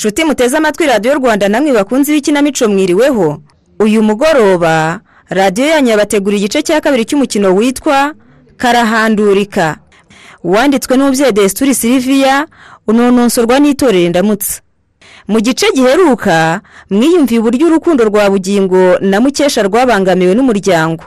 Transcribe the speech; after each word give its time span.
inshuti 0.00 0.24
muteze 0.24 0.56
amatwi 0.56 0.86
radiyo 0.86 1.14
rwanda 1.14 1.48
namwe 1.48 1.72
bakunze 1.72 2.12
ibikinamico 2.12 2.68
mwiriweho. 2.68 3.38
Uyu 3.80 4.02
mugoroba 4.02 5.00
radiyo 5.28 5.66
yanyu 5.68 5.88
yabateguriye 5.90 6.38
igice 6.40 6.62
cya 6.62 6.80
kabiri 6.80 7.04
cy'umukino 7.04 7.54
witwa 7.54 8.14
karahandurika. 8.56 9.76
Wanditswe 10.44 10.96
n'umubyeyi 10.96 11.32
desituri 11.32 11.74
siliviya 11.74 12.46
unononsorwa 12.88 13.58
n'itorero 13.60 14.06
indamutsa 14.06 14.60
mu 15.28 15.40
gice 15.40 15.66
giheruka 15.76 16.60
mwiyumviye 16.90 17.40
uburyo 17.40 17.66
urukundo 17.66 18.04
rwa 18.04 18.30
bugingo 18.30 18.96
na 19.04 19.20
mukesha 19.20 19.62
rwabangamiwe 19.62 20.32
n'umuryango. 20.34 21.04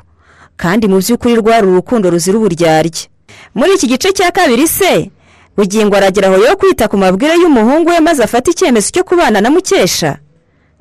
Kandi 0.58 0.86
mu 0.88 0.98
by'ukuri 1.02 1.36
rwari 1.42 1.66
urukundo 1.68 2.10
ruzira 2.14 2.38
uburyarya. 2.38 3.10
Muri 3.58 3.74
iki 3.74 3.88
gice 3.88 4.14
cya 4.14 4.30
kabiri 4.32 4.68
se 4.68 5.10
bugingo 5.58 5.96
aragera 5.96 6.28
aho 6.28 6.38
yo 6.48 6.54
kwita 6.60 6.88
ku 6.88 6.98
mabwire 6.98 7.36
y'umuhungu 7.42 7.90
we 7.90 8.00
maze 8.00 8.24
afata 8.24 8.52
icyemezo 8.52 8.88
cyo 8.94 9.04
kubana 9.04 9.38
na 9.42 9.50
mukesha. 9.54 10.12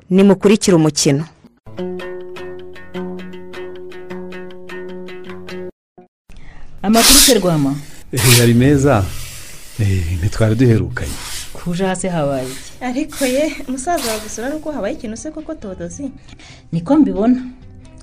Nimukurikire 0.09 0.75
umukino. 0.77 1.23
Amakuru 6.81 7.19
se 7.19 7.33
rwama. 7.33 7.75
Yari 8.39 8.53
meza? 8.53 9.05
Eh, 9.79 10.17
ntitwari 10.19 10.55
duherukanye. 10.55 11.11
Kuje 11.53 11.85
hasi 11.85 12.07
habaye 12.07 12.47
iki? 12.47 12.83
Ariko 12.85 13.25
ye 13.25 13.55
umusaza 13.67 14.11
wagusura 14.11 14.49
nuko 14.49 14.71
habaye 14.71 14.93
ikintu 14.95 15.17
se 15.17 15.31
koko 15.31 15.53
todozi? 15.55 16.11
Niko 16.71 16.95
mbibona. 16.97 17.41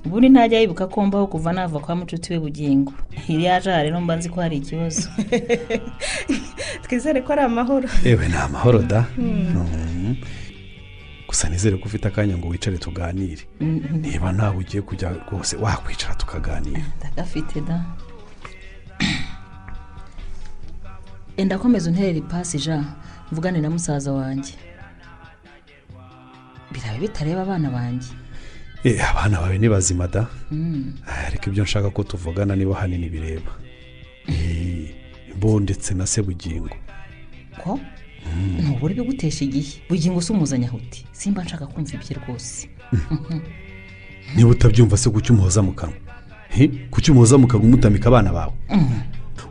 Ubundi 0.05 0.29
ntajya 0.29 0.59
yibuka 0.59 0.87
ko 0.87 1.05
mbaho 1.05 1.27
kuva 1.27 1.53
nava 1.53 1.79
kwa 1.79 1.95
mucuti 1.95 2.33
we 2.33 2.39
bugingo. 2.39 2.93
Iri 3.27 3.43
yaje 3.43 3.71
aha 3.71 3.83
rero 3.83 4.01
mba 4.01 4.15
nzi 4.15 4.29
ko 4.29 4.41
hari 4.41 4.57
ikibazo. 4.57 5.09
twizere 6.87 7.21
ko 7.21 7.33
ari 7.33 7.41
amahoro. 7.41 7.87
Yewe 8.03 8.27
ni 8.27 8.35
amahoro 8.35 8.79
da. 8.79 9.05
Mm. 9.17 10.15
gusa 11.27 11.49
nizere 11.49 11.77
ko 11.77 11.85
ufite 11.85 12.07
akanya 12.07 12.37
ngo 12.37 12.47
wicare 12.47 12.77
tuganire. 12.77 13.43
Niba 13.59 14.31
ntawe 14.31 14.57
ugiye 14.57 14.81
kujya 14.81 15.09
rwose 15.31 15.55
wakwicara 15.55 16.15
tukaganira. 16.15 16.83
Ndagafite 16.99 17.61
da. 17.61 17.85
Enda 21.37 21.57
komeza 21.57 21.89
unterere 21.89 22.17
ipasi 22.17 22.57
ja. 22.59 22.83
Mvugane 23.31 23.61
na 23.61 23.69
musaza 23.69 24.11
wanjye. 24.11 24.53
Biraba 26.71 26.97
bitareba 26.99 27.41
abana 27.41 27.69
banjye. 27.69 28.09
Eh, 28.83 29.09
abana 29.09 29.41
bawe 29.41 29.57
ni 29.57 29.69
bazima 29.69 30.07
da. 30.07 30.27
Ah, 31.07 31.27
ariko 31.27 31.49
ibyo 31.49 31.63
nshaka 31.63 31.89
ko 31.89 32.03
tuvugana 32.03 32.55
niba 32.55 32.75
hanini 32.75 33.09
bireba. 33.09 33.51
Eh, 34.27 34.60
bo 35.41 35.59
ndetse 35.59 35.93
na 35.93 36.05
sebugingo. 36.07 36.69
Ko? 37.63 37.79
Ntubure 38.61 38.93
bigutesha 38.93 39.45
igihe. 39.45 39.81
Bugingo 39.89 40.21
se 40.21 40.33
umuzanya 40.33 40.67
ahuti. 40.67 41.05
Simba 41.11 41.43
nshaka 41.43 41.67
kumva 41.67 41.91
ibye 41.93 42.15
rwose. 42.21 42.69
Niba 44.35 44.49
utabyumva 44.49 44.97
se 44.97 45.09
kuki 45.09 45.31
umuhoza 45.31 45.61
mu 45.61 45.73
kanwa? 45.73 45.95
Kuki 46.91 47.11
umuhoza 47.11 47.37
mu 47.37 47.47
kanwa 47.47 47.65
umutamika 47.67 48.07
abana 48.09 48.31
bawe? 48.33 48.53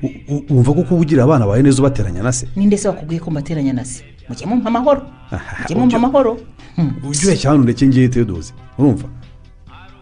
U- 0.02 0.44
wumva 0.54 0.72
ko 0.74 0.82
kuba 0.82 1.00
ugira 1.00 1.24
abana 1.24 1.46
bawe 1.46 1.62
neza 1.62 1.82
ubateranya 1.82 2.22
na 2.22 2.32
se? 2.32 2.48
Ninde 2.56 2.76
se 2.76 2.88
wakubwiye 2.88 3.20
ko 3.20 3.30
mbateranya 3.30 3.72
na 3.72 3.84
se? 3.84 4.04
Mujye 4.28 4.46
mumpa 4.46 4.68
amahoro. 4.68 5.02
Mujye 5.60 5.76
mumpa 5.76 5.96
amahoro. 5.96 6.40
Hmm. 6.76 6.94
ureshya 7.04 7.50
hano 7.50 7.62
ndetse 7.62 7.86
ngiye 7.86 8.08
tedoze 8.08 8.52
urumva? 8.78 9.08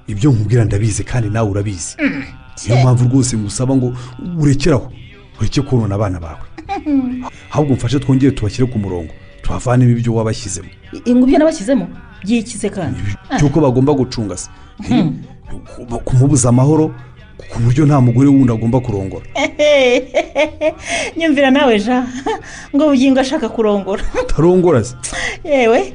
Ibyo 0.07 0.31
nkubwira 0.33 0.65
ndabizi 0.65 1.05
kandi 1.05 1.31
nawe 1.31 1.51
urabizi. 1.51 1.97
Niyo 2.69 2.81
mpamvu 2.81 3.05
rwose 3.09 3.37
ngusaba 3.37 3.77
ngo 3.77 3.97
urekeraho 4.39 4.93
ureke 5.41 5.63
konona 5.63 5.95
abana 5.95 6.21
bawe 6.21 6.45
ahubwo 7.53 7.75
mfashe 7.75 7.99
twongere 7.99 8.33
tubashyire 8.33 8.67
ku 8.73 8.79
murongo 8.79 9.13
tuhavanemo 9.43 9.91
ibyo 9.91 10.15
wabashyizemo. 10.15 10.69
Ingubyo 11.05 11.39
nabashyizemo? 11.39 11.89
Byikize 12.25 12.69
kandi. 12.71 13.01
Cy'uko 13.39 13.61
bagomba 13.61 13.93
gucunga 13.95 14.37
se. 14.37 14.51
Ku- 15.89 16.01
kumubuza 16.05 16.49
amahoro 16.49 16.93
ku 17.49 17.57
buryo 17.63 17.87
nta 17.87 18.01
mugore 18.01 18.29
wundi 18.29 18.53
agomba 18.53 18.81
kurongora. 18.81 19.25
Nyumvira 21.17 21.51
nawe 21.51 21.79
ja 21.81 22.05
ngo 22.75 22.85
bugingo 22.93 23.21
ashaka 23.21 23.49
kurongora. 23.49 24.03
Utarongora 24.23 24.85
se. 24.85 24.95
Yewe 25.45 25.95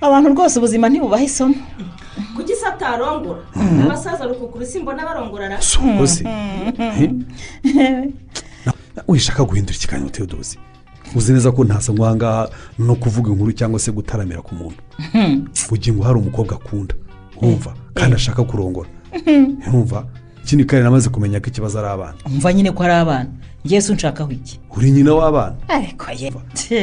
abantu 0.00 0.30
rwose 0.34 0.58
ubuzima 0.58 0.88
ntibubahe 0.88 1.24
isomo. 1.24 1.54
Kuki 2.36 2.54
se 2.56 2.66
atarongora? 2.66 3.42
Abasaza 3.84 4.26
rukukuru 4.26 4.66
simbona 4.66 5.04
barongorara? 5.06 5.60
Si 5.62 5.78
ubwo 5.78 6.06
se 6.06 6.24
wishaka 9.08 9.44
guhindura 9.44 9.76
ikiganiro 9.76 10.10
tedoze 10.10 10.58
uzi 11.16 11.32
neza 11.32 11.52
ko 11.52 11.64
ntasa 11.64 11.92
nk'ahangaha 11.92 12.48
no 12.78 12.94
kuvuga 12.94 13.30
inkuru 13.32 13.52
cyangwa 13.52 13.78
se 13.80 13.92
gutaramira 13.92 14.40
ku 14.42 14.54
muntu. 14.54 14.78
Bugingo 15.68 16.02
hari 16.04 16.18
umukobwa 16.18 16.54
akunda. 16.56 16.94
Wumva 17.42 17.74
kandi 17.94 18.14
ashaka 18.16 18.44
kurongora. 18.44 18.88
Ntumva. 19.68 20.06
Ikindi 20.44 20.64
kandi 20.64 20.84
namaze 20.84 21.08
kumenya 21.10 21.40
ko 21.40 21.46
ikibazo 21.48 21.78
ari 21.78 21.88
abana. 21.88 22.14
Umva 22.26 22.52
nyine 22.52 22.70
ko 22.72 22.82
ari 22.82 22.92
abana. 22.92 23.28
Yesu 23.64 23.92
unshakaho 23.92 24.30
iki? 24.32 24.60
Uri 24.76 24.90
nyina 24.90 25.14
w'abana? 25.14 25.56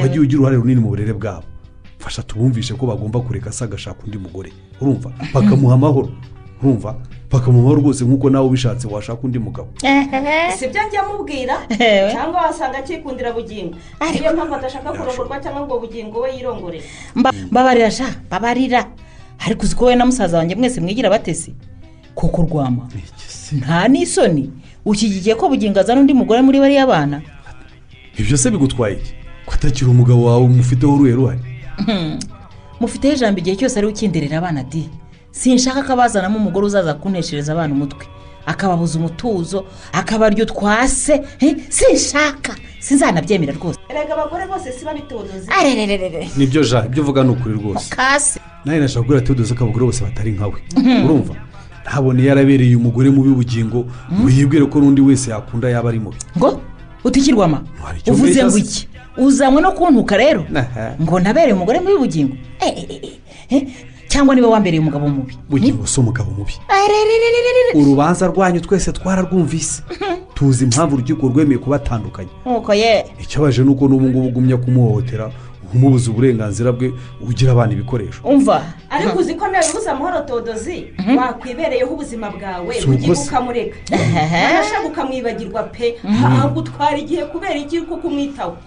Wagiye 0.01 0.19
ugira 0.19 0.37
uruhare 0.39 0.55
runini 0.57 0.81
mu 0.81 0.89
burere 0.89 1.13
bwabo. 1.13 1.43
Fasha 1.99 2.23
tubumvishe 2.23 2.73
ko 2.73 2.85
bagomba 2.87 3.19
kureka 3.19 3.51
se 3.51 3.63
agashaka 3.63 4.03
undi 4.05 4.17
mugore. 4.17 4.51
Urumva? 4.81 5.11
Bakamuha 5.33 5.73
amahoro. 5.75 6.09
Urumva? 6.61 6.95
Bakamuha 7.31 7.59
amahoro 7.59 7.81
rwose 7.81 8.05
nk'uko 8.05 8.29
nawe 8.29 8.45
ubishatse 8.47 8.87
washaka 8.87 9.21
undi 9.23 9.39
mugabo. 9.39 9.67
Si 10.57 10.67
byo 10.67 10.81
njya 10.87 11.03
mubwira 11.07 11.55
Ewe. 11.79 12.11
cyangwa 12.11 12.41
wasanga 12.41 12.77
akikundira 12.77 13.31
bugingo. 13.33 13.75
Niyo 14.13 14.33
mpamvu 14.33 14.55
adashaka 14.55 14.91
kurongorwa 14.91 15.39
cyangwa 15.39 15.61
ngo 15.65 15.79
bugingo 15.79 16.19
we 16.21 16.35
yirongore. 16.35 16.81
Mba- 17.15 17.33
mbabarira 17.51 17.89
ja 17.89 18.05
mbabarira 18.27 18.85
ariko 19.45 19.63
uzi 19.63 19.75
ko 19.75 19.83
wowe 19.85 19.95
na 19.95 20.05
musaza 20.05 20.37
wanjye 20.37 20.55
mwese 20.55 20.81
mwigira 20.81 21.09
batesi 21.09 21.53
koko 22.15 22.41
rwama. 22.41 22.89
Nta 23.51 23.87
n'isoni. 23.87 24.51
Ushyigikiye 24.85 25.35
ko 25.35 25.49
bugingo 25.49 25.79
azana 25.79 26.01
undi 26.01 26.13
mugore 26.13 26.41
muri 26.41 26.59
bariya 26.59 26.87
bana? 26.87 27.21
Ibyo 28.17 28.37
se 28.37 28.49
bigutwaye 28.51 28.95
iki? 28.95 29.13
Ko 29.45 29.53
atakiri 29.53 29.89
umugabo 29.91 30.25
wawe 30.25 30.43
umufiteho 30.45 30.93
uruhe 30.93 31.11
ruhare 31.13 31.39
mufiteho 32.79 33.13
ijambo 33.13 33.39
igihe 33.39 33.55
cyose 33.55 33.79
ari 33.79 33.87
ukinderera 33.87 34.37
abana 34.37 34.63
di? 34.63 34.89
Sinshaka 35.41 35.83
ko 35.83 35.93
abazanamo 35.93 36.37
umugore 36.37 36.65
uzaza 36.65 36.93
kunteshereza 36.93 37.51
abana 37.53 37.73
umutwe. 37.73 38.05
Akababuza 38.45 38.99
umutuzo 38.99 39.65
akabarya 39.93 40.43
utwase 40.43 41.21
eh, 41.39 41.55
sinshaka. 41.69 42.55
Sinzanabyemera 42.79 43.53
rwose. 43.53 43.79
Erega 43.89 44.13
abagore 44.13 44.47
bose 44.47 44.71
si 44.71 44.85
babitodoze. 44.85 45.47
Arerererere 45.59 46.29
ni 46.37 46.45
byo 46.47 46.63
ja 46.63 46.85
ibyo 46.85 47.03
uvuga 47.03 47.23
ni 47.23 47.29
ukuri 47.29 47.55
rwose. 47.55 47.95
Nawe 48.65 48.79
nashaka 48.79 49.01
kubwira 49.01 49.21
tedoze 49.21 49.53
ko 49.55 49.63
abagore 49.63 49.85
bose 49.85 50.03
batari 50.03 50.31
nkawe 50.31 50.57
urumva? 51.05 51.33
Ntabone 51.83 52.23
yarabereye 52.23 52.75
umugore 52.75 53.09
mubi 53.09 53.29
bugingo 53.29 53.85
ngo 54.13 54.29
yibwire 54.29 54.65
ko 54.65 54.79
n'undi 54.79 55.01
wese 55.01 55.31
yakunda 55.31 55.69
yaba 55.69 55.89
ari 55.89 55.99
mubi. 55.99 56.17
Ngo 56.37 56.61
utikirwama? 57.03 57.63
Uvuze 58.07 58.43
ngo 58.45 58.57
iki? 58.57 58.87
Uzanywe 59.17 59.61
no 59.61 59.71
kuntuka 59.71 60.17
rero? 60.17 60.45
Ngo 61.01 61.19
nabereye 61.19 61.53
umugore 61.53 61.79
mubi 61.79 61.97
bugingo 61.97 62.35
eh, 62.59 62.73
eh, 62.77 63.19
eh, 63.49 63.63
cyangwa 64.09 64.35
niba 64.35 64.47
wambereye 64.47 64.81
umugabo 64.81 65.07
mubi? 65.07 65.37
Bugingo 65.49 65.87
si 65.87 65.99
umugabo 65.99 66.31
mubi. 66.31 66.53
Urubanza 67.73 68.27
rwanyu 68.27 68.59
twese 68.61 68.91
twararwumvise. 68.91 69.83
Tuzi 70.33 70.63
impamvu 70.63 70.95
urukiko 70.95 71.27
rwemeye 71.27 71.57
kubatandukanya. 71.57 72.29
Nuko 72.45 72.73
ye. 72.73 73.05
Ikibabaje 73.21 73.63
ni 73.63 73.69
uko 73.69 73.87
n'ubu 73.87 74.09
ngubu 74.09 74.27
ugumya 74.27 74.57
kumuhohotera 74.57 75.31
umubuza 75.73 76.11
uburenganzira 76.11 76.71
bwe 76.71 76.93
ugira 77.21 77.51
abana 77.51 77.73
ibikoresho. 77.73 78.21
Umva. 78.23 78.63
Ariko 78.89 79.19
uzi 79.19 79.35
ko 79.35 79.47
nawe 79.47 79.65
ubuze 79.69 79.89
amahoro 79.89 80.21
todozi? 80.21 80.87
Wakwibereyeho 81.17 81.93
ubuzima 81.93 82.29
bwawe. 82.29 82.75
Ugiye 82.87 83.13
ukamureka. 83.13 83.77
Wanashaka 83.91 84.87
ukamwibagirwa 84.87 85.63
pe. 85.63 85.95
Agutwara 86.43 86.97
igihe 86.97 87.25
kubera 87.25 87.55
iki 87.55 87.81
ko 87.81 87.97
kumwitaho. 87.97 88.57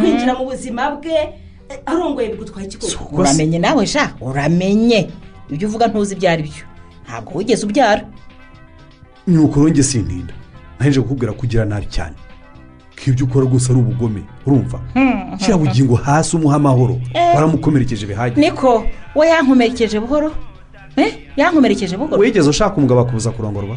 Kwinjira 0.00 0.34
mu 0.38 0.44
buzima 0.44 0.90
bwe 0.90 1.43
arongoye 1.86 2.28
bigutwaye 2.28 2.66
iki 2.66 2.86
Si 2.86 2.96
koko? 2.96 3.04
Uko 3.04 3.16
se. 3.16 3.30
uramenye 3.30 3.58
nawe 3.58 3.86
sha? 3.86 4.10
Uramenye. 4.20 5.10
Ibyo 5.50 5.68
uvuga 5.68 5.86
ntuzi 5.86 6.14
ibyo 6.14 6.30
ari 6.30 6.42
byo. 6.42 6.64
Ntabwo 7.06 7.38
wigeze 7.38 7.66
ubyara. 7.66 8.04
Ni 9.26 9.38
uko 9.38 9.68
sintinda 9.82 10.34
naje 10.80 11.00
kukubwira 11.00 11.32
kugira 11.32 11.64
nabi 11.64 11.86
cyane. 11.86 12.14
Ko 12.96 13.10
ibyo 13.10 13.26
ukora 13.26 13.46
rwose 13.46 13.72
ari 13.72 13.80
ubugome 13.80 14.22
urumva? 14.46 14.80
Shyira 15.38 15.56
bugingo 15.58 15.94
hasi 15.94 16.36
umuha 16.36 16.56
amahoro. 16.56 17.00
Waramukomerekeje 17.34 18.06
bihagije. 18.06 18.40
Niko? 18.40 18.84
We 19.14 19.28
yankomerekeje 19.28 20.00
buhoro? 20.00 20.32
Eh? 20.96 21.12
Yankomerekeje 21.36 21.96
buhoro? 21.96 22.20
Wigeze 22.22 22.50
ushaka 22.50 22.76
umugabo 22.76 23.00
akubuza 23.00 23.30
kurongorwa? 23.30 23.76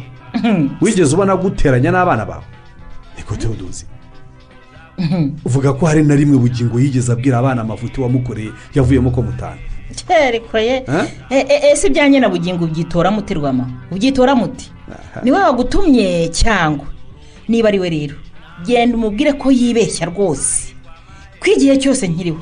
Wigeze 0.80 1.14
ubona 1.14 1.36
guteranya 1.36 1.90
n'abana 1.90 2.24
bawe? 2.26 2.44
Niko 3.16 3.36
tewodozi 3.36 3.86
uvuga 5.44 5.72
ko 5.72 5.86
hari 5.86 6.02
na 6.02 6.14
rimwe 6.14 6.38
bugingo 6.38 6.80
yigeze 6.80 7.12
abwira 7.12 7.38
abana 7.38 7.62
amavuta 7.62 8.02
wamukoreye 8.02 8.50
yavuyemo 8.74 9.10
ko 9.10 9.22
mutana. 9.22 9.58
Ariko 10.28 10.58
ye 10.58 10.84
Eh? 10.86 11.06
E- 11.30 11.46
e- 11.48 11.72
ese 11.72 11.86
ibyanjye 11.86 12.20
na 12.20 12.28
bugingo 12.28 12.64
ubyitora 12.64 13.10
muti 13.10 13.34
rwama? 13.34 13.66
Ubyitora 13.92 14.34
muti? 14.34 14.70
Niwe 15.24 15.38
wagutumye 15.38 16.28
cyangwa? 16.28 16.86
Niba 17.48 17.68
ari 17.68 17.78
we 17.78 17.88
rero. 17.90 18.14
Genda 18.66 18.96
umubwire 18.96 19.32
ko 19.32 19.50
yibeshya 19.50 20.06
rwose. 20.06 20.74
Ko 21.40 21.46
igihe 21.50 21.76
cyose 21.78 22.08
nkiriho. 22.08 22.40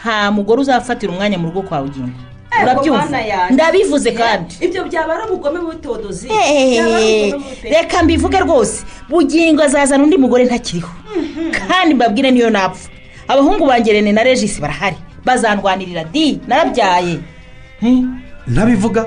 Nta 0.00 0.30
mugore 0.30 0.60
uzafatira 0.60 1.12
umwanya 1.12 1.38
mu 1.38 1.48
rugo 1.48 1.62
kwa 1.62 1.82
bugingo. 1.82 2.16
Urabyumva 2.62 3.02
Bana 3.04 3.20
yanjye. 3.20 3.54
ndabivuze 3.54 4.12
kandi. 4.12 4.54
Ibyo 4.60 4.84
byaba 4.84 5.14
ari 5.14 5.22
ubugome 5.32 5.58
butodozi 5.60 6.28
Eh, 6.28 7.34
reka 7.62 8.02
mbivuge 8.02 8.38
rwose. 8.40 8.84
Bugingo 9.08 9.62
azazana 9.62 10.04
undi 10.04 10.16
mugore 10.18 10.44
ntakiriho. 10.44 10.88
Kandi 11.68 11.94
mbabwire 11.94 12.30
niyo 12.30 12.50
napfa. 12.50 12.88
Abahungu 13.28 13.66
banjye 13.66 13.92
rene 13.92 14.12
na 14.12 14.22
regisi 14.22 14.60
barahari. 14.60 14.96
Bazandwanirira 15.24 16.04
di? 16.04 16.40
Narabyaye. 16.48 17.18
Hmm? 17.80 18.20
ntabivuga 18.48 19.06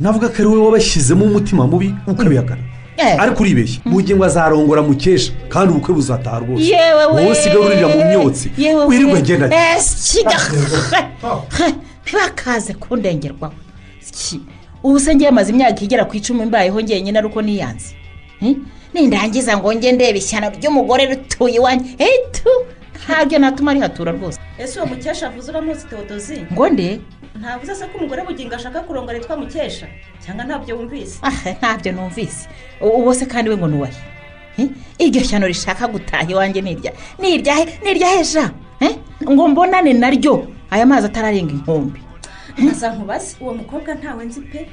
navuga 0.00 0.28
ko 0.28 0.34
ari 0.38 0.46
wowe 0.46 0.64
wabashyizemo 0.66 1.24
umutima 1.24 1.66
mubi 1.66 1.94
ukabihakana 2.06 2.62
Eh. 2.96 3.20
ariko 3.22 3.42
uribeshya. 3.42 3.80
Bugingo 3.84 4.24
azarongora 4.24 4.82
mukesha 4.82 5.32
kandi 5.48 5.72
ubukwe 5.72 5.94
buzataha 5.94 6.38
rwose. 6.38 6.64
Yewe 6.64 7.04
we. 7.06 7.22
Wowe 7.22 7.30
usigaye 7.32 7.58
urira 7.58 7.88
mu 7.88 8.04
myotsi. 8.04 8.50
Wirirwa 8.88 9.18
Eh, 9.54 9.78
siga 9.80 10.36
ntibakaze 12.06 12.74
kundengerwaho 12.74 13.54
ubu 14.82 15.00
se 15.00 15.14
ngiye 15.14 15.30
maze 15.30 15.50
imyaka 15.52 15.82
igera 15.84 16.04
ku 16.06 16.14
icumi 16.16 16.44
mbayeho 16.46 16.78
ngenyine 16.82 17.18
ari 17.18 17.26
uko 17.26 17.42
niyanze 17.42 17.94
nindangiza 18.94 19.58
ngo 19.58 19.72
njye 19.74 19.92
ndebe 19.92 20.18
ishyano 20.18 20.50
ry'umugore 20.54 21.06
rutuye 21.10 21.54
iwanjye 21.58 21.90
etu 21.98 22.50
ntabyo 23.06 23.38
natuma 23.38 23.74
rihatura 23.74 24.12
rwose. 24.12 24.38
Ese 24.58 24.78
uwo 24.80 24.86
mukesha 24.88 25.26
avuze 25.26 25.50
uramuzi 25.50 25.86
tewodozi 25.86 26.36
ngo 26.52 26.68
nde? 26.68 27.00
Ntavuze 27.40 27.74
se 27.74 27.84
ko 27.86 27.98
umugore 27.98 28.22
bugingo 28.24 28.54
ashaka 28.54 28.80
kurongora 28.80 29.18
yitwa 29.18 29.36
mukesha? 29.36 29.86
Cyangwa 30.24 30.44
ntabyo 30.44 30.76
wumvise? 30.76 31.18
Ah 31.22 31.50
ntabyo 31.58 31.92
numvise. 31.92 32.48
U- 32.80 32.88
uwo 33.02 33.14
se 33.14 33.26
kandi 33.26 33.50
we 33.50 33.56
ngo 33.56 33.68
nuwahe 33.68 33.96
iryo 34.98 35.22
shyano 35.24 35.46
rishaka 35.46 35.86
gutaha 35.88 36.30
iwanjye 36.30 36.60
ni 36.60 36.70
irya 36.72 36.92
ni 37.18 37.28
iryahe 37.34 37.64
ni 37.84 37.90
iryahe 37.90 38.22
ja 38.32 38.50
Eh? 38.80 38.94
ngo 39.22 39.48
mbonane 39.48 39.92
naryo. 39.92 40.46
Aya 40.70 40.86
mazi 40.86 41.06
atararenga 41.06 41.52
inkombe 41.52 42.00
nkaza 42.58 42.92
nkubaze 42.94 43.36
uwo 43.40 43.54
mukobwa 43.54 43.94
ntawe 43.94 44.24
nzi 44.24 44.40
pe? 44.40 44.68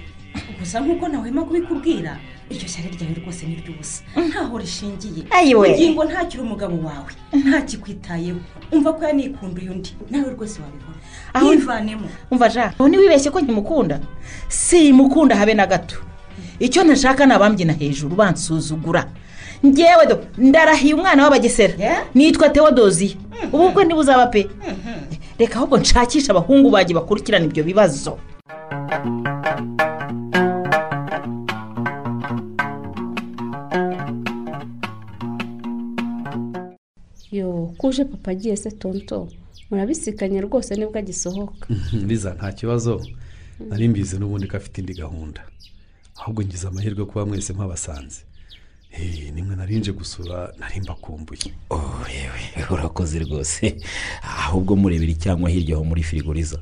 Gusa 0.60 0.80
nk'uko 0.80 1.07
ntawema 1.07 1.44
kubikubwira 1.45 2.18
iryo 2.50 2.68
shyari 2.68 2.90
ryawe 2.98 3.13
rwose 3.22 3.45
ni 3.45 3.56
ry'ubusa. 3.56 4.04
Ntaho 4.30 4.57
rishingiye. 4.57 5.24
Ayiwe. 5.30 5.69
bugingo 5.69 6.04
ntakiri 6.06 6.42
umugabo 6.44 6.75
wawe. 6.88 7.12
Ntakikwitayeho 7.34 8.40
umva 8.72 8.94
ko 8.94 9.06
yanikunduye 9.06 9.69
undi 9.69 9.92
nawe 10.10 10.30
rwose 10.34 10.60
wabikora. 10.62 10.98
Aho- 11.34 11.54
ntivanemo 11.56 12.07
umva 12.31 12.50
ja 12.50 12.74
ubu 12.80 12.88
ntiwibeshye 12.89 13.30
ko 13.31 13.39
nkimukunda 13.42 14.00
simukunda 14.50 15.36
habe 15.36 15.54
na 15.54 15.68
gato. 15.68 15.98
Icyo 16.60 16.84
ntashaka 16.84 17.25
ni 17.25 17.34
abambyina 17.34 17.74
hejuru 17.74 18.16
bansuzugura. 18.16 19.06
Ngewe 19.66 20.06
do 20.10 20.16
ndarahiye 20.38 20.94
umwana 20.94 21.24
w'abagesera. 21.24 21.74
Yeah? 21.78 22.04
nitwa 22.16 22.50
tewodoziya 22.50 23.16
ubu 23.54 23.63
bukwe 23.69 23.86
ntibuzaba 23.86 24.28
pe 24.28 24.50
reka 25.39 25.56
ahubwo 25.56 25.77
nshakishe 25.77 26.31
abahungu 26.31 26.69
banjye 26.69 26.94
bakurikirana 26.95 27.45
ibyo 27.45 27.63
bibazo. 27.63 28.18
Yo 37.31 37.74
kuje 37.77 38.06
papa 38.06 38.31
agiye 38.31 38.56
se 38.57 38.71
tonto. 38.71 39.27
Murabisikanye 39.69 40.41
rwose 40.41 40.75
ni 40.75 40.85
bwo 40.85 40.97
agisohoka. 41.00 41.68
Biza 42.07 42.33
nta 42.33 42.51
kibazo. 42.51 43.01
Nari 43.69 43.88
mbizi 43.88 44.19
n'ubundi 44.19 44.47
ko 44.47 44.57
afite 44.57 44.77
indi 44.81 44.94
gahunda. 44.94 45.41
Ahubwo 46.19 46.44
ngize 46.44 46.68
amahirwe 46.68 47.06
kuba 47.06 47.25
mwese 47.25 47.53
mpabasanze 47.53 48.21
nimwe 49.34 49.56
narinje 49.56 49.92
gusura 49.92 50.54
nari 50.60 50.81
mbakumbuye. 50.81 51.54
Oh 51.69 52.06
yewe 52.16 52.68
urakoze 52.69 53.19
rwose. 53.19 53.75
Ahubwo 54.22 54.75
murebera 54.75 55.12
icyangwa 55.12 55.50
hirya 55.50 55.75
aho 55.75 55.84
muri 55.84 56.04
firigoriza 56.04 56.60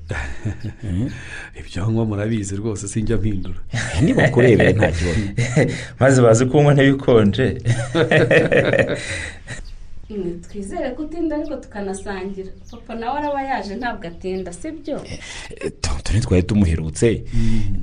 ibyo 1.60 1.92
nywa 1.92 2.06
murabizi 2.06 2.56
rwose 2.56 2.88
sinjya 2.88 3.18
mpindura. 3.18 3.60
Niba 4.02 4.30
kurebera 4.30 4.72
nta 4.72 4.92
kibazo. 4.92 5.22
Maze 6.00 6.22
bazi 6.22 6.46
kunywa 6.46 6.74
ntibikonje 6.74 7.46
twizere 10.50 10.92
ko 10.96 11.04
utinda 11.04 11.36
ariko 11.36 11.56
tukanasangira. 11.56 12.52
Papa 12.72 12.96
nawe 12.96 13.20
araba 13.20 13.42
yaje 13.42 13.76
ntabwo 13.76 14.08
atinda 14.08 14.54
sibyo 14.54 15.02
tonto 15.82 16.14
ntitwari 16.14 16.44
tumuherutse. 16.44 17.24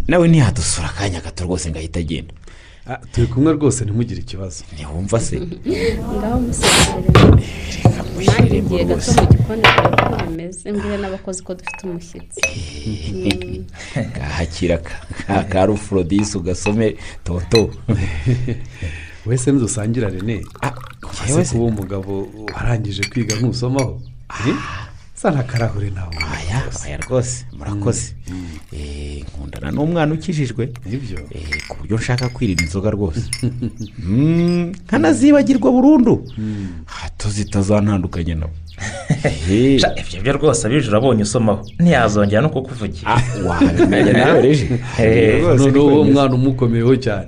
Nawe 0.08 0.28
ntiyadusura 0.28 0.88
akanya 0.88 1.20
gato 1.20 1.44
rwose 1.44 1.70
ngo 1.70 1.78
ahite 1.78 2.00
agenda. 2.00 2.34
Turi 3.12 3.26
kumwe 3.26 3.52
rwose 3.52 3.84
ntimugire 3.84 4.20
ikibazo. 4.20 4.64
Ntiwumva 4.74 5.20
se? 5.20 5.36
Ngaho 5.40 6.38
reka 7.84 8.02
mushyiremo 8.14 8.78
rwose 8.82 9.20
mu 9.20 9.26
gikoni 9.32 9.62
uko 9.92 10.14
bimeze 10.24 10.72
mbwire 10.72 10.96
n'abakozi 10.98 11.42
ko 11.42 11.54
dufite 11.54 11.80
umushyitsi. 11.84 12.40
Kahakira 14.16 14.78
ka 15.50 15.66
rufurodisi 15.66 16.38
ugasome 16.38 16.96
tonto 17.24 17.70
wese 19.28 19.52
ntidusangira 19.52 20.08
rene? 20.08 20.44
Ah, 20.62 20.74
ese 21.28 21.52
kuba 21.52 21.64
umugabo 21.64 22.28
warangije 22.54 23.02
kwiga 23.10 23.36
ntusomaho 23.36 24.00
Eh? 25.18 25.20
sa 25.20 25.30
n'akarahure 25.30 25.90
nawe 25.90 26.14
aya 26.14 26.62
aya 26.86 26.96
rwose 27.02 27.44
murakoze. 27.58 28.14
Eh, 28.72 29.24
nkundana 29.26 29.70
n'umwana 29.70 30.14
ukijijwe. 30.14 30.70
Nibyo. 30.86 31.18
Eh, 31.34 31.58
ku 31.68 31.76
buryo 31.80 31.96
nshaka 31.98 32.28
kwirinda 32.28 32.62
inzoga 32.62 32.90
rwose. 32.90 33.26
Mm, 33.98 34.72
nkanazibagirwa 34.86 35.72
burundu. 35.72 36.22
Hato 36.86 37.30
zitazantandukanye 37.30 38.34
nawe 38.34 38.52
Eh, 39.50 39.82
ibyo 39.98 40.22
byo 40.22 40.32
rwose 40.32 40.66
abije 40.66 40.88
urabonye 40.88 41.22
usomaho. 41.22 41.66
Ntiyazongera 41.82 42.42
no 42.42 42.48
kukuvugira. 42.48 43.10
Ah, 43.10 43.22
wabimenya 43.42 44.12
nawe 44.22 44.54
Eh, 45.02 45.42
noneho 45.42 45.86
uwo 45.86 46.04
mwana 46.04 46.34
umukomeyeho 46.34 46.94
cyane. 46.96 47.26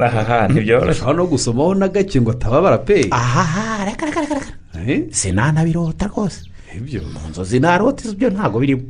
Ntibyoroshye 0.49 0.91
ushobora 1.03 1.17
no 1.19 1.27
gusomaho 1.27 1.75
na 1.75 1.89
gake 1.89 2.21
ngo 2.21 2.31
atababara 2.31 2.79
pe. 2.79 3.09
Ahaha 3.11 3.85
reka 3.85 4.07
reka 4.07 4.21
reka 4.21 4.35
reka. 4.35 4.53
Eh? 4.87 5.11
sinanabirota 5.11 6.07
rwose. 6.07 6.47
Ibyo 6.77 7.03
mu 7.03 7.29
nzozi 7.31 7.61
narota 7.61 8.09
ibyo 8.09 8.31
ntabwo 8.31 8.61
birimo. 8.61 8.83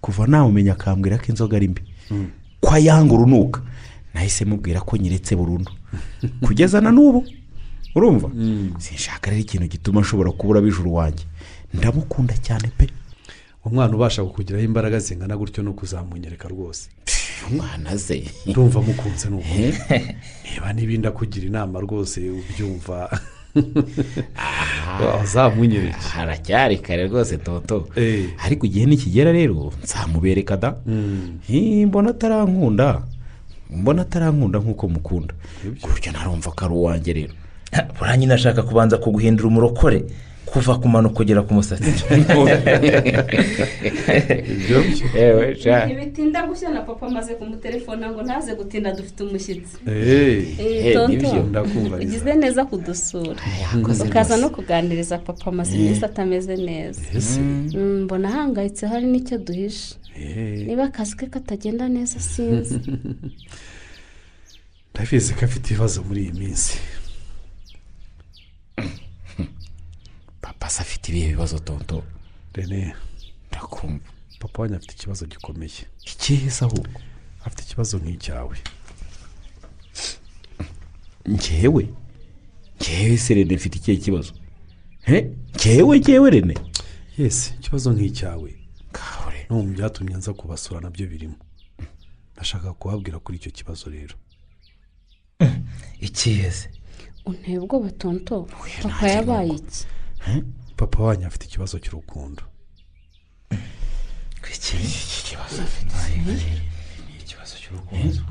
Kuva 0.00 0.26
namumenya 0.26 0.72
akambwira 0.72 1.18
ko 1.18 1.24
inzoga 1.32 1.56
ari 1.56 1.68
mbi. 1.68 1.82
Ko 2.60 2.70
ayanga 2.74 3.14
urunuka. 3.14 3.60
Nahise 4.14 4.44
mubwira 4.44 4.80
ko 4.80 4.96
nyiretse 4.96 5.36
burundu. 5.36 5.72
Kugeza 6.44 6.80
na 6.80 6.90
n'ubu 6.92 7.24
urumva? 7.94 8.28
Sinshaka 8.78 9.30
rero 9.30 9.40
ikintu 9.42 9.66
gituma 9.68 10.00
nshobora 10.00 10.30
kubura 10.32 10.60
bijuru 10.60 10.94
wanjye. 10.94 11.24
Ndamukunda 11.74 12.34
cyane 12.36 12.68
pe. 12.78 12.86
Umwana 13.64 13.96
ubasha 13.96 14.22
kukugiraho 14.24 14.64
imbaraga 14.64 14.98
zingana 14.98 15.36
gutyo 15.36 15.62
no 15.64 15.72
kuzamunyereka 15.72 16.48
rwose. 16.48 16.88
Umwana 17.50 17.96
ze. 17.96 18.28
Ndumva 18.46 18.80
mukunze 18.82 19.28
ni 19.30 19.36
uko 19.36 19.48
Eh, 19.56 20.14
niba 20.52 20.72
n'ibindi 20.72 21.08
akugira 21.08 21.46
inama 21.46 21.80
rwose 21.80 22.20
ubyumva. 22.30 23.08
Wazamunyereke 25.00 25.96
haracyari 26.14 26.78
kare 26.78 27.06
rwose 27.06 27.36
toto 27.36 27.88
Eh. 27.96 28.24
ariko 28.44 28.66
igihe 28.66 28.86
nikigera 28.86 29.32
rero 29.32 29.72
nzamubereka 29.82 30.56
da. 30.56 30.74
Hi, 31.46 31.86
mbona 31.86 32.10
atarankunda 32.10 33.02
mbona 33.70 34.02
atarankunda 34.02 34.58
nk'uko 34.58 34.88
mukunda. 34.88 35.34
Ku 35.80 35.88
buryo 35.88 36.12
narumva 36.12 36.50
ko 36.50 36.64
ari 36.64 36.74
uwanjye 36.74 37.12
rero. 37.12 37.32
Buriya 37.98 38.16
nyine 38.16 38.34
ashaka 38.34 38.62
kubanza 38.62 38.98
kuguhindura 38.98 39.48
umurokore. 39.48 40.04
Kuva 40.54 40.78
ku 40.78 40.86
mano 40.88 41.10
kugera 41.10 41.42
ku 41.42 41.50
musatsi. 41.58 41.90
Ntibitinda 45.86 46.46
gushya 46.48 46.68
na 46.70 46.80
papa 46.88 47.06
amaze 47.10 47.34
kumutelefona 47.34 48.06
ngo 48.10 48.20
ntaze 48.22 48.54
gutinda 48.54 48.94
dufite 48.98 49.20
umushyitsi. 49.26 49.74
Eh, 49.86 50.94
ugize 51.98 52.34
neza. 52.42 52.60
Kudusura. 52.64 53.34
Ukaza 54.06 54.36
no 54.36 54.48
kuganiriza 54.54 55.18
papa 55.18 55.46
amaze 55.50 55.74
iminsi 55.76 56.04
atameze 56.04 56.56
neza. 56.56 57.00
Mm, 57.74 58.02
mbona 58.04 58.28
ahangayitse 58.28 58.86
hari 58.86 59.06
n'icyo 59.12 59.38
duhishe. 59.38 59.94
Niba 60.66 60.84
akazi 60.84 61.16
ke 61.16 61.26
katagenda 61.26 61.88
neza 61.88 62.20
sinzi. 62.20 62.78
Ndabizi 64.94 65.34
ko 65.34 65.44
afite 65.44 65.66
ibibazo 65.70 65.98
muri 66.06 66.20
iyi 66.24 66.32
minsi. 66.40 66.72
Papa 70.64 70.70
se 70.72 70.82
afite 70.82 71.08
ibihe 71.12 71.28
bibazo 71.28 71.58
tonto? 71.58 72.02
Rene 72.54 72.94
ndakumva. 73.50 74.04
papa 74.40 74.62
wanyu 74.62 74.76
afite 74.76 74.92
ikibazo 74.94 75.26
gikomeye. 75.26 75.84
Se 76.50 76.64
ahubwo. 76.64 77.00
Afite 77.44 77.62
ikibazo 77.62 77.98
nk'icyawe. 77.98 78.56
Ngewe 81.28 81.88
ngewe 82.80 83.16
se 83.18 83.34
rene 83.34 83.54
mfite 83.56 83.76
ikihe 83.78 83.96
kibazo? 83.96 84.32
He? 85.02 85.30
Ngewe 85.56 86.00
ngewe 86.00 86.30
rene? 86.30 86.54
Yesi 87.18 87.54
ikibazo 87.60 87.92
nk'icyawe. 87.92 88.54
No 89.50 89.62
mu 89.62 89.72
byatumye 89.74 90.16
nza 90.16 90.32
kubasura 90.32 90.80
na 90.80 90.90
byo 90.90 91.06
birimo. 91.06 91.36
Ndashaka 92.32 92.72
kubabwira 92.72 93.18
kuri 93.18 93.36
icyo 93.38 93.50
kibazo 93.50 93.90
rero. 93.90 94.14
Ikiheze 96.00 96.70
unteye 97.26 97.58
ubwoba 97.58 97.90
tonto. 97.90 98.48
Papa 98.82 99.08
yabaye 99.08 99.52
iki? 99.60 99.84
Papa 100.76 101.02
wanyu 101.02 101.26
afite 101.26 101.44
ikibazo 101.46 101.78
cy'urukundo. 101.78 102.42
Ikibazo 107.20 107.54
cy'urukundo 107.62 108.22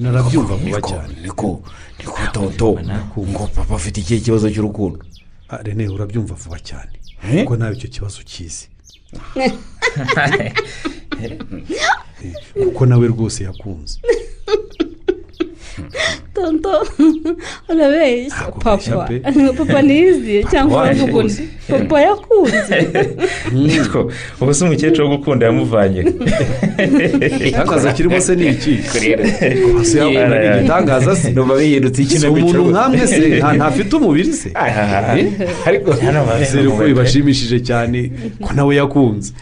narabyumva 0.00 0.54
vuba 0.56 0.80
cyane. 0.80 1.14
niko 1.22 1.62
niko 1.98 2.18
tonto. 2.32 2.80
ngo 3.18 3.46
papa 3.46 3.74
afite 3.74 4.00
ikihe 4.00 4.20
kibazo 4.20 4.50
cy'urukundo? 4.50 5.04
Ah, 5.48 5.62
rene 5.62 5.88
urabyumva 5.88 6.34
vuba 6.34 6.58
cyane. 6.58 6.92
Eh? 7.24 7.44
kuko 7.44 7.56
nawe 7.56 7.74
icyo 7.74 7.88
kibazo 7.88 8.20
ukizi. 8.20 8.68
Eh, 12.24 12.34
kuko 12.52 12.86
nawe 12.86 13.06
rwose 13.08 13.44
yakunze. 13.44 14.00
tonto. 16.36 16.72
Urabeshya 17.70 18.36
Ntabwo 18.36 18.60
papa. 18.60 19.08
papa 19.58 19.82
niyiziye 19.82 20.44
cyangwa 20.44 20.76
waje 20.80 21.02
uravuga 21.02 21.18
undi 21.18 21.42
papa 21.68 22.00
yakunze 22.06 22.76
Niko, 23.52 24.10
ubu 24.40 24.54
se 24.54 24.64
umukecuru 24.64 25.08
wo 25.10 25.16
gukunda 25.16 25.46
yamuvanye 25.46 26.00
igitangaza 27.40 27.92
kirimo 27.92 28.20
se 28.20 28.36
ni 28.36 28.46
iki? 28.46 28.78
Se 29.82 29.98
yakunda 29.98 30.38
ni 30.38 30.58
igitangaza 30.58 31.16
se 31.16 31.30
numva 31.30 31.54
bihindutse 31.56 31.96
si 31.96 32.02
ikinamico 32.02 32.46
umuntu 32.46 32.58
rwose. 32.58 32.70
nkamwe 32.72 33.06
se? 33.06 33.38
Nta 33.38 33.52
ntafite 33.52 33.96
umubiri 33.96 34.32
se? 34.32 34.48
Ariko 35.66 35.92
hano 35.92 36.38
nizere 36.38 36.68
ko 36.68 36.84
bibashimishije 36.84 37.60
cyane 37.60 38.10
ko 38.40 38.52
nawe 38.54 38.76
yakunze. 38.76 39.32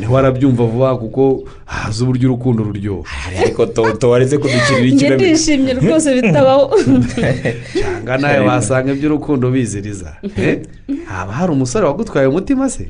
Niwe 0.00 0.18
arabyumva 0.18 0.64
vuba 0.64 0.96
kuko 0.96 1.44
hazi 1.64 2.02
uburyo 2.02 2.28
urukundo 2.28 2.64
ruryoha. 2.64 3.02
Ariko 3.40 3.66
tonto 3.66 4.10
waretse 4.10 4.38
kudukirira 4.38 4.86
ikinamico 4.88 5.80
rwose 5.80 6.14
bitabaho 6.22 6.64
cyangwa 7.72 8.18
nawe 8.20 8.38
wasanga 8.48 8.92
iby'urukundo 8.92 9.50
biziriza. 9.50 10.16
Eh? 10.42 10.62
haba 11.04 11.32
hari 11.32 11.52
umusore 11.52 11.86
wagutwaye 11.86 12.26
umutima 12.26 12.70
se? 12.70 12.88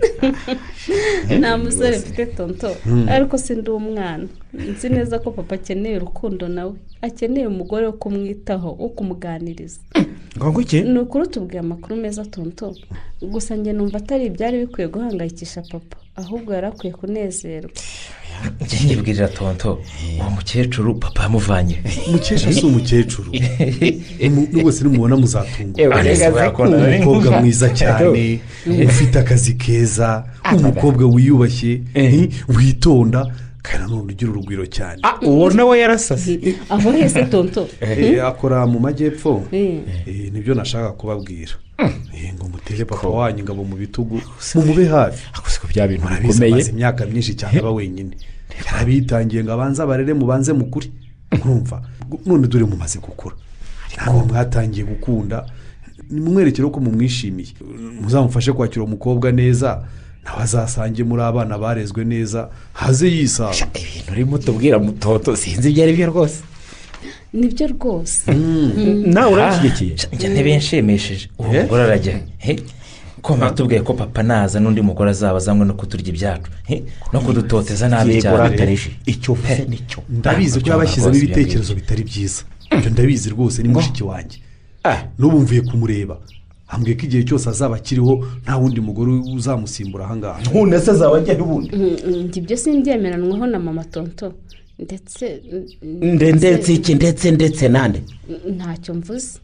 Nta 1.38 1.58
musore 1.58 1.98
mfite 1.98 2.26
tonto. 2.26 2.76
Ariko 3.08 3.38
si 3.38 3.54
ndi 3.54 3.70
umwana. 3.70 4.26
Nzi 4.70 4.88
neza 4.88 5.18
ko 5.18 5.30
papa 5.30 5.54
akeneye 5.54 5.96
urukundo 5.96 6.48
nawe. 6.48 6.74
Akeneye 7.02 7.46
umugore 7.46 7.86
wo 7.86 7.92
kumwitaho 7.92 8.70
wo 8.82 8.88
kumuganiriza 8.88 9.80
ni 10.84 10.98
ukuri 10.98 11.26
tubwiye 11.28 11.60
amakuru 11.60 11.96
meza 11.96 12.24
tonto. 12.24 12.74
Gusa 13.22 13.56
njye 13.56 13.72
numva 13.72 13.98
atari 13.98 14.24
ibyari 14.26 14.58
bikwiye 14.58 14.88
guhangayikisha 14.88 15.62
papa 15.62 15.96
ahubwo 16.16 16.54
yari 16.54 16.66
akwiye 16.66 16.94
kunezerwa. 16.94 17.70
Njye 18.60 18.84
nyibwirira 18.86 19.28
tonto 19.28 19.78
uwo 20.20 20.30
mukecuru 20.30 20.94
papa 20.94 21.22
yamuvanye. 21.22 21.78
Umukecuru 22.08 22.52
si 22.52 22.66
umukecuru. 22.66 23.30
Urakunda 26.34 26.50
ko- 26.50 26.66
nari 26.76 26.96
umukobwa 27.02 27.40
mwiza 27.40 27.68
cyane 27.70 28.40
ufite 28.86 29.18
akazi 29.18 29.54
keza 29.54 30.24
umukobwa 30.56 31.06
wiyubashye 31.06 31.82
eh, 31.94 32.28
witonda 32.48 33.26
kandi 33.62 33.82
nanone 33.90 34.12
ugira 34.12 34.30
urugwiro 34.30 34.66
cyane. 34.66 34.98
Ah, 35.02 35.18
uwo 35.26 35.50
nawe 35.50 35.78
yarasase. 35.78 36.54
Aho 36.68 36.92
hese 36.92 37.24
tonto? 37.24 37.68
Eh, 37.80 38.24
akora 38.26 38.66
mu 38.66 38.80
majyepfo. 38.80 39.44
Eh. 39.52 39.78
Eh, 40.06 40.32
ni 40.32 40.40
byo 40.40 40.54
nashaka 40.54 40.92
kubabwira. 40.92 41.52
Eh, 41.52 41.71
ngo 42.34 42.48
mutere 42.48 42.84
papa 42.84 43.08
wanyu 43.08 43.38
ingabo 43.38 43.64
mu 43.64 43.76
bitugu 43.76 44.20
mumube 44.54 44.86
hafi. 44.88 45.22
Akoze 45.32 45.58
ko 45.58 45.66
bya 45.68 45.88
bintu 45.88 46.06
bikomeye. 46.08 46.52
amaze 46.52 46.70
imyaka 46.70 47.06
myinshi 47.06 47.34
cyane 47.34 47.58
aba 47.58 47.70
wenyine. 47.72 48.16
Yarabitangiye 48.66 49.44
ngo 49.44 49.52
abanze 49.52 49.82
abarere 49.82 50.14
mubanze 50.14 50.52
mu 50.52 50.64
kuri. 50.70 50.90
Nkumva 51.32 51.82
none 52.26 52.46
dore 52.48 52.64
mumaze 52.64 52.98
gukura. 52.98 53.34
Ntabwo 53.96 54.24
mwatangiye 54.24 54.84
gukunda. 54.86 55.46
Nimumwerekere 56.10 56.68
ko 56.70 56.80
mumwishimiye. 56.80 57.52
Muzamufashe 58.00 58.52
kwakira 58.52 58.82
uwo 58.82 58.90
mukobwa 58.90 59.32
neza 59.32 59.84
nawe 60.24 60.42
azasange 60.42 61.02
muri 61.04 61.22
abana 61.22 61.58
barezwe 61.58 62.04
neza. 62.04 62.48
Haze 62.72 63.08
yisanga. 63.08 63.66
Ibintu 63.74 64.12
urimo 64.12 64.38
tubwira 64.38 64.78
mutoto 64.78 65.36
sinzi 65.36 65.70
ibyo 65.70 65.82
ari 65.82 65.92
byo 65.92 66.06
rwose. 66.06 66.38
Ni 67.32 67.46
byo 67.48 67.66
rwose 67.66 68.32
nawe 69.14 69.32
urashyigikiye 69.32 69.94
njye 70.12 70.28
ntibinshimishije 70.28 71.28
uwo 71.38 71.54
Eh? 71.54 71.62
mugore 71.62 71.82
arajya 71.82 72.20
he. 72.38 72.56
Ko 73.22 73.34
batubwiye 73.36 73.80
ko 73.86 73.94
papa 73.94 74.22
naza 74.22 74.58
n'undi 74.60 74.82
mugore 74.82 75.10
azaba 75.10 75.36
azanywe 75.38 75.64
no 75.66 75.74
kuturya 75.74 76.08
ibyacu 76.10 76.50
no 77.12 77.20
kudutoteza 77.20 77.88
nabi 77.88 78.18
cyane 78.22 78.78
icyo 79.06 79.32
uvuze 79.32 79.64
ni 79.70 79.78
cyo 79.88 80.02
ndabizi 80.10 80.60
ko 80.60 80.70
yabashyizemo 80.70 81.14
ibitekerezo 81.16 81.74
bitari 81.74 82.02
byiza 82.02 82.42
ibyo 82.76 82.90
ndabizi 82.90 83.30
rwose 83.30 83.62
ni 83.62 83.68
mushiki 83.68 84.02
wanjye 84.04 84.38
Ah, 84.84 84.98
n'ubu 85.18 85.38
mvuye 85.40 85.60
kumureba 85.62 86.16
ambwiye 86.68 86.96
ko 86.98 87.02
igihe 87.06 87.22
cyose 87.24 87.46
azaba 87.48 87.76
akiriho 87.78 88.26
nta 88.42 88.56
wundi 88.58 88.80
mugore 88.82 89.10
uzamusimbura 89.36 90.04
ahangaha 90.04 90.40
none 90.54 90.74
se 90.80 90.90
azaba 90.90 91.16
ajya 91.22 91.34
n'ubundi 91.38 91.70
njye 92.26 92.40
ibyo 92.42 92.56
simbyemeranwaho 92.56 93.46
na 93.46 93.58
mama 93.62 93.84
tonto 93.86 94.34
ndetse 94.78 95.42
Nde- 95.82 96.32
ndetse 96.32 96.74
iki 96.74 96.94
ndetse 96.94 97.30
ndetse 97.30 97.68
nande? 97.68 98.02
ntacyo 98.56 98.94
mvuze. 98.94 99.38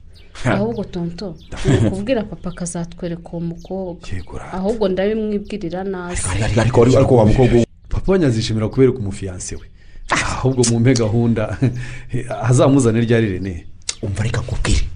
Ahubwo 0.44 0.85
tonto 0.85 1.37
ni 1.64 1.87
ukubwira 1.87 2.23
papa 2.25 2.50
akazatwereka 2.50 3.28
uwo 3.32 3.40
mukobwa. 3.40 4.08
Ahubwo 4.52 4.88
ndabimwibwirira 4.88 5.85
nazi 5.85 6.23
ariko 6.42 6.61
ariko 6.61 6.97
ariko 6.99 7.16
wa 7.16 7.26
mukobwa 7.26 7.64
papa 7.88 8.12
wanyu 8.12 8.26
azishimira 8.26 8.68
kubereka 8.68 8.99
umufiyanse 8.99 9.54
we. 9.56 9.66
Ahubwo 10.11 10.62
mu 10.70 10.80
mpe 10.80 10.94
gahunda 10.94 11.58
azamuzane 12.49 13.00
ryari 13.00 13.26
rene 13.32 13.66
umva 14.02 14.23
reka 14.23 14.40
nkubwire. 14.40 14.88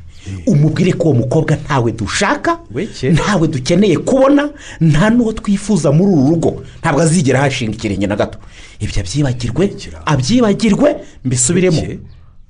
Umubwire 0.47 0.93
ko 0.93 1.09
uwo 1.09 1.15
mukobwa 1.15 1.57
ntawe 1.57 1.93
dushaka 1.93 2.59
ntawe 3.13 3.49
dukeneye 3.49 3.97
kubona 3.99 4.51
nta 4.81 5.11
n'uwo 5.11 5.33
twifuza 5.33 5.93
muri 5.93 6.13
uru 6.13 6.31
rugo. 6.31 6.51
Ntabwo 6.81 7.01
azigera 7.03 7.41
hashinga 7.41 7.75
ikirenge 7.75 8.07
na 8.07 8.17
gato. 8.17 8.39
Ibyo 8.81 9.01
abyibagirwe 9.03 9.65
abyibagirwe 10.07 10.89
mbisubiremo. 11.25 11.83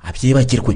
Abyibagirwe. 0.08 0.72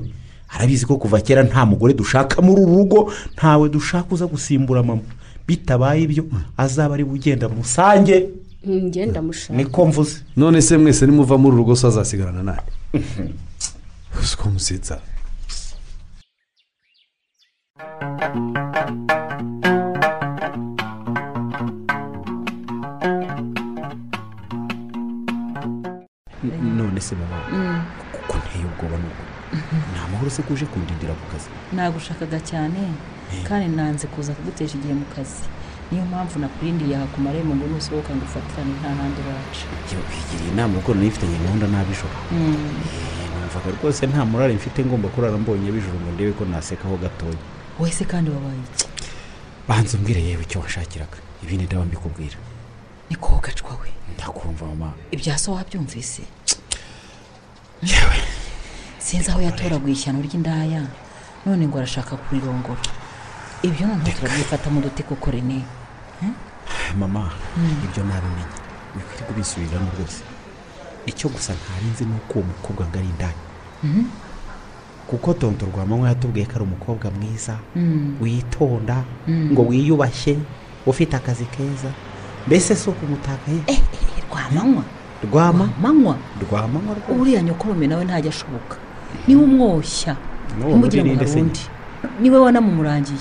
Arabizi 0.48 0.86
ko 0.86 0.96
kuva 0.96 1.20
kera 1.20 1.42
nta 1.42 1.66
mugore 1.66 1.94
dushaka 1.94 2.42
muri 2.42 2.60
uru 2.62 2.76
rugo 2.76 3.12
ntawe 3.36 3.68
dushaka 3.68 4.14
uza 4.14 4.26
gusimbura 4.26 4.82
mama. 4.82 5.02
Bitabaye 5.46 6.02
ibyo 6.02 6.24
azaba 6.56 6.94
ari 6.94 7.04
bugenda 7.04 7.48
musange. 7.48 8.28
Ngenda 8.66 9.22
mushaka 9.22 9.54
niko 9.54 9.86
mvuze. 9.86 10.16
None 10.36 10.62
se 10.62 10.78
mwese 10.78 11.06
nimuva 11.06 11.38
muri 11.38 11.54
uru 11.54 11.56
rugo 11.56 11.76
so 11.76 11.88
azasigarana 11.88 12.42
nande 12.42 12.72
uzi 14.22 14.36
ko 14.36 14.48
musetsa? 14.50 15.00
None 26.96 27.00
se 27.00 27.14
mama 27.14 27.84
kuko 28.12 28.38
nteye 28.38 28.64
ubwoba 28.64 28.96
n'ubwo 28.96 29.24
ni 29.92 29.98
amahoro 30.04 30.30
se 30.30 30.42
kuje 30.42 30.64
kundindira 30.66 31.12
ku 31.12 31.24
kazi. 31.32 31.48
Nagushakaga 31.72 32.40
cyane 32.40 32.80
kandi 33.48 33.76
nanze 33.76 34.06
kuza 34.08 34.32
kugutesha 34.32 34.74
igihe 34.78 34.94
mu 34.94 35.04
kazi. 35.16 35.44
Niyo 35.92 36.04
mpamvu 36.04 36.38
nakurindiye 36.40 36.96
aha 36.96 37.06
ku 37.12 37.20
marembo 37.20 37.54
ngo 37.54 37.66
nusohoka 37.68 38.10
ngo 38.16 38.24
ufatirane 38.24 38.72
nta 38.80 38.88
handi 38.96 39.20
uraca 39.20 39.64
Yewe, 39.92 40.02
kwigiriye 40.08 40.50
inama 40.52 40.74
kuko 40.80 40.94
nayifitanye 40.94 41.36
gahunda 41.44 41.66
n'abijoro. 41.68 42.16
Numvaga 42.32 43.70
rwose 43.76 44.06
nta 44.06 44.24
murare 44.24 44.54
mfite 44.54 44.84
ngomba 44.84 45.08
kurara 45.08 45.36
mbonye 45.38 45.68
abijoro 45.68 45.96
ngo 46.00 46.10
ndebe 46.16 46.32
ko 46.32 46.44
nasekaho 46.44 46.96
gatoya. 46.96 47.38
Wese 47.78 48.04
kandi 48.04 48.30
wabaye 48.30 48.58
iki? 48.66 48.86
Banza 49.68 49.98
umbwire 49.98 50.20
yewe 50.22 50.42
icyo 50.42 50.60
washakiraga. 50.60 51.18
Ibindi 51.44 51.64
ndaba 51.64 51.84
mbikubwira. 51.84 52.36
Ni 53.10 53.16
kogacwa 53.16 53.70
we 53.82 53.88
ndakumva 54.14 54.66
mama. 54.66 54.92
Ibya 55.10 55.38
so 55.38 55.52
wabyumvise? 55.52 56.22
Yewe. 57.82 58.18
Sinzi 58.98 59.30
aho 59.30 59.40
yatoraguye 59.40 59.92
ishyano 59.92 60.22
ry'indaya 60.22 60.82
none 61.46 61.66
ngo 61.68 61.78
arashaka 61.78 62.16
kurirongora. 62.16 62.82
Ibyo 63.62 63.86
noneho 63.86 64.18
turabyifatamo 64.18 64.80
dute 64.80 65.02
koko 65.02 65.30
rene 65.30 65.62
mama 66.98 67.30
ibyo 67.84 68.04
nabimenye 68.04 68.56
bikwiye 68.94 69.22
kubisubiramo 69.26 69.90
rwose. 69.98 70.22
Icyo 71.06 71.28
gusa 71.28 71.52
ntarinzi 71.54 72.04
ni 72.04 72.14
uko 72.14 72.38
uwo 72.38 72.46
mukobwa 72.46 72.86
ngo 72.86 72.98
ari 72.98 73.08
indaya. 73.08 73.38
Kuko 75.06 75.34
tonto 75.34 75.66
rwamanywa 75.66 76.08
yatubwiye 76.08 76.46
ko 76.46 76.52
ari 76.54 76.64
umukobwa 76.64 77.10
mwiza 77.10 77.58
witonda 78.20 79.04
ngo 79.28 79.62
wiyubashye 79.62 80.38
ufite 80.86 81.16
akazi 81.16 81.44
keza. 81.44 81.90
Mbese 82.46 82.74
si 82.74 82.90
ukumutaka 82.90 83.50
ye 83.50 83.80
rwamanywa 84.30 84.84
rwama? 85.32 85.68
Manywa 85.82 86.16
rwamanywa 86.42 86.94
rwose. 86.94 87.20
Uriya 87.20 87.42
nyokorome 87.42 87.86
nawe 87.86 88.04
ntajya 88.04 88.30
ashoboka. 88.30 88.76
Niwe 89.28 89.42
umwoshya 89.44 90.16
ntimugire 90.58 91.04
ngo 91.04 91.14
hari 91.24 91.40
undi 91.40 91.60
ni 92.20 92.30
we 92.30 92.38
wanamumurangiye. 92.38 93.18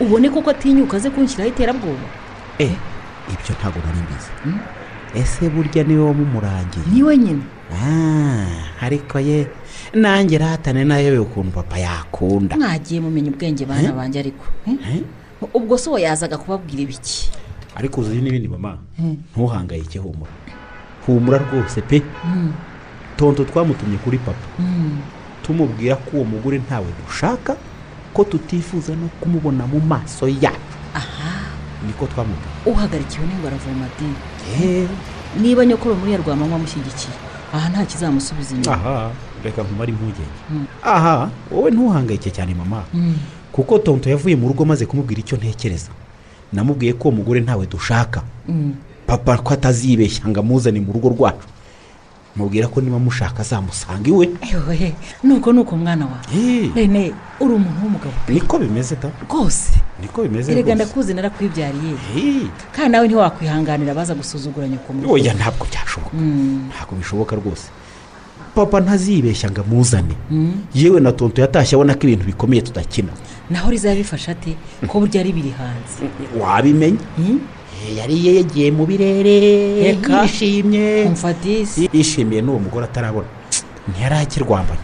Ubone 0.00 0.30
koko 0.30 0.50
atinyuka 0.50 0.96
aze 0.96 1.10
kunshyiraho 1.10 1.50
iterabwoba? 1.50 2.06
Eh 2.58 2.72
ibyo 3.32 3.52
ntabwo 3.58 3.78
nari 3.86 3.98
mbizi. 4.04 4.30
Ese 5.14 5.48
burya 5.50 5.84
ni 5.84 5.94
we 5.96 6.04
wamumurangiye? 6.04 6.84
Niwe 6.92 7.16
nyine 7.18 7.42
Ah, 7.68 8.46
ariko 8.80 9.20
ye 9.20 9.46
nanjye 9.94 10.38
ratane 10.38 10.84
na 10.84 10.98
yo 10.98 11.22
ukuntu 11.22 11.50
papa 11.52 11.78
yakunda. 11.78 12.56
Mwagiye 12.56 13.00
mumenya 13.00 13.30
ubwenge 13.30 13.66
bana 13.66 13.88
Eh? 13.88 13.92
banjye 13.94 14.20
ariko. 14.20 14.44
Eh? 14.66 14.74
Eh? 14.94 15.02
ubwo 15.54 15.76
uwo 15.86 15.98
yazaga 15.98 16.38
kubabwira 16.38 16.82
ibiki? 16.82 17.30
Ariko 17.76 18.00
uzi 18.00 18.20
n'ibindi 18.22 18.48
mama? 18.48 18.78
Ntuhangayike 19.32 19.98
humura. 19.98 20.30
Humura 21.14 21.38
rwose 21.38 21.80
pe. 21.80 22.02
Tonto 23.16 23.44
twamutumye 23.44 23.96
kuri 23.98 24.18
papa. 24.18 24.46
Tumubwira 25.42 25.96
ko 25.96 26.10
uwo 26.16 26.24
mugore 26.24 26.58
ntawe 26.58 26.86
dushaka 27.06 27.56
ko 28.14 28.24
tutifuza 28.24 28.92
no 28.96 29.08
kumubona 29.20 29.66
mu 29.66 29.80
maso 29.80 30.28
yacu. 30.28 30.76
Niko 31.86 32.06
twamubwira 32.06 32.50
uhagarikiwe 32.66 33.26
n'ingwara 33.26 33.56
vomadine 33.56 34.14
Eh, 34.62 34.88
niba 35.40 35.66
nyokoro 35.66 35.94
muri 35.94 36.12
ya 36.12 36.18
rwamanywa 36.18 36.56
amushyigikiye 36.56 37.14
aha 37.52 37.68
nta 37.68 37.84
kizamusubiza 37.84 38.54
inyuma. 38.54 38.72
Aha 38.76 39.10
reka 39.44 39.62
nkumare 39.62 39.90
impungenge. 39.92 40.38
Aha 40.84 41.30
wowe 41.50 41.70
ntuhangayike 41.70 42.30
cyane 42.30 42.54
mama. 42.54 42.84
Kuko 43.52 43.78
tonto 43.78 44.10
yavuye 44.10 44.36
mu 44.36 44.48
rugo 44.48 44.64
maze 44.64 44.86
kumubwira 44.86 45.20
icyo 45.20 45.36
ntekereza. 45.38 45.90
Namubwiye 46.52 46.92
ko 46.92 47.08
uwo 47.08 47.16
mugore 47.16 47.40
ntawe 47.40 47.66
dushaka. 47.66 48.22
Papa 49.08 49.38
ko 49.40 49.54
atazibeshya 49.56 50.28
ngo 50.28 50.40
amuzane 50.40 50.80
mu 50.84 50.92
rugo 50.92 51.08
rwacu 51.08 51.48
mubwira 52.36 52.68
ko 52.68 52.80
niba 52.80 52.98
mushaka 53.02 53.40
azamusanga 53.42 54.06
iwe. 54.08 54.28
Ewe 54.52 54.94
nuko 55.24 55.52
nuko 55.52 55.76
mwana 55.76 56.06
wawe. 56.06 56.70
Rene 56.76 57.10
uri 57.40 57.52
umuntu 57.54 57.78
w'umugabo. 57.82 58.14
Niko 58.28 58.58
bimeze 58.58 58.94
da 58.96 59.10
rwose. 59.26 59.72
Niko 60.00 60.22
bimeze 60.22 60.52
erega 60.52 60.74
rwose. 60.74 60.84
ndakuzi 60.84 61.14
narakwibyariye 61.14 61.94
kandi 62.72 62.92
nawe 62.92 63.06
ntiwakwihanganira 63.08 63.92
abaza 63.92 64.14
gusuzugura 64.14 64.68
nyoko 64.68 64.92
oya 65.10 65.34
ntabwo 65.34 65.66
byashoboka. 65.66 66.14
Mm. 66.14 66.70
ntabwo 66.70 66.94
bishoboka 66.96 67.36
rwose. 67.36 67.68
Papa 68.54 68.80
ntazibeshya 68.80 69.50
ngo 69.50 69.60
amuzane. 69.60 70.14
Yewe 70.74 71.00
na 71.00 71.12
tonto 71.12 71.40
yatashye 71.42 71.74
abona 71.74 71.94
ko 71.94 72.06
ibintu 72.06 72.24
bikomeye 72.26 72.62
tudakina. 72.62 73.12
Naho 73.50 73.70
rizabifasha 73.70 74.32
ate 74.32 74.54
ko 74.86 75.00
burya 75.00 75.20
ari 75.20 75.32
biri 75.32 75.50
hanze. 75.58 76.06
Wabimenya? 76.38 77.02
Eh, 77.18 77.34
yari 77.96 78.26
yegeye 78.26 78.70
mu 78.70 78.86
birere. 78.86 79.38
Yishimye. 80.24 81.10
Yishimiye 81.92 82.40
n'uwo 82.42 82.58
mugore 82.58 82.84
atarabona. 82.84 83.28
Ntiyari 83.88 84.14
akirwambaye 84.14 84.80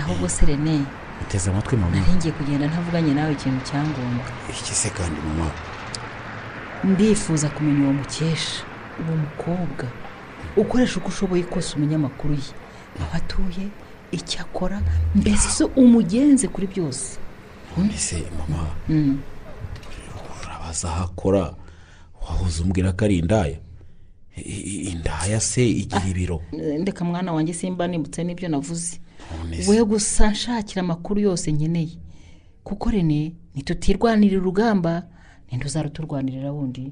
ahubwo 0.00 0.28
se 0.28 0.46
rene. 0.46 0.84
Uteze 1.22 1.50
amatwi 1.50 1.76
mama. 1.76 1.96
Nari 1.96 2.12
ngiye 2.16 2.32
kugenda 2.32 2.66
ntavuganye 2.66 3.14
nawe 3.14 3.32
ikintu 3.32 3.60
cyangombwa 3.68 4.26
iki 4.50 4.74
se 4.74 4.90
kandi 4.90 5.20
mama? 5.26 5.50
Ndifuza 6.84 7.48
kumenya 7.48 7.84
uwo 7.84 7.92
mukesha 7.92 8.62
uwo 9.00 9.16
mukobwa. 9.16 9.86
Ukoresha 10.56 10.96
uko 11.00 11.08
ushoboye 11.08 11.42
kose 11.42 11.76
umenya 11.76 11.96
amakuru 11.96 12.34
ye 12.34 12.50
aho 13.00 13.16
atuye 13.16 13.64
icyo 14.12 14.40
akora 14.40 14.80
mbese 15.14 15.64
umugenze 15.64 16.48
kuri 16.48 16.66
byose? 16.66 17.18
Ese 17.94 18.16
mama? 18.38 18.66
Mm. 18.88 19.18
urabaza 20.42 20.88
aho 20.88 21.04
akora. 21.04 21.54
Wahoze 22.24 22.62
umbwira 22.62 22.92
ko 22.96 23.04
ari 23.04 23.18
indaya? 23.18 23.58
Indaya 24.92 25.40
se 25.40 25.62
igira 25.82 26.06
ibiro? 26.10 26.42
ndeka 26.80 27.04
mwana 27.04 27.32
wanjye 27.32 27.52
simba 27.54 27.86
nibutse 27.86 28.24
n'ibyo 28.24 28.48
navuze. 28.48 29.00
We 29.68 29.84
gusa 29.84 30.30
nshakira 30.30 30.80
amakuru 30.82 31.20
yose 31.20 31.52
nkeneye. 31.52 31.96
Kuko 32.64 32.90
rene 32.90 33.32
ntitutirwanirira 33.54 34.40
urugamba 34.40 34.92
ninde 35.48 35.64
uzaruturwanirira 35.66 36.50
wundi. 36.52 36.84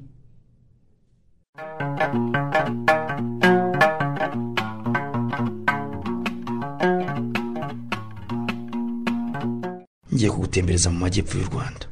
Ngiye 10.13 10.29
kugutembereza 10.31 10.87
mu 10.93 10.97
majyepfo 11.03 11.33
y'u 11.39 11.49
rwanda. 11.51 11.85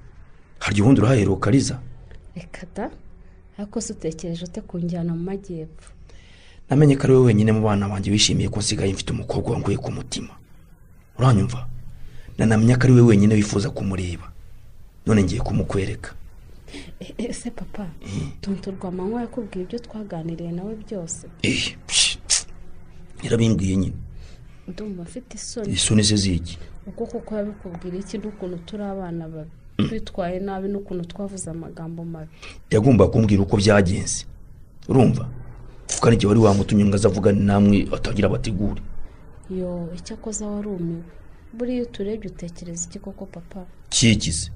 Harya 0.60 0.82
ubundi 0.84 0.99
urahaheruka 1.02 1.52
riza 1.52 1.75
reka 2.36 2.67
da. 2.75 2.86
Ariko 3.60 3.82
se 3.82 3.93
utekereje 3.93 4.45
ute 4.48 4.62
kunjyana 4.63 5.12
mu 5.13 5.24
majyepfo? 5.24 5.91
Namenye 6.69 6.95
ko 6.95 7.04
ari 7.04 7.13
wowe 7.13 7.26
wenyine 7.36 7.52
mu 7.52 7.62
bana 7.62 7.89
banjye 7.91 8.12
wishimiye 8.12 8.48
ko 8.50 8.60
nsigaye 8.63 8.93
mfite 8.93 9.12
umukobwa 9.12 9.52
wanguye 9.54 9.78
ku 9.78 9.91
mutima. 9.91 10.34
Uranyumva? 11.19 11.67
Nanamenya 12.38 12.78
ko 12.80 12.84
ari 12.88 12.93
we 12.93 13.02
wenyine 13.02 13.36
wifuza 13.36 13.69
kumureba. 13.69 14.32
None 15.06 15.24
ngiye 15.24 15.41
kumukwereka. 15.41 16.13
E- 17.02 17.13
ese 17.17 17.50
papa 17.52 17.89
tonto 18.41 18.72
rwamanywa 18.72 19.22
yakubwiye 19.22 19.65
ibyo 19.65 19.80
twaganiriye 19.80 20.52
nawe 20.52 20.76
byose? 20.86 21.28
Eh 21.43 21.76
yarabimbwiye 23.24 23.76
nyine. 23.78 23.95
Ndumva 24.67 25.04
mfite 25.04 25.36
isoni. 25.36 25.74
Isoni 25.74 26.04
ze 26.04 26.15
ziki 26.15 26.58
ubwo 26.88 27.06
kuko 27.06 27.36
yabikubwira 27.36 27.98
iki? 27.98 28.17
N'ukuntu 28.17 28.58
turi 28.65 28.84
abana 28.84 29.28
babi. 29.28 29.50
Twitwaye 29.88 30.39
nabi 30.39 30.68
n'ukuntu 30.70 31.04
twavuze 31.12 31.50
amagambo 31.50 32.04
mabi. 32.06 32.32
Yagomba 32.72 33.08
kumbwira 33.08 33.42
uko 33.42 33.58
byagenze. 33.58 34.26
Urumva? 34.89 35.24
Kuko 35.94 36.08
ari 36.08 36.15
igihe 36.15 36.28
wari 36.30 36.39
wamutumye 36.39 36.86
ngo 36.86 36.96
aze 36.96 37.08
avugane 37.08 37.39
namwe 37.42 37.88
atagira 37.96 38.30
bategure 38.30 38.82
yo 39.50 39.89
icyakoze 39.98 40.46
warumiwe 40.46 41.02
buriya 41.54 41.76
iyo 41.76 41.84
uturebye 41.89 42.28
utekereza 42.30 42.86
iki 42.88 43.00
koko 43.00 43.26
papa? 43.26 43.65
Kikize 43.89 44.52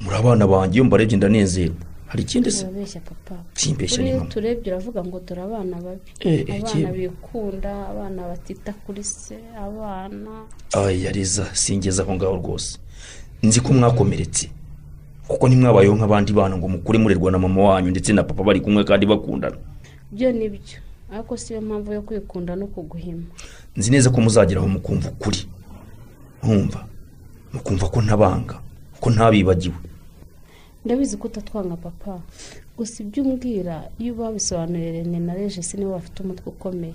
muri 0.00 0.16
abana 0.16 0.44
banjye 0.46 0.76
iyo 0.76 0.84
mbarebye 0.84 1.16
ndanezerwa. 1.16 1.84
Hari 2.06 2.22
ikindi 2.22 2.50
se? 2.52 2.64
Urabeshya 2.64 3.00
papa. 3.00 3.36
Simbeshya 3.54 4.02
ni 4.02 4.12
mama. 4.12 4.24
uturebye 4.24 4.72
uravuga 4.72 5.04
ngo 5.04 5.20
dore 5.26 5.42
abana 5.42 5.76
babi. 5.84 6.00
Eh, 6.20 6.44
eh, 6.48 6.62
abana 6.62 6.92
bikunda 6.92 7.72
abana 7.88 8.22
batita 8.30 8.72
kuri 8.84 9.04
se 9.04 9.36
abana. 9.58 10.32
Aya 10.72 11.10
riza 11.12 11.46
singeze 11.54 12.02
aho 12.02 12.14
ngaho 12.14 12.36
rwose. 12.36 12.78
Nzi 13.42 13.60
ko 13.60 13.72
mwakomeretse. 13.72 14.50
Kuko 15.28 15.48
ntimwabayeho 15.48 15.96
nk'abandi 15.96 16.32
bana 16.32 16.56
ngo 16.56 16.68
mukure 16.68 16.98
murerwa 16.98 17.30
na 17.32 17.38
mama 17.38 17.62
wanyu 17.62 17.90
ndetse 17.90 18.12
na 18.12 18.22
papa 18.22 18.42
bari 18.44 18.60
kumwe 18.60 18.84
kandi 18.84 19.06
bakundana. 19.06 19.56
Byo 20.12 20.32
ni 20.32 20.48
byo 20.48 20.78
ariko 21.12 21.36
si 21.36 21.52
yo 21.54 21.60
mpamvu 21.60 21.92
yo 21.92 22.02
kwikunda 22.02 22.56
no 22.56 22.66
kuguhima. 22.66 23.22
Nzi 23.76 23.90
neza 23.90 24.10
ko 24.10 24.20
muzageraho 24.20 24.68
mukumva 24.68 25.08
ukuri. 25.10 25.46
Nkumva. 26.42 26.86
Mukumva 27.52 27.88
ko 27.88 28.02
ntabanga 28.02 28.60
ko 29.00 29.10
ntabibagiwe. 29.10 29.74
Ndabizi 30.84 31.16
ko 31.16 31.26
utatwanga 31.28 31.76
papa. 31.76 32.20
Gusa 32.76 33.02
ibyo 33.02 33.22
umbwira 33.22 33.90
iyo 33.98 34.14
babisobanuriye 34.14 34.92
rene 34.92 35.18
na 35.20 35.34
regisi 35.34 35.76
nibo 35.76 35.90
bafite 35.98 36.22
umutwe 36.22 36.46
ukomeye. 36.54 36.94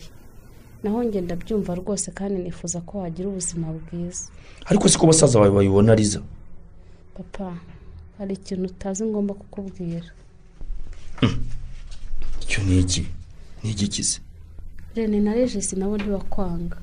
Naho 0.83 1.03
njye 1.03 1.21
ndabyumva 1.21 1.75
rwose 1.75 2.11
kandi 2.11 2.41
nifuza 2.41 2.81
ko 2.81 2.97
wagira 2.99 3.29
ubuzima 3.29 3.67
bwiza. 3.77 4.25
Ariko 4.65 4.89
siko 4.89 5.07
basaza 5.07 5.39
bawe 5.39 5.51
babibona 5.51 5.95
riza 5.95 6.21
papa 7.17 7.57
hari 8.17 8.33
ikintu 8.33 8.65
utazi 8.65 9.03
ngomba 9.05 9.33
kukubwira. 9.33 10.09
Icyo 12.41 12.63
ni 12.63 12.79
iki? 12.79 13.03
Ni 13.63 13.69
igikize 13.71 14.19
rene 14.95 15.19
na 15.19 15.33
regisi 15.33 15.75
nabo 15.75 15.95
ntibakwanga. 15.97 16.77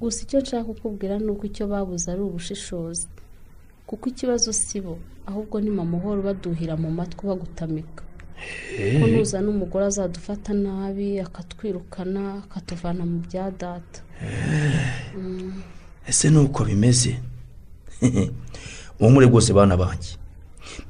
Gusa 0.00 0.22
icyo 0.22 0.40
nshaka 0.40 0.64
kukubwira 0.64 1.18
ni 1.18 1.26
uko 1.32 1.46
icyo 1.46 1.66
babuze 1.66 2.06
ari 2.12 2.20
ubushishozi. 2.22 3.06
Kuko 3.86 4.08
ikibazo 4.08 4.52
si 4.52 4.80
bo 4.80 4.98
ahubwo 5.26 5.60
ni 5.60 5.70
mama 5.70 5.96
uhora 5.98 6.20
ubaduhira 6.20 6.76
mu 6.76 6.90
matwi 6.90 7.26
bagutamika. 7.26 8.02
Ko 9.00 9.06
nuzana 9.06 9.48
umugore 9.50 9.84
azadufata 9.86 10.52
nabi 10.54 11.20
akatwirukana 11.20 12.42
akatuvana 12.44 13.04
mu 13.04 13.18
bya 13.26 13.50
data. 13.50 14.00
Ese 16.08 16.30
ni 16.30 16.38
uko 16.38 16.64
bimeze? 16.64 17.16
Muri 19.00 19.26
rwose 19.26 19.52
bana 19.52 19.76
banjye. 19.76 20.16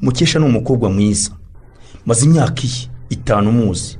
Mukesha 0.00 0.38
ni 0.38 0.44
umukobwa 0.44 0.90
mwiza. 0.90 1.30
Maze 2.06 2.24
imyaka 2.26 2.62
iyi 2.62 2.88
itanu 3.10 3.52
muzi. 3.52 3.98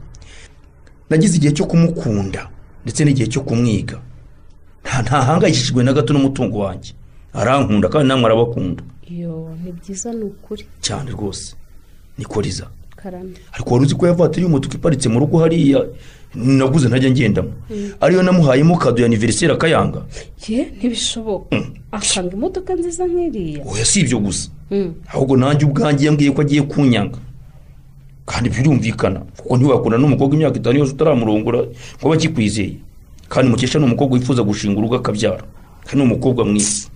Nagize 1.11 1.37
igihe 1.37 1.53
cyo 1.53 1.67
kumukunda 1.67 2.51
ndetse 2.85 3.05
n'igihe 3.05 3.27
cyo 3.29 3.41
kumwiga. 3.41 4.01
Nta 4.85 5.03
ntahangayikishijwe 5.03 5.85
na 5.85 5.93
gato 5.93 6.13
n'umutungo 6.13 6.59
wanjye. 6.59 6.93
Arankunda 7.33 7.89
kandi 7.89 8.09
namwe 8.09 8.27
arabakunda. 8.27 8.83
Iyo 9.09 9.57
ni 9.65 9.73
byiza 9.73 10.13
ni 10.13 10.25
ukuri. 10.25 10.65
Cyane 10.81 11.11
rwose. 11.11 11.57
Niko 12.19 12.41
riza. 12.41 12.67
Karame 13.03 13.35
ariko 13.53 13.69
wari 13.75 13.85
uzi 13.87 13.95
ko 13.95 14.07
yavatiriye 14.07 14.47
umutuku 14.47 14.75
iparitse 14.77 15.09
mu 15.09 15.19
rugo 15.21 15.39
hariya? 15.43 15.83
Naguze 16.35 16.89
ntajya 16.89 17.11
ngendamo. 17.11 17.53
Ariyo 18.01 18.23
namuhayemo 18.23 18.77
kado 18.81 19.03
ya 19.03 19.07
aniveriseri 19.07 19.53
akayanga. 19.53 20.01
Ye 20.49 20.65
ntibishoboka. 20.79 21.57
Akanga 21.93 22.33
imodoka 22.33 22.73
nziza 22.75 23.05
nk'iriya. 23.05 23.61
Oya 23.69 23.85
si 23.85 24.01
ibyo 24.01 24.19
gusa. 24.19 24.49
Mm. 24.71 24.95
ahubwo 25.13 25.37
nanjye 25.37 25.67
ubwanjye 25.69 26.07
yambwiye 26.09 26.31
ko 26.33 26.41
agiye 26.41 26.63
kunyanga. 26.65 27.19
Kandi 28.25 28.49
birumvikana 28.49 29.21
kuko 29.37 29.57
ntiwakunda 29.61 29.99
n'umukobwa 30.01 30.33
imyaka 30.41 30.57
itanu 30.57 30.79
yose 30.81 30.93
utaramurongora 30.97 31.69
ngo 32.01 32.05
abe 32.09 32.15
akikwizeye. 32.17 32.77
Kandi 33.29 33.51
mukesha 33.53 33.79
ni 33.79 33.85
umukobwa 33.85 34.17
wifuza 34.17 34.41
gushinga 34.43 34.79
urugo 34.81 34.97
akabyara. 34.97 35.45
Kandi 35.85 35.97
ni 36.01 36.03
umukobwa 36.09 36.45
mwiza. 36.49 36.89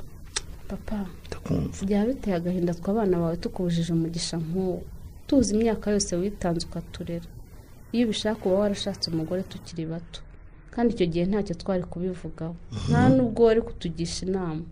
Papa 0.68 1.04
ndakumva. 1.28 1.84
byaba 1.84 2.06
biteye 2.08 2.36
agahinda 2.36 2.72
twe 2.74 2.88
abana 2.90 3.18
bawe 3.20 3.36
tukubujije 3.36 3.92
umugisha 3.92 4.40
nk'uwo. 4.40 4.80
Tuzi 5.26 5.54
imyaka 5.54 5.90
yose 5.90 6.16
witanze 6.16 6.66
ukaturera. 6.66 7.26
Iyo 7.92 8.04
ubishaka 8.06 8.40
uba 8.46 8.58
warashatse 8.58 9.10
umugore 9.10 9.42
tukiri 9.42 9.86
bato 9.86 10.20
kandi 10.70 10.94
icyo 10.94 11.06
gihe 11.06 11.24
ntacyo 11.26 11.54
twari 11.56 11.82
kubivugaho. 11.84 12.54
Nta 12.88 13.08
nubwo 13.08 13.44
wari 13.44 13.60
kutugisha 13.62 14.26
inama. 14.26 14.62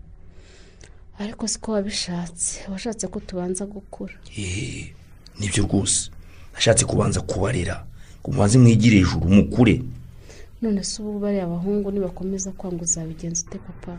Ariko 1.19 1.47
siko 1.47 1.71
wabishatse 1.71 2.61
washatse 2.71 3.07
ko 3.07 3.19
tubanza 3.19 3.65
gukura. 3.65 4.13
Nibyo 5.39 5.63
rwose. 5.63 6.11
Nashatse 6.53 6.85
kubanza 6.85 7.21
kubarera 7.21 7.85
ngo 8.21 8.31
mubanze 8.31 8.57
mwigire 8.59 8.97
hejuru 8.97 9.25
mukure. 9.29 9.81
None 10.61 10.83
se 10.83 11.01
ubu 11.01 11.19
bariya 11.19 11.43
abahungu 11.43 11.91
nibakomeza 11.91 12.51
kwanga 12.51 12.81
uzabigenza 12.83 13.43
ute 13.47 13.57
papa? 13.57 13.97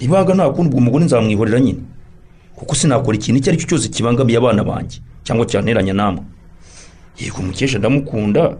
Nibaga 0.00 0.34
nta 0.34 0.50
kundi 0.50 0.68
ubwo 0.68 0.78
umugore 0.78 1.04
nzamwihorera 1.04 1.60
nyine. 1.60 1.82
Kuko 2.56 2.74
sinakora 2.74 3.16
ikintu 3.16 3.38
icyo 3.40 3.50
ari 3.52 3.58
cyo 3.60 3.68
cyose 3.68 3.88
kibangamiye 3.88 4.38
abana 4.38 4.64
banjye 4.64 4.98
cyangwa 5.24 5.46
cyanteranya 5.46 5.92
namwe. 5.92 6.22
Yego 7.20 7.42
mukesha 7.42 7.78
ndamukunda 7.78 8.56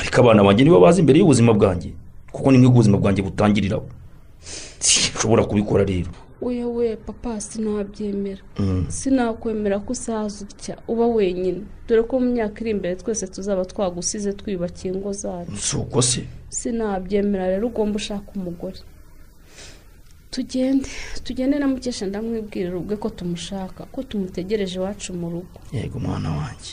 ariko 0.00 0.16
abana 0.20 0.42
banjye 0.44 0.64
nibo 0.64 0.80
bazi 0.80 1.00
imbere 1.00 1.18
y'ubuzima 1.18 1.52
bwanjye 1.52 1.90
kuko 2.32 2.52
nimwe 2.52 2.68
ubuzima 2.68 2.96
bwanjye 2.98 3.22
butangiriraho 3.22 3.86
sinshobora 4.80 5.44
kubikora 5.44 5.84
rero. 5.84 6.10
We 6.40 6.64
we 6.64 6.96
papa 6.96 7.40
sinabyemera. 7.40 8.42
Mm. 8.58 8.84
sinakwemera 8.88 9.78
ko 9.80 9.92
usaza 9.92 10.44
utya 10.44 10.76
uba 10.88 11.06
wenyine. 11.06 11.60
Dore 11.88 12.02
ko 12.02 12.20
mu 12.20 12.26
myaka 12.32 12.60
iri 12.60 12.70
imbere 12.70 12.96
twese 12.96 13.26
tuzaba 13.26 13.64
twagusize 13.64 14.32
twiyubakiye 14.32 14.94
ingo 14.94 15.12
zacu. 15.12 15.56
Si 15.56 15.76
uko 15.76 16.02
se? 16.02 16.24
Sinabyemera 16.48 17.48
rero 17.48 17.66
ugomba 17.68 17.96
ushaka 17.96 18.28
umugore. 18.36 18.76
Tugende 20.34 20.88
tugende 21.26 21.54
na 21.58 21.66
mukesha 21.72 22.04
ndamwibwirira 22.06 22.76
ubwe 22.80 22.94
ko 23.02 23.08
tumushaka 23.16 23.80
ko 23.92 23.98
tumutegereje 24.08 24.74
iwacu 24.78 25.08
mu 25.20 25.26
rugo. 25.32 25.56
Yego 25.76 25.96
mwana 26.04 26.28
wanjye. 26.38 26.72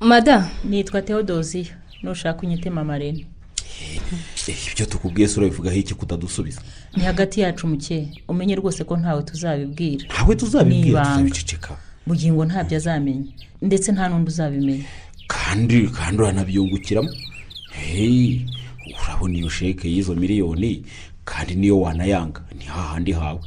Mada 0.00 0.50
nitwa 0.64 1.02
teodosiyo 1.02 1.74
nushaka 2.02 2.42
unyite 2.42 2.70
mama 2.70 2.98
rene 2.98 3.26
ibyo 4.72 4.86
tukubwiye 4.86 5.28
se 5.28 5.40
urabivugaho 5.40 5.76
iki 5.76 5.94
kutadusubiza? 5.94 6.60
Ni 6.96 7.02
hagati 7.02 7.40
yacu 7.40 7.66
muke 7.66 8.08
umenye 8.28 8.54
rwose 8.54 8.84
ko 8.84 8.96
ntawe 8.96 9.22
tuzabibwira. 9.22 10.04
Ntawe 10.06 10.36
tuzabibwira 10.36 11.04
tuzabiceceka. 11.04 11.76
Bugingo 12.06 12.44
ntabyo 12.44 12.76
azamenya. 12.76 13.32
Ndetse 13.66 13.92
nta 13.92 14.08
n'undi 14.08 14.28
uzabimenya. 14.30 14.84
Kandi 15.26 15.88
kandi 15.88 16.22
uranabyungukiramo 16.22 17.10
hey 17.70 18.40
urabona 18.94 19.34
iyo 19.38 19.48
sheke 19.48 19.88
y'izo 19.90 20.14
miliyoni 20.14 20.82
kandi 21.24 21.54
niyo 21.54 21.80
wanayanga 21.80 22.40
ni 22.58 22.64
hahandi 22.64 23.12
hawe. 23.12 23.40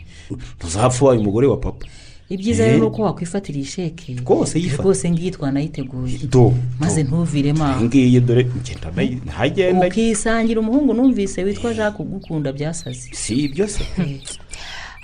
Ntuzapfa 0.60 1.05
ubaye 1.05 1.19
umugore 1.19 1.47
wa 1.47 1.58
papa. 1.58 1.86
Ibyiza 2.29 2.63
Eh. 2.63 2.69
rero 2.71 2.79
ni 2.79 2.86
uko 2.88 3.01
wakwifatira 3.01 3.58
iyi 3.58 3.65
sheke 3.65 4.15
Rwose 4.21 4.60
yifata. 4.60 4.84
rwose 4.84 5.10
ngiyi 5.12 5.32
twanayiteguye 5.32 6.17
do 6.29 6.53
maze 6.79 7.03
ntuviremo 7.03 7.65
aho. 7.65 7.86
Ngiye 7.86 8.19
dore 8.21 8.45
ngenda 8.45 8.91
ntagenda 9.25 9.88
ukisangira 9.88 10.60
umuhungu 10.62 10.93
numvise 10.93 11.43
witwa 11.43 11.73
jacques 11.73 11.99
ugukunda 11.99 12.53
byasaze. 12.53 13.10
Si 13.13 13.34
ibyo 13.34 13.67
se 13.67 13.84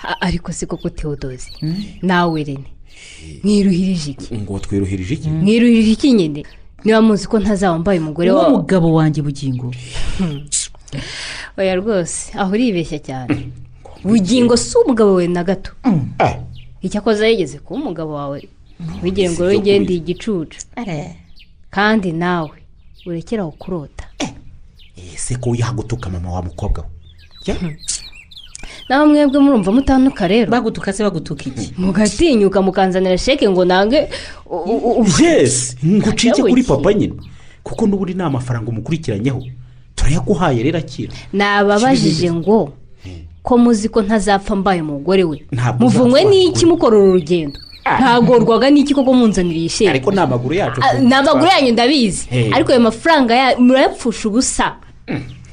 A- 0.04 0.22
ariko 0.22 0.52
si 0.52 0.66
koko 0.66 0.90
tewodozi 0.90 1.50
nawe 2.02 2.44
rene 2.44 2.70
mwiruhirije 3.44 4.12
iki? 4.12 4.36
Ngo 4.38 4.60
twiruhirije 4.60 5.14
iki? 5.14 5.30
Mwiruhirije 5.30 5.92
iki 5.92 6.14
nyine 6.14 6.44
niba 6.84 7.02
muzi 7.02 7.28
ko 7.28 7.40
ntazaba 7.40 7.80
mbaye 7.80 8.00
umugore 8.00 8.32
wawe 8.32 8.50
mugabo 8.58 8.94
wanjye 8.94 9.22
bugingo. 9.22 9.72
Oya 11.58 11.76
rwose 11.76 12.32
aho 12.38 12.52
uribeshya 12.54 13.00
cyane. 13.00 13.50
Bugingo 14.04 14.58
si 14.58 14.78
umugabo 14.78 15.14
we 15.16 15.28
na 15.28 15.44
gato? 15.44 15.72
Eh, 16.20 16.36
icyakoze 16.82 17.30
yigeze 17.30 17.60
kuba 17.60 17.80
umugabo 17.82 18.14
wawe? 18.14 18.48
Wigire 19.04 19.30
ngo 19.30 19.44
wowe 19.44 19.60
ngende 19.60 19.94
igicucu. 19.94 20.60
Kandi 21.70 22.12
nawe 22.12 22.52
urekere 23.06 23.42
aho 23.42 23.52
kurota 23.52 24.06
ese 25.14 25.36
ko 25.36 25.56
yagutuka 25.56 26.10
mama 26.10 26.32
wa 26.32 26.42
mukobwa 26.42 26.82
we? 26.84 26.90
Ya, 27.46 27.56
nawe 28.90 29.06
mwebwe 29.08 29.40
murumva 29.40 29.72
mutanuka 29.72 30.28
rero. 30.28 30.52
Bagutuka 30.52 30.94
se 30.94 31.04
bagutuka 31.04 31.44
iki? 31.46 31.74
Mugatinyuka 31.78 32.62
mukanzanira 32.62 33.18
sheke 33.18 33.50
ngo 33.50 33.66
nange 33.66 34.08
u- 34.46 34.56
u- 34.58 35.02
u- 35.02 35.06
yes! 35.24 35.76
Ngucike 35.86 36.42
kuri 36.42 36.64
papa 36.64 36.94
nyine. 36.94 37.14
Kuko 37.64 37.88
n'ubundi 37.88 38.14
nta 38.14 38.30
mafaranga 38.30 38.70
umukurikiranyeho. 38.70 39.42
Turayaguhaye 39.96 40.64
rero 40.64 40.78
akira. 40.80 41.14
Nababajije 41.34 42.32
ngo 42.32 42.74
ko 43.44 43.58
muzi 43.58 43.90
ko 43.90 44.02
ntazapfa 44.02 44.56
mbaye 44.56 44.82
umugore 44.82 45.24
we. 45.24 45.42
Uzapfa. 45.52 46.24
n'iki 46.30 46.66
mukora 46.66 46.98
uru 46.98 47.14
rugendo 47.14 47.58
ntagorwaga 47.86 48.70
n'iki 48.70 48.94
koko 48.94 49.14
munzanira 49.14 49.58
iyi 49.60 49.70
sheke? 49.70 49.90
Ariko 49.90 50.12
ni 50.12 50.20
amaguru 50.20 50.54
yacu 50.56 50.82
Ah, 50.82 50.94
ni 51.00 51.14
amaguru 51.14 51.46
yanyu 51.46 51.72
ndabizi. 51.74 52.28
Hey. 52.30 52.54
ariko 52.54 52.72
ayo 52.72 52.82
mafaranga 52.82 53.34
ya- 53.36 53.58
murayapfusha 53.58 54.30
ubusa. 54.30 54.76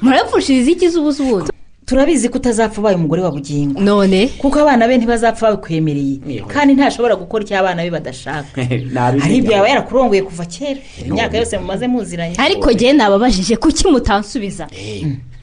Murayapfushiriza 0.03 0.71
iki 0.71 0.89
z'ubusa 0.89 1.23
ubundi? 1.23 1.51
Turabizi 1.93 2.29
ko 2.29 2.39
utazapfa 2.39 2.81
ubaye 2.81 2.97
umugore 2.97 3.23
wa 3.23 3.31
bugingo. 3.31 3.81
None? 3.81 4.29
Kuko 4.39 4.59
abana 4.61 4.89
be 4.89 4.97
ntibazapfa 4.97 5.47
babikwemereye 5.51 6.41
kandi 6.49 6.75
ntashobora 6.75 7.17
gukora 7.17 7.45
icyo 7.45 7.59
abana 7.59 7.83
be 7.83 7.91
badashaka. 7.91 8.65
Hari 9.21 9.37
ibyo 9.37 9.53
yaba 9.53 9.69
yarakurongoye 9.69 10.23
kuva 10.23 10.45
kera. 10.47 10.81
Imyaka 11.07 11.37
yose 11.39 11.59
mumaze 11.59 11.87
muziranye 11.89 12.35
ariko 12.39 12.73
njyewe 12.73 12.93
nababajije 12.93 13.57
kuki 13.57 13.89
mutansubiza? 13.89 14.69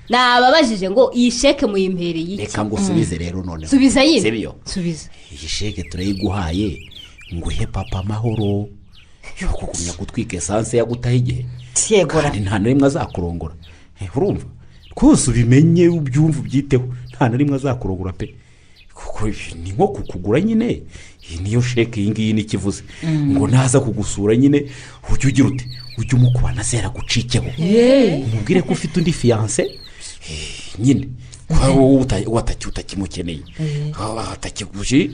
Nababajije 0.09 0.89
ngo 0.89 1.11
iyi 1.13 1.31
sheke 1.31 1.65
muyimpereye 1.65 2.33
iki? 2.33 2.37
Reka 2.37 2.65
ngo 2.65 2.75
usubize 2.75 3.17
rero 3.17 3.43
noneho 3.43 3.69
subiza 3.69 4.01
yine? 4.03 4.49
Subiza. 4.65 5.09
Iyi 5.31 5.47
sheke 5.49 5.83
turayiguhaye 5.83 6.79
ngo 7.35 7.51
ihe 7.51 7.65
papa 7.65 7.99
amahoro. 7.99 8.69
Yo 9.41 9.47
kugumya 9.47 9.93
gutwika 9.93 10.37
esanse 10.37 10.77
yagutaho 10.77 11.15
igihe. 11.15 11.45
Kandi 12.07 12.39
nta 12.39 12.59
na 12.59 12.67
rimwe 12.69 12.87
azakurongora. 12.87 13.53
Eh, 14.01 14.17
urumva? 14.17 14.45
Rwose 14.99 15.29
ubimenye 15.31 15.87
ubyumve 15.89 16.39
ubyiteho. 16.39 16.85
Nta 17.15 17.29
na 17.29 17.37
rimwe 17.37 17.55
azakurongora 17.55 18.13
pe. 18.13 18.33
Kuko 18.93 19.27
ni 19.63 19.71
nko 19.71 19.87
kukugura 19.87 20.41
nyine. 20.41 20.81
Iyi 21.29 21.39
niyo 21.43 21.61
sheke 21.61 22.01
iyi 22.01 22.09
ngiyi 22.11 22.33
n'ikivuze 22.33 22.83
ngo 23.05 23.47
naza 23.47 23.79
kugusura 23.79 24.35
nyine 24.35 24.65
ujye 25.13 25.27
ugira 25.29 25.47
ute 25.47 25.65
ujye 25.97 26.13
umukubana 26.17 26.63
zera 26.63 26.87
agucikeho 26.87 27.45
umubwire 28.25 28.61
ko 28.61 28.73
ufite 28.73 28.97
undi 28.99 29.13
fiyanse 29.13 29.61
eh, 29.61 30.73
nyine. 30.79 31.07
Ko 31.47 31.73
wowe 31.75 32.05
wataki- 32.27 32.67
utakimukeneye. 32.67 33.41
Ah, 33.99 34.31
atakiguje 34.33 35.11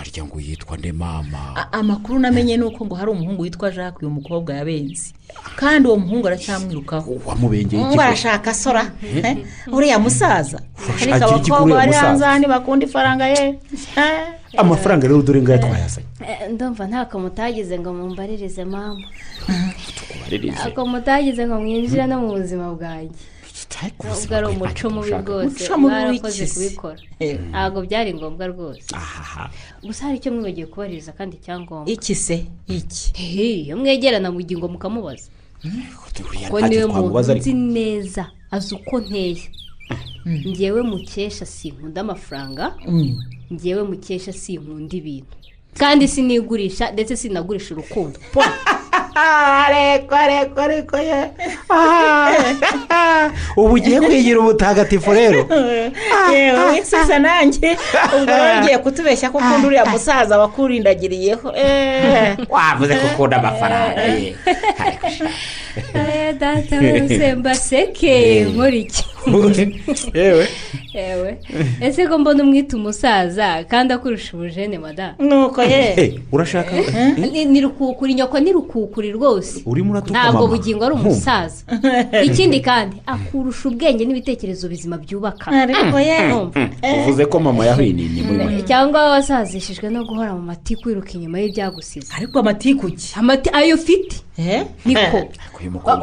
harya 0.00 0.24
ngo 0.24 0.40
yitwa 0.40 0.76
nde 0.76 0.92
mama? 0.92 1.52
A- 1.56 1.72
amakuru 1.78 2.18
namenye 2.18 2.56
ni 2.56 2.64
uko 2.64 2.84
ngo 2.86 2.94
hari 2.94 3.10
umuhungu 3.10 3.42
witwa 3.42 3.70
jacques 3.70 4.00
uyu 4.02 4.10
mukobwa 4.10 4.54
yabenze 4.54 5.12
kandi 5.56 5.88
uwo 5.88 5.96
muhungu 5.96 6.26
aracyamwirukaho 6.26 7.20
wamubengeye 7.26 7.82
ikigo 7.82 8.02
arashaka 8.02 8.54
sora 8.54 8.90
Eh, 9.04 9.36
uriya 9.72 9.98
musaza. 9.98 10.58
Ariko 11.02 11.24
abakobwa 11.24 11.76
bari 11.76 11.92
hanze 11.92 12.24
aha 12.24 12.38
ntibakunda 12.38 12.86
ifaranga 12.86 13.26
ye. 13.28 13.58
Eh. 13.96 14.26
amafaranga 14.56 15.06
rero 15.06 15.22
dore 15.22 15.42
ngayo 15.42 15.58
twayazanye 15.58 16.06
Eh, 16.26 16.50
ndumva 16.52 16.86
ntako 16.86 17.14
mutagize 17.20 17.78
ngo 17.78 17.92
mumbaririze 17.94 18.64
mama. 18.64 19.04
Ntako 20.30 20.86
mutagize 20.86 21.46
ngo 21.46 21.60
mwinjire 21.60 22.06
no 22.06 22.20
mu 22.20 22.28
buzima 22.34 22.72
bwanjye. 22.74 23.14
Nubwo 24.04 24.36
ari 24.36 24.46
umuco 24.46 24.90
mubi 24.90 25.10
rwose. 25.10 25.76
Mwarakoze 25.76 26.46
kubikora. 26.46 27.00
Eh. 27.20 27.38
ntabwo 27.50 27.78
byari 27.86 28.14
ngombwa 28.14 28.46
rwose. 28.46 28.88
Gusa 29.82 30.04
hari 30.04 30.16
icyo 30.18 30.32
mwibagiwe 30.32 30.66
kubaririza 30.66 31.12
kandi 31.12 31.36
icyangombwa 31.36 31.92
iki 31.92 32.14
se? 32.14 32.46
Iki? 32.68 33.12
Iyo 33.64 33.76
mwegerana 33.76 34.30
mu 34.30 34.40
ngo 34.40 34.68
mukamubaza. 34.68 35.28
Ko 36.50 36.58
ntacyo 36.60 36.68
ni 36.68 36.76
we 36.78 36.86
muntu 36.86 37.18
ariko. 37.18 37.50
neza 37.52 38.22
azi 38.50 38.74
uko 38.74 39.00
nteye. 39.00 39.42
Ngewe 40.48 40.82
mukesha 40.82 41.46
sinkunda 41.46 42.00
amafaranga. 42.00 42.76
Mm. 42.86 43.16
ngewe 43.52 43.82
mukesha 43.82 44.32
sinkunda 44.32 44.96
ibintu. 44.96 45.36
Kandi 45.74 46.08
sinigurisha 46.08 46.92
ndetse 46.92 47.16
sinagurisha 47.16 47.74
urukundo. 47.74 48.18
areko 49.20 50.14
areko 50.14 50.60
areko 50.60 50.96
ye 50.98 51.30
ubu 53.56 53.74
ugiye 53.74 54.00
kwigira 54.00 54.40
umutagatifu 54.40 55.12
rero. 55.12 55.46
Yewe 56.32 56.64
winsisa 56.70 57.18
nanjye. 57.18 57.76
Ubwo 58.16 58.34
ugiye 58.58 58.78
kutubeshya 58.78 59.30
ko 59.30 59.38
ukunda 59.38 59.66
uriya 59.68 59.84
musaza 59.86 60.38
wakurindagiriyeho 60.38 61.52
Eh. 61.56 62.36
wavuze 62.48 62.94
ko 62.94 63.06
ukunda 63.06 63.36
amafaranga. 63.36 64.00
Ye. 64.02 64.36
Eh, 64.46 65.69
data 66.40 66.76
mbaseke 67.36 68.46
iki 68.78 69.04
yewe 70.14 70.48
yewe 70.94 71.38
ese 71.80 72.06
ko 72.06 72.18
mbona 72.18 72.42
umwita 72.42 72.76
umusaza 72.76 73.64
kandi 73.64 73.92
akurusha 73.94 74.36
ubujene 74.36 74.78
madamu 74.78 75.14
nuko 75.18 75.62
ye. 75.62 75.94
Eh, 75.96 76.14
urashaka 76.32 76.72
Ni- 77.18 77.60
rukukuri 77.60 78.14
nyoko 78.14 78.40
ni 78.40 78.52
rukukuri 78.52 79.12
rwose. 79.12 79.62
Urimo 79.66 79.92
uratuka 79.92 80.20
ntabwo 80.22 80.46
bugingo 80.48 80.84
ari 80.84 80.94
Nkumva. 80.94 81.10
umusaza. 81.10 81.62
Ikindi 82.28 82.60
kandi 82.60 82.96
akurusha 83.06 83.68
ubwenge 83.68 84.04
n'ibitekerezo 84.04 84.68
bizima 84.68 84.96
byubaka. 84.98 85.50
Numva. 86.28 86.68
uvuze 86.98 87.26
ko 87.26 87.40
mama 87.40 87.66
muri 88.22 88.38
make 88.44 88.62
cyangwa 88.62 89.10
wasazishijwe 89.10 89.90
no 89.90 90.04
guhora 90.04 90.34
mu 90.34 90.42
matiku 90.42 90.88
wiruka 90.88 91.12
inyuma 91.12 91.38
y'ibyagusize 91.40 92.12
ariko 92.16 92.38
amatiku 92.38 92.86
ki? 92.90 93.14
Amati 93.18 93.50
ayo 93.52 93.74
ufite? 93.74 94.16
Niko 94.84 95.28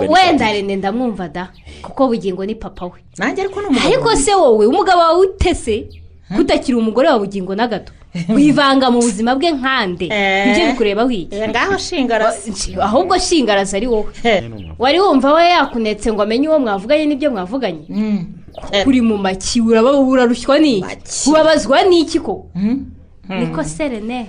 wenda 0.09 0.51
rene 0.51 0.75
ndamwumva 0.75 1.27
da? 1.29 1.49
Kuko 1.81 2.07
bugingo 2.07 2.45
ni 2.45 2.55
papa 2.55 2.85
we. 2.85 2.99
Nanjye 3.17 3.41
ariko 3.41 3.61
ni 3.61 3.67
umugabo 3.67 3.87
ariko 3.87 4.15
se 4.15 4.35
wowe 4.35 4.65
umugabo 4.65 4.99
wawe 4.99 5.19
utese? 5.27 5.87
Kutakiri 6.35 6.77
umugore 6.77 7.09
wa 7.09 7.19
bugingo 7.19 7.55
na 7.55 7.67
gato? 7.67 7.93
Wivanga 8.35 8.91
mu 8.91 8.99
buzima 9.01 9.35
bwe 9.35 9.51
nkande 9.51 10.09
Eh. 10.11 10.47
ni 10.47 10.53
byo 10.53 10.65
bikurebaho 10.71 11.11
iki 11.11 11.35
Eh, 11.35 11.49
ngaho 11.49 11.77
shingarasi 11.77 12.51
Nci- 12.51 12.81
ahubwo 12.81 13.17
shingaraza 13.19 13.77
ari 13.77 13.87
wowe. 13.87 14.07
Wari 14.79 14.99
wumva 14.99 15.33
we 15.33 15.49
yakunetse 15.49 16.13
ngo 16.13 16.21
amenye 16.21 16.47
uwo 16.49 16.59
mwavuganye 16.59 17.05
n'ibyo 17.05 17.31
mwavuganye? 17.31 17.85
Uri 18.85 19.01
mu 19.01 19.17
maki 19.17 19.61
uraba 19.61 19.91
urarushywa 19.93 20.59
n'iki 20.59 21.29
ubabazwa 21.29 21.83
n'iki 21.83 22.19
ko? 22.19 22.45
Niko 23.29 23.63
serene. 23.63 24.25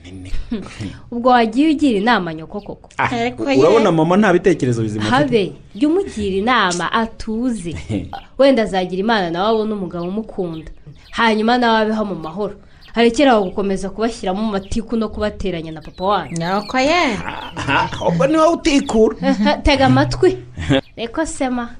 ubwo 1.10 1.28
wagiye 1.30 1.70
ugira 1.70 1.98
inama 1.98 2.34
nyoko 2.34 2.60
koko 2.60 2.88
Ah, 2.98 3.08
Ariko 3.10 3.50
ye. 3.50 3.58
urabona 3.58 3.92
mama 3.92 4.16
nta 4.16 4.32
bitekerezo 4.32 4.82
bizima 4.82 5.04
afite. 5.04 5.16
Habe 5.16 5.52
jya 5.74 5.88
umugira 5.88 6.36
inama 6.36 6.92
atuze. 6.92 7.76
Wenda 8.38 8.62
azagira 8.62 9.00
imana 9.00 9.30
nawe 9.30 9.48
abone 9.50 9.72
umugabo 9.72 10.08
umukunda. 10.08 10.70
Hanyuma 11.10 11.58
nawe 11.58 11.78
abeho 11.80 12.04
mu 12.04 12.14
mahoro. 12.14 12.54
Harekera 12.94 13.32
aho 13.32 13.44
gukomeza 13.44 13.90
kubashyiramo 13.90 14.48
amatiku 14.48 14.96
no 14.96 15.08
kubateranya 15.08 15.72
na 15.72 15.80
papa 15.80 16.04
wanyu. 16.04 16.36
Nuko 16.38 16.78
ye. 16.78 17.14
Ah, 17.24 17.88
ahubwo 17.92 18.26
ni 18.26 18.36
wowe 18.36 18.52
utikura. 18.54 19.16
Tega 19.62 19.86
amatwi. 19.86 20.38
Reko 20.96 21.26
sema. 21.26 21.70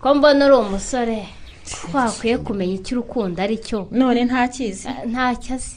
Ko 0.00 0.14
mbona 0.14 0.46
uri 0.46 0.54
umusore. 0.54 1.28
Ko 1.92 1.98
wakwiye 1.98 2.38
kumenya 2.38 2.74
icyo 2.74 2.98
urukundo 2.98 3.42
ari 3.42 3.56
cyo 3.58 3.88
none 3.90 4.24
ntakizi 4.24 4.88
ntacyo 5.06 5.54
azi 5.54 5.76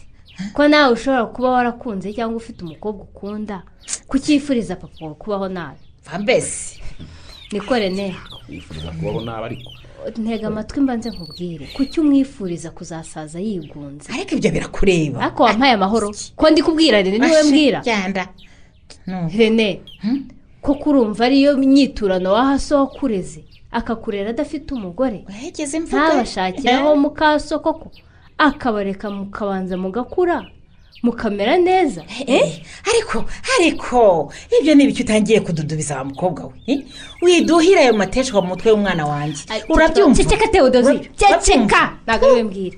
ko 0.54 0.68
nawe 0.68 0.94
ushobora 0.94 1.26
kuba 1.26 1.50
warakunze 1.50 2.14
cyangwa 2.14 2.38
ufite 2.38 2.64
umukobwa 2.66 3.04
ukunda 3.04 3.64
kucyifuriza 4.08 4.76
papa 4.76 4.98
wawe 5.02 5.16
kubaho 5.16 5.48
nabi 5.50 5.80
mbese. 6.20 6.80
Niko 7.52 7.76
rene? 7.80 8.16
Yifuriza 8.50 8.92
kubaho 8.92 9.22
nabi 9.22 9.44
ariko. 9.46 9.72
Ntega 10.18 10.48
amatwi 10.48 10.82
mbanze 10.82 11.10
nkubwire. 11.10 11.68
Kuki 11.74 12.00
umwifuriza 12.00 12.72
kuzasaza 12.72 13.40
yigunze? 13.40 14.12
Ariko 14.14 14.36
ibyo 14.36 14.52
birakureba. 14.52 15.20
Ariko 15.22 15.44
wampaye 15.44 15.74
amahoro. 15.74 16.12
Ko 16.36 16.50
ndi 16.50 16.62
kubwira 16.64 17.02
rene? 17.02 17.18
Niwe 17.20 17.44
mbwira. 17.44 17.80
Rene 19.38 19.82
koko 20.62 20.90
urumva 20.90 21.26
ariyo 21.26 21.58
myiturano 21.58 22.32
waha 22.34 22.60
so 22.60 22.78
wakureze 22.78 23.44
akakurera 23.72 24.30
adafite 24.30 24.74
umugore. 24.74 25.24
Wahegeze 25.28 25.78
imvugo. 25.78 25.98
Ntabashakiraho 26.04 26.96
mukaso 26.96 27.60
koko. 27.60 27.92
Akabareka 28.48 29.10
mukabanza 29.10 29.78
mugakura 29.78 30.46
mukamera 31.04 31.58
neza. 31.58 32.04
Eh, 32.28 32.62
ariko 32.90 33.26
ariko 33.60 34.32
ibyo 34.60 34.76
ni 34.76 34.84
ibiki 34.84 35.04
utangiye 35.04 35.40
kududubiza 35.42 35.98
wa 35.98 36.04
mukobwa 36.06 36.46
we? 36.46 36.54
Eh? 36.68 36.80
widuhira 37.22 37.82
ayo 37.82 37.94
mateshwa 37.94 38.42
mu 38.42 38.48
mutwe 38.48 38.72
w'umwana 38.72 39.06
wanjye. 39.06 39.44
Urabyumva? 39.70 40.16
Ceceka 40.24 40.48
tewodozi 40.48 40.92
Ura- 40.92 41.06
ceceka. 41.18 41.82
ntabwo 42.06 42.26
ari 42.26 42.36
we 42.36 42.44
mbwira. 42.44 42.78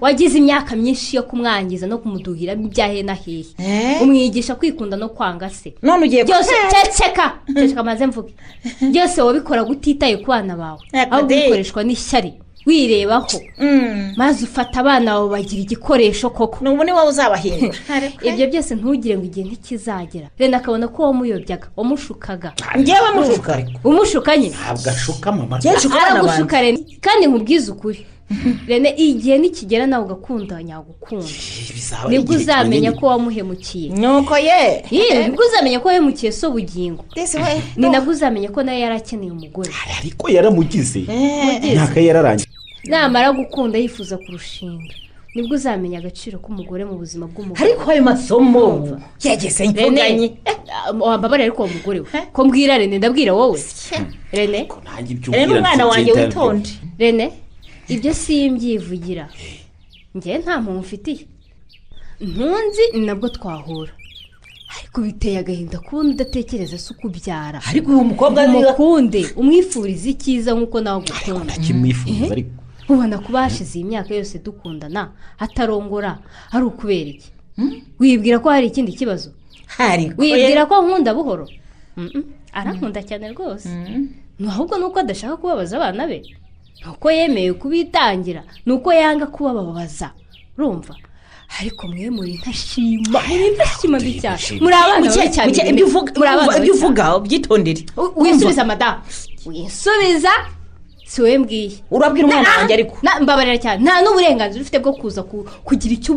Wagize 0.00 0.38
imyaka 0.38 0.76
myinshi 0.76 1.16
yo 1.16 1.22
kumwangiza 1.28 1.86
no 1.86 1.98
kumuduhira 1.98 2.52
ibyahe 2.56 3.02
na 3.02 3.14
hehe 3.14 3.44
Eh? 3.58 4.02
umwigisha 4.02 4.54
kwikunda 4.56 4.96
no 4.96 5.08
kwanga 5.08 5.50
se. 5.50 5.74
None 5.82 6.06
ugiye 6.06 6.24
byose 6.24 6.52
ceceka. 6.72 7.32
Ceceka 7.54 7.82
maze 7.84 8.06
mvuge. 8.06 8.32
Byose 8.92 9.20
wabikora 9.22 9.64
utitaye 9.64 10.16
ku 10.16 10.26
bana 10.32 10.56
bawe. 10.56 10.80
Ahubwo 10.92 11.28
bikoreshwa 11.36 11.84
n'ishyari. 11.84 12.32
Wirebaho. 12.66 13.40
Mm. 13.58 14.12
maze 14.16 14.44
ufata 14.44 14.80
abana 14.80 15.12
bawe 15.14 15.28
bagira 15.28 15.62
igikoresho 15.62 16.30
koko. 16.30 16.64
Nubu 16.64 16.84
ni 16.84 16.92
wowe 16.92 17.08
uzabahindura. 17.08 17.78
Ibyo 18.28 18.46
byose 18.46 18.74
ntugire 18.74 19.16
ngo 19.18 19.24
igihe 19.24 19.46
ntikizagera. 19.46 20.28
Renda 20.38 20.58
akabona 20.58 20.88
ko 20.88 21.02
wamuyobyaga 21.02 21.66
wamushukaga. 21.76 22.52
Njyewe 22.76 23.10
mushuka 23.14 23.52
ariko 23.52 23.88
umushuka 23.88 24.36
nyine. 24.36 24.56
Ntabwo 24.56 24.90
ashuka 24.90 25.32
mama. 25.32 25.60
Aragushuka 26.00 26.60
rene 26.60 26.80
kandi 27.00 27.26
nkubwize 27.26 27.70
ukuri. 27.72 28.06
rene 28.68 28.90
igihe 28.96 29.38
nikigera 29.38 29.86
nawe 29.86 30.04
ugakunda 30.04 30.62
nyagukunda. 30.62 31.26
Nibwo 32.08 32.34
uzamenya 32.34 32.92
ko 32.92 33.06
wamuhemukiye. 33.06 33.90
Nuko 33.90 34.38
ye. 34.38 34.84
Ye, 34.90 35.28
ni 35.28 35.34
bwo 35.34 35.44
uzamenya 35.46 35.80
ko 35.80 35.88
wahemukiye 35.88 36.32
so 36.32 36.50
bugingo. 36.50 37.04
Disi 37.14 37.36
we 37.36 37.62
ni 37.76 37.90
nabwo 37.90 38.12
uzamenya 38.12 38.48
ko 38.48 38.62
nawe 38.62 38.80
yari 38.80 38.96
akeneye 38.96 39.32
umugore. 39.32 39.70
Ariko 39.98 40.30
yaramugize. 40.30 41.00
Eh, 41.08 41.64
imyaka 41.64 42.00
ye 42.00 42.06
yararangiye 42.06 42.48
namara 42.84 43.32
gukunda 43.32 43.78
yifuza 43.78 44.18
kurushinga. 44.18 44.94
Nibwo 45.34 45.54
uzamenya 45.54 45.98
agaciro 45.98 46.38
k'umugore 46.38 46.84
mu 46.84 46.94
buzima 47.00 47.26
bw'umugore 47.26 47.64
ariko 47.64 47.90
ayo 47.90 48.02
masomo 48.02 48.62
yageze 49.24 49.68
mvuganye 49.68 50.36
rene 50.44 51.00
wambabarira 51.00 51.44
ariko 51.48 51.62
uwo 51.62 51.72
mugore 51.72 52.00
we. 52.00 52.06
Ko 52.32 52.44
mbwira 52.44 52.78
rene 52.78 52.98
ndabwira 52.98 53.32
wowe. 53.34 53.60
Rene. 54.32 54.68
Ubwira 55.28 55.58
umwana 55.58 55.86
wanjye 55.86 56.12
witonde. 56.12 56.70
Rene? 56.98 57.32
Ibyo 57.88 58.14
simbyivugira. 58.14 59.28
Njye 60.14 60.38
nta 60.38 60.60
muntu 60.60 60.80
mfitiye. 60.80 61.26
Ntunzi 62.20 62.82
ni 62.94 63.06
nabwo 63.06 63.28
twahura. 63.28 63.92
Ariko 64.78 65.00
biteye 65.00 65.38
agahinda 65.38 65.78
kubona 65.78 66.08
udatekereza 66.10 66.78
se 66.78 66.94
uko 66.94 67.06
ubyara 67.08 67.60
ariko 67.70 67.90
uyu 67.92 68.04
mukobwa 68.04 68.46
niba 68.46 68.58
umukunde 68.58 69.20
umwifurize 69.36 70.10
icyiza 70.10 70.54
nk'uko 70.56 70.80
nawe 70.80 71.02
kimwifuza 71.64 72.32
ariko 72.32 72.50
ubona 72.88 73.18
kuba 73.20 73.42
hashize 73.44 73.74
iyi 73.78 73.84
myaka 73.84 74.14
yose 74.14 74.38
dukundana 74.40 75.12
hatarongora 75.36 76.18
ari 76.52 76.64
ukubera 76.64 77.10
iki? 77.14 77.28
Wibwira 78.00 78.38
ko 78.40 78.48
hari 78.50 78.66
ikindi 78.72 78.92
kibazo? 78.96 79.30
Wibwira 80.18 80.64
ko 80.66 80.74
nkunda 80.82 81.12
buhoro? 81.14 81.46
Arankunda 82.52 83.02
cyane 83.04 83.28
rwose. 83.36 83.68
Ni 84.40 84.48
ahubwo 84.48 84.78
ni 84.80 84.84
uko 84.88 84.98
adashaka 85.04 85.36
kubabaza 85.36 85.76
abana 85.76 86.06
be. 86.08 86.22
Uko 86.90 87.10
yemeye 87.10 87.52
kubitangira 87.52 88.42
ni 88.66 88.72
uko 88.72 88.92
yanga 88.92 89.26
kubababaza 89.26 90.10
urumva? 90.58 90.94
Ariko 91.60 91.86
mwe 91.88 92.10
muri 92.10 92.32
ntashima. 92.40 93.20
Muri 93.28 93.50
ntashima 93.54 93.98
mbi 94.00 94.20
cyane 94.20 94.60
muri 94.60 94.74
abana 94.74 95.08
babi 95.10 95.28
cyane. 95.30 95.52
Ibyo 95.70 95.86
uvuga- 95.86 96.12
muri 96.16 96.28
abana 96.28 96.46
babi 96.48 96.58
ibyo 96.66 96.74
cyane. 96.74 96.84
uvuga 96.84 97.18
byitondere 97.20 97.82
wisubiza 98.16 98.64
madamu 98.64 98.98
wisubiza 99.46 100.32
si 101.06 101.20
wowe 101.22 101.38
mbwiye. 101.38 101.72
Urabwira 101.90 102.24
umwana 102.26 102.48
Na- 102.48 102.56
wanjye 102.58 102.74
ariko. 102.74 102.96
mbabarira 103.20 103.58
cyane. 103.60 103.84
Nta 103.84 104.00
n'uburenganzira 104.00 104.62
ufite 104.64 104.78
bwo 104.80 104.92
kuza 104.96 105.22
ku- 105.28 105.44
kugira 105.64 105.92
icyo 105.94 106.14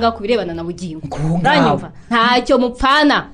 ngaha 0.00 0.12
ku 0.16 0.22
birebana 0.24 0.54
na 0.56 0.64
bugingo. 0.64 1.04
Ntacyo 2.08 2.56
mupfana. 2.58 3.28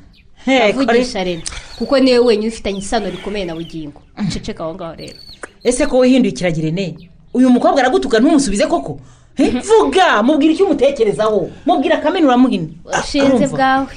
Hey, 0.44 0.70
avugisha 0.74 1.22
rero. 1.24 1.42
Kuko 1.78 1.98
ni 2.02 2.12
we 2.12 2.18
wenyine 2.18 2.48
ufitanye 2.50 2.78
isano 2.82 3.06
rikomeye 3.10 3.44
na 3.46 3.54
bugingo. 3.54 4.02
Ceceka 4.30 4.64
aho 4.64 4.74
ngaho 4.74 4.94
rero. 4.98 5.18
Ese 5.64 5.86
ko 5.86 5.98
wihinduye 5.98 6.32
ikiragire 6.32 6.70
ne 6.70 7.08
uyu 7.34 7.50
mukobwa 7.50 7.80
aragutuka 7.80 8.20
ntumusubize 8.20 8.66
koko? 8.66 9.00
Eh, 9.38 9.54
vuga! 9.66 10.22
Mubwira 10.22 10.52
icyo 10.52 10.66
umutekerezaho. 10.66 11.50
Mubwira 11.66 11.98
akamena 11.98 12.26
uramuhina 12.26 12.68
ushinze 13.00 13.46
bwawe. 13.46 13.94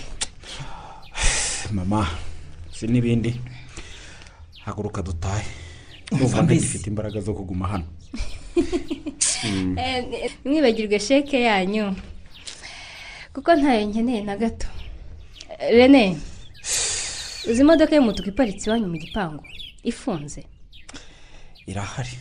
Mama 1.77 2.07
si 2.71 2.87
n'ibindi. 2.87 3.39
Haguruka 4.65 5.01
dutahe. 5.01 5.45
Numva 6.11 6.43
mbese. 6.43 6.87
imbaraga 6.87 7.19
zo 7.21 7.33
kuguma 7.33 7.67
hano. 7.67 7.85
Eh, 9.43 10.31
mwibagirwe 10.45 10.99
sheke 10.99 11.41
yanyu. 11.41 11.95
Kuko 13.33 13.55
ntayo 13.55 13.85
nkeneye 13.89 14.21
na 14.21 14.37
gato. 14.37 14.67
Eh, 15.49 15.71
rene 15.71 16.17
uzi 17.49 17.61
imodoka 17.61 17.95
y'umutuku 17.95 18.29
iparitse 18.29 18.69
iwanyu 18.69 18.87
mu 18.87 18.97
gipangu? 18.97 19.43
Ifunze. 19.83 20.45
Irahari. 21.71 22.15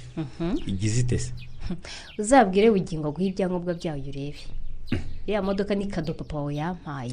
Igize 0.66 1.00
itese 1.04 1.32
uzabwire 2.18 2.70
bugingo 2.70 3.08
aguhe 3.08 3.26
ibyangombwa 3.30 3.74
byayo 3.74 4.02
urebe 4.10 4.42
iriya 5.26 5.42
modoka 5.42 5.74
ni 5.74 5.86
kado 5.86 6.14
papa 6.14 6.36
wawe 6.36 6.54
yampaye. 6.54 7.12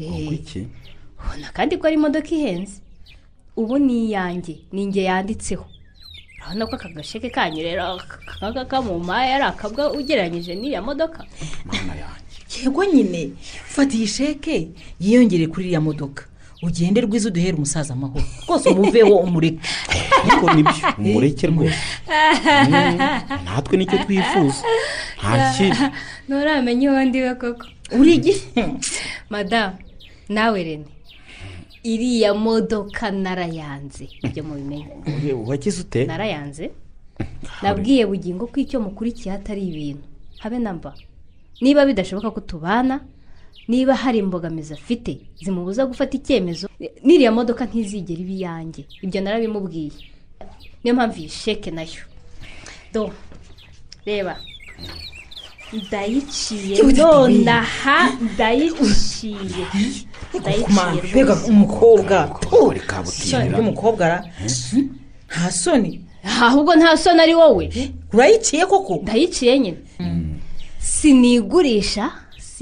Eh, 0.00 0.40
ubona 1.20 1.52
kandi 1.52 1.76
ko 1.76 1.86
ari 1.86 1.96
imodoka 2.00 2.28
ihenze. 2.32 2.80
Ubu 3.56 3.76
ni 3.78 4.08
iyanjye 4.08 4.54
ni 4.72 4.82
inge 4.88 5.02
yanditseho. 5.04 5.66
Urabona 6.40 6.66
ko 6.66 6.74
aka 6.76 6.88
gasheke 6.88 7.28
kanyu 7.30 7.60
rero 7.62 8.00
nk'aka 8.40 8.64
kamumaye 8.64 9.34
ari 9.36 9.44
akabwa 9.52 9.92
ugereranyije 9.92 10.54
n'iriya 10.56 10.80
modoka. 10.82 11.20
Yego 12.52 12.84
nyine 12.84 13.32
fata 13.68 13.92
iyi 13.96 14.06
sheke 14.08 14.56
yiyongere 15.00 15.46
kuri 15.52 15.64
iriya 15.68 15.80
modoka. 15.84 16.24
Ugende 16.62 17.00
rwiza 17.00 17.28
uduhere 17.28 17.56
umusaza 17.56 17.94
amahoro. 17.94 18.24
Rwose 18.46 18.68
umuveho 18.68 19.16
umureke. 19.16 19.58
Ariko 20.24 20.54
ni 20.54 20.62
byo 20.62 20.74
umureke 20.98 21.46
rwose. 21.46 21.74
Mm, 22.68 22.98
natwe 23.44 23.76
ni 23.76 23.86
cyo 23.86 23.98
twifuza. 24.04 24.62
Nta 25.18 25.52
kindi 25.56 25.78
nturamenya 26.28 26.90
uwo 26.92 27.04
ndiwe 27.04 27.34
koko. 27.34 27.66
Uri 27.98 28.14
igihe. 28.14 28.40
Madamu 29.30 29.76
nawe 30.28 30.62
rene 30.62 30.84
iriya 31.82 32.34
modoka 32.34 33.10
narayanze. 33.10 34.08
Ibyo 34.22 34.42
mubimenye. 34.44 34.86
Wagize 35.46 35.80
ute? 35.80 36.04
Narayanze. 36.06 36.70
Nabwiye 37.62 38.06
bugingo 38.06 38.46
ko 38.46 38.56
icyo 38.60 38.80
mukurikiye 38.80 39.34
atari 39.34 39.62
ibintu. 39.68 40.06
Habe 40.38 40.58
na 40.58 40.72
mba 40.72 40.94
niba 41.60 41.86
bidashoboka 41.86 42.30
ko 42.30 42.40
tubana 42.40 43.00
niba 43.68 43.94
hari 43.94 44.18
imbogamizi 44.18 44.74
afite 44.74 45.18
zimubuza 45.44 45.86
gufata 45.86 46.16
icyemezo. 46.16 46.68
N'iriya 47.04 47.32
modoka 47.32 47.64
ntizigera 47.64 48.20
iba 48.20 48.32
iyanjye. 48.32 48.84
Ibyo 49.02 49.20
narabimubwiye. 49.20 49.90
Niyo 50.84 50.94
mpamvu 50.94 51.18
iyi 51.20 51.28
sheke 51.28 51.70
na 51.70 51.82
yo. 51.82 52.02
Do 52.92 53.10
reba. 54.06 54.36
Ndayiciye. 55.72 56.82
Nonaha 56.82 58.12
ndayiciye. 58.20 59.66
Ndayiciye 60.40 61.02
mbega 61.10 61.34
rwose. 61.34 61.50
umukobwa. 61.50 62.28
Ra. 64.08 64.24
Nta 65.30 65.50
soni. 65.50 66.00
Ahubwo 66.42 66.74
nta 66.76 66.96
soni 66.96 67.20
ari 67.20 67.34
wowe. 67.34 67.70
Urayiciye 68.12 68.66
koko? 68.66 68.96
Ndayiciye 69.02 69.58
nyine. 69.58 69.76
Sinigurisha. 70.78 72.10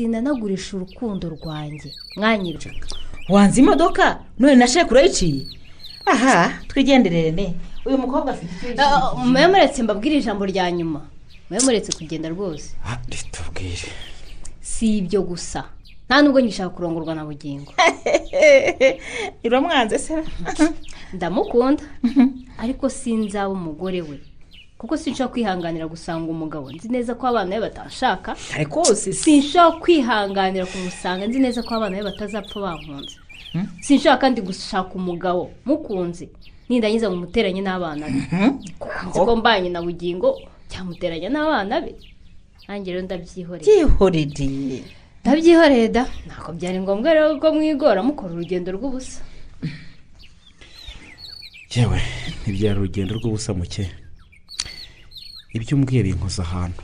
Sinanagurisha 0.00 0.76
urukundo 0.76 1.28
rwanjye. 1.28 1.92
Mwanyirwa 2.16 2.70
wanze 3.28 3.60
imodoka? 3.60 4.04
None 4.38 4.56
na 4.56 4.66
sheke 4.68 4.90
urayiciye 4.90 5.46
aha. 6.06 6.52
Twigenderere 6.68 7.30
ne 7.30 7.54
uyu 7.86 7.98
mukobwa 7.98 8.32
afite 8.32 8.52
icyo 8.56 8.68
yishimiye. 8.68 9.26
mube 9.26 9.46
muretse 9.46 9.82
mbabwire 9.82 10.16
ijambo 10.16 10.46
rya 10.46 10.72
nyuma. 10.72 11.00
Mube 11.50 11.64
muretse 11.64 11.92
kugenda 11.92 12.28
rwose. 12.28 12.74
Ah, 12.84 12.96
ritubwire. 13.08 13.88
Si 14.60 14.98
ibyo 14.98 15.22
gusa. 15.22 15.64
Nta 16.08 16.22
nubwo 16.22 16.40
ngishaka 16.42 16.70
kurongorwa 16.70 17.14
na 17.14 17.24
bugingo. 17.24 17.72
Uramwanze 19.44 19.98
se. 19.98 20.14
Ndamukunda. 21.14 21.84
Ariko 22.58 22.88
sinzaba 22.88 23.48
umugore 23.52 24.02
we. 24.02 24.20
Kuko 24.80 24.96
sinshobora 24.96 25.32
kwihanganira 25.32 25.84
gusanga 25.86 26.32
umugabo. 26.32 26.72
Nzi 26.72 26.88
neza 26.88 27.12
ko 27.14 27.26
abana 27.28 27.60
be 27.60 27.68
batashaka. 27.68 28.32
Ariko 28.56 28.80
hose 28.80 29.12
si. 29.12 29.20
Sinshobora 29.22 29.76
kwihanganira 29.76 30.64
kumusanga. 30.66 31.26
Nzi 31.28 31.38
neza 31.38 31.60
ko 31.62 31.74
abana 31.76 31.96
be 32.00 32.08
batazapfa 32.08 32.56
bankunze 32.60 33.16
sinshobora 33.84 34.16
kandi 34.22 34.40
gushaka 34.40 34.92
umugabo. 34.96 35.50
Mukunze. 35.68 36.28
Nindangiza 36.68 37.10
ngo 37.12 37.16
muteranye 37.28 37.60
n'abana 37.60 38.08
be. 38.08 38.20
Kuko 38.80 39.04
nzi 39.08 39.18
ko 39.20 39.36
mbanye 39.36 39.68
na 39.68 39.82
bugingo. 39.84 40.40
Cyamuteranya 40.72 41.28
n'abana 41.28 41.80
be. 41.84 41.92
Nanjye 42.68 42.92
rero 42.96 43.04
ndabyihoreye. 43.04 43.66
Byihorere 43.66 44.80
ndabyihoreye 45.20 45.88
da. 45.92 46.08
Ntabwo 46.26 46.50
byari 46.56 46.78
ngombwa 46.80 47.12
rero 47.14 47.36
ko 47.36 47.52
mwigora 47.52 48.00
mukora 48.02 48.32
urugendo 48.32 48.72
rw'ubusa. 48.72 49.20
Yewe 51.74 52.00
ntibyari 52.42 52.78
urugendo 52.80 53.12
rw'ubusa 53.20 53.52
muke. 53.52 53.84
Ibyo 55.56 55.76
umbwiye 55.76 56.02
binkoza 56.02 56.42
ahantu. 56.42 56.82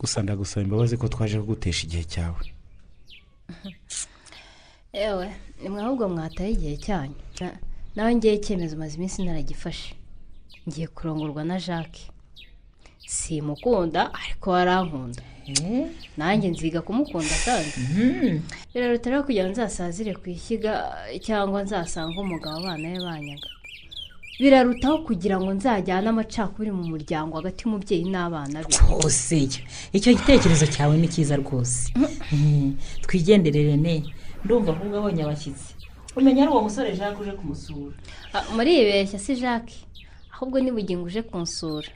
Gusa 0.00 0.22
ndagusaba 0.22 0.62
imbabazi 0.64 0.96
ko 0.96 1.08
twaje 1.12 1.36
kugutesha 1.40 1.82
igihe 1.86 2.04
cyawe. 2.12 2.40
Yewe 4.92 5.26
nimwe 5.62 5.80
ahubwo 5.82 6.08
mwataye 6.08 6.50
igihe 6.56 6.76
cyanyu. 6.84 7.14
Na- 7.40 7.58
nawe 7.94 8.10
ngewe 8.16 8.34
icyemezo 8.40 8.74
maze 8.76 8.96
iminsi 8.96 9.22
naragifashe. 9.24 9.94
Ngiye 10.68 10.86
kurongorwa 10.86 11.44
na 11.44 11.56
jacques. 11.66 12.06
Simukunda 13.06 14.10
ariko 14.14 14.54
arankunda 14.54 15.22
nanjye 16.16 16.48
nziga 16.50 16.80
kumukunda 16.82 17.34
kandi. 17.44 17.72
Biraruta 18.74 19.10
rero 19.10 19.22
kugira 19.26 19.44
ngo 19.44 19.52
nzasazire 19.52 20.12
ku 20.20 20.26
ishyiga 20.30 20.72
cyangwa 21.26 21.62
nzasange 21.66 22.16
umugabo 22.20 22.56
abana 22.62 22.86
be 22.92 22.98
banyaga. 23.06 23.48
Birarutaho 24.40 24.96
kugira 25.08 25.36
ngo 25.40 25.50
nzajyane 25.54 26.08
amacakubiri 26.08 26.72
mu 26.78 26.84
muryango 26.92 27.32
hagati 27.38 27.58
y'umubyeyi 27.62 28.04
n'abana 28.12 28.56
be. 28.64 28.72
Rwose 28.82 29.36
icyo. 29.92 30.10
Gitekerezo 30.18 30.66
cyawe 30.74 30.94
ni 30.96 31.08
cyiza 31.12 31.34
rwose. 31.42 31.92
Mm, 32.32 32.76
twigenderere 33.04 33.76
ne 33.76 33.96
ndumva 34.44 34.70
ahubwo 34.72 34.96
abonye 34.98 35.22
abashyitsi 35.22 35.70
umenya 36.16 36.42
ari 36.42 36.50
uwo 36.52 36.62
musore 36.66 36.96
jacques 36.98 37.20
uje 37.20 37.32
kumusura. 37.32 37.96
Ah, 38.34 38.44
muribeshya 38.54 39.18
si 39.18 39.34
jacques? 39.36 39.84
Ahubwo 40.34 40.56
ni 40.60 40.70
bugingo 40.70 41.06
uje 41.06 41.22
kunsura. 41.22 41.88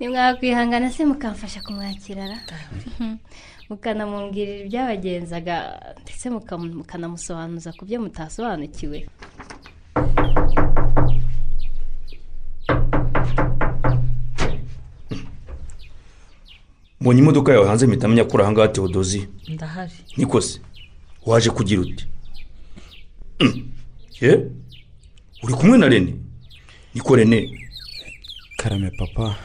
Nimwakwihangana 0.00 0.90
se 0.90 1.04
mukamfasha 1.04 1.60
kumwakirara 1.62 2.38
mukanamubwirira 3.68 4.64
ibyabagenzaga 4.64 5.56
ndetse 6.02 6.30
mukanamusobanuza 6.30 7.72
ku 7.76 7.82
byo 7.86 7.98
mutasobanukiwe. 8.04 8.98
Mbonye 17.00 17.20
imodoka 17.20 17.52
yawe 17.52 17.66
hanze 17.68 17.86
mpita 17.86 18.08
menya 18.08 18.24
ko 18.24 18.34
uri 18.34 18.42
ahangaha 18.42 18.68
tewodozi 18.68 19.28
ndahari. 19.48 19.92
Niko 20.16 20.40
se 20.40 20.60
waje 21.26 21.50
kugira 21.50 21.80
uti. 21.82 22.06
Mm. 23.40 23.68
ye? 24.20 24.32
Uri 25.42 25.54
kumwe 25.54 25.78
na 25.78 25.88
rene? 25.88 26.14
Niko 26.94 27.16
rene? 27.16 27.68
Karame 28.56 28.90
papa. 28.90 29.36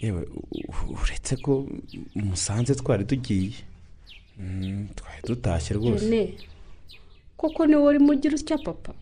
Yewe 0.00 0.28
uretse 1.02 1.36
ko 1.36 1.66
musanze 2.14 2.74
twari 2.74 3.04
tugiye. 3.04 3.52
Mm, 4.38 4.88
twari 4.94 5.22
dutashye 5.26 5.74
rwose. 5.76 6.04
Rene 6.04 6.34
koko 7.36 7.66
ni 7.66 7.76
we 7.76 7.82
urimo 7.82 8.12
ugira 8.12 8.34
utya 8.36 8.58
papa? 8.58 8.92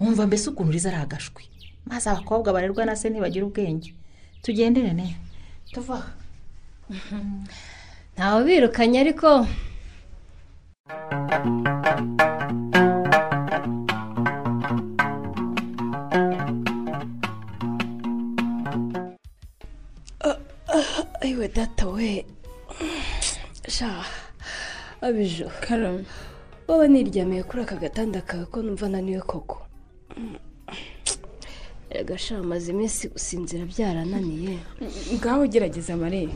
Wumva 0.00 0.26
mbese 0.26 0.44
ukuntu 0.50 0.70
uriza 0.70 0.88
ari 0.90 0.98
agashwi 1.04 1.44
maze 1.90 2.06
abakobwa 2.10 2.52
barerwa 2.54 2.82
na 2.84 2.96
se 2.96 3.06
ntibagira 3.08 3.46
ubwenge. 3.46 3.90
Tugendere 4.42 4.92
ne? 4.92 5.16
Tuva 5.72 5.98
ntawe 8.14 8.40
birukanye 8.46 8.98
ariko. 9.04 9.28
Ayiwe 21.20 21.48
data 21.48 21.86
we. 21.86 22.24
Sha 23.68 24.04
abijo 25.00 25.50
karame 25.60 26.04
wowe 26.68 26.88
niryamiye 26.88 27.42
kuri 27.42 27.62
aka 27.62 27.76
gatanda 27.76 28.20
kawe 28.28 28.44
ko 28.46 28.62
numva 28.62 28.86
ananiwe 28.86 29.20
koko. 29.22 29.56
Erega 31.90 32.18
sha 32.18 32.42
maze 32.42 32.72
iminsi 32.72 33.08
gusinzira 33.08 33.64
byarananiye. 33.64 34.58
Ngaho 35.14 35.46
gerageza 35.46 35.96
mare 35.96 36.28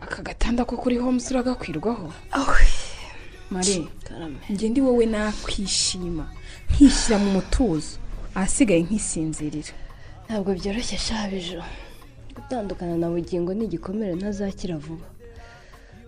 aka 0.00 0.22
gatanda 0.22 0.64
ko 0.64 0.76
kuri 0.76 0.96
homusi 0.98 1.32
uragakwirwaho? 1.34 2.12
Mare 3.50 3.84
njye 4.50 4.68
ndi 4.68 4.80
wowe 4.80 5.06
nakwishima. 5.06 6.26
Nkishyira 6.70 7.18
mu 7.18 7.30
mutuzo. 7.36 7.96
Ahasigaye 8.34 8.82
nkisinzirira. 8.86 9.72
Ntabwo 10.26 10.50
byoroshye 10.54 10.98
sha 10.98 11.20
abijo 11.24 11.62
gutandukana 12.36 12.96
na 12.96 13.08
bugingo 13.12 13.52
ni 13.54 13.64
igikomere 13.64 14.14
ntazakira 14.16 14.76
vuba. 14.76 15.06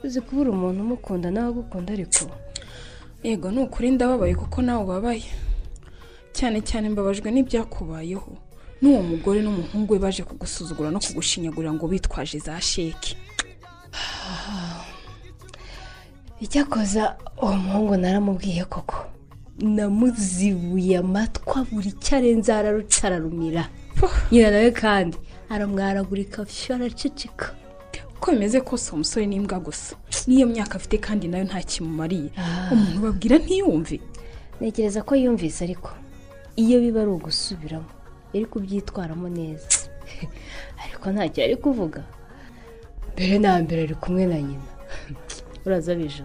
Uzi 0.04 0.20
kubura 0.20 0.50
umuntu 0.50 0.80
umukunda 0.82 1.28
nawe 1.30 1.48
agukunda 1.48 1.92
ariko? 1.92 2.24
Yego 3.22 3.50
ni 3.50 3.60
ukuri 3.64 3.90
ndababaye 3.90 4.34
kuko 4.34 4.62
nawe 4.62 4.82
ubabaye. 4.84 5.24
Cyane 6.36 6.58
cyane 6.68 6.88
mbabajwe 6.90 7.30
n'ibyakubayeho. 7.30 8.30
N'uwo 8.82 9.02
mugore 9.02 9.38
n'umuhungu 9.42 9.92
we 9.92 9.98
baje 9.98 10.22
kugusuzugura 10.22 10.90
no 10.90 11.00
kugushinyagurira 11.00 11.72
ngo 11.72 11.86
bitwaje 11.88 12.38
za 12.38 12.60
sheki. 12.60 13.16
Icyakoza 16.40 17.16
uwo 17.42 17.56
muhungu 17.56 17.96
naramubwiye 17.96 18.64
koko. 18.64 18.96
Namuzibuye 19.62 20.98
amatwa 20.98 21.64
buri 21.72 21.88
icyo 21.94 22.16
arenze 22.18 22.50
araruca 22.52 23.04
ararumira. 23.06 23.64
Nyina 24.32 24.50
nawe 24.50 24.70
kandi 24.70 25.16
aramwaragurika 25.48 26.42
araceceka. 26.74 27.54
Uko 28.16 28.32
bimeze 28.32 28.60
kose 28.60 28.90
uwo 28.90 28.98
musore 28.98 29.26
ni 29.26 29.36
imbwa 29.36 29.60
gusa. 29.60 29.96
N'iyo 30.26 30.46
myaka 30.46 30.74
afite 30.76 30.98
kandi 30.98 31.28
na 31.28 31.38
yo 31.38 31.44
nta 31.44 31.62
kimumariye. 31.62 32.30
Umuntu 32.72 32.98
babwira 33.00 33.38
ntiyumve. 33.38 34.00
Ntekereza 34.60 35.02
ko 35.06 35.14
yumvise 35.14 35.64
ariko. 35.64 35.90
Iyo 36.56 36.80
biba 36.80 37.00
ari 37.02 37.10
ugusubiramo 37.10 37.90
yari 38.34 38.46
kubyitwaramo 38.46 39.28
neza. 39.28 39.68
Ariko 40.84 41.06
ntacyo 41.12 41.40
yari 41.42 41.56
kuvuga. 41.56 42.00
Mbere 43.12 43.38
na 43.38 43.58
mbere 43.62 43.80
ari 43.82 43.94
kumwe 43.94 44.26
na 44.26 44.38
nyina. 44.46 44.68
Uraza 45.66 45.94
bijo 45.94 46.24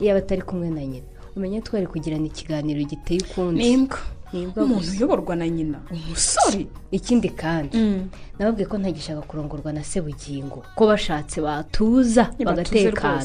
iyo 0.00 0.10
aba 0.10 0.18
atari 0.18 0.42
kumwe 0.42 0.70
na 0.70 0.84
nyina. 0.84 1.06
Umenye 1.36 1.60
twari 1.60 1.86
kugirana 1.86 2.26
ikiganiro 2.26 2.80
giteye 2.82 3.20
ukundi. 3.20 3.88
Umuntu 4.56 4.90
uyoborwa 4.90 5.36
na 5.36 5.48
nyina. 5.48 5.78
Umusore. 5.90 6.66
Ikindi 6.90 7.28
kandi 7.30 7.78
nababwiye 8.38 8.66
ko 8.66 8.78
ntagishaka 8.78 9.22
kurongorwa 9.22 9.72
na 9.72 9.84
sebugingo 9.84 10.62
ko 10.74 10.82
bashatse 10.86 11.40
batuza 11.40 12.30
bagatekana. 12.44 13.22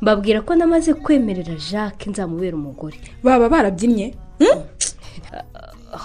mbabwira 0.00 0.40
ko 0.40 0.54
namaze 0.54 0.94
kwemerera 0.94 1.54
jacques 1.70 2.08
nzamubera 2.08 2.56
umugore. 2.56 2.96
Baba 3.22 3.48
barabyinnye 3.48 4.14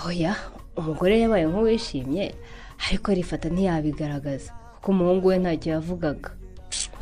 oya 0.08 0.36
umugore 0.80 1.20
yabaye 1.20 1.46
nk'uwishimye 1.48 2.24
ariko 2.88 3.06
arifata 3.12 3.48
ntiyabigaragaza 3.50 4.52
kuko 4.80 4.92
umuhungu 4.92 5.28
we 5.28 5.38
ntacyo 5.38 5.70
yavugaga. 5.74 6.30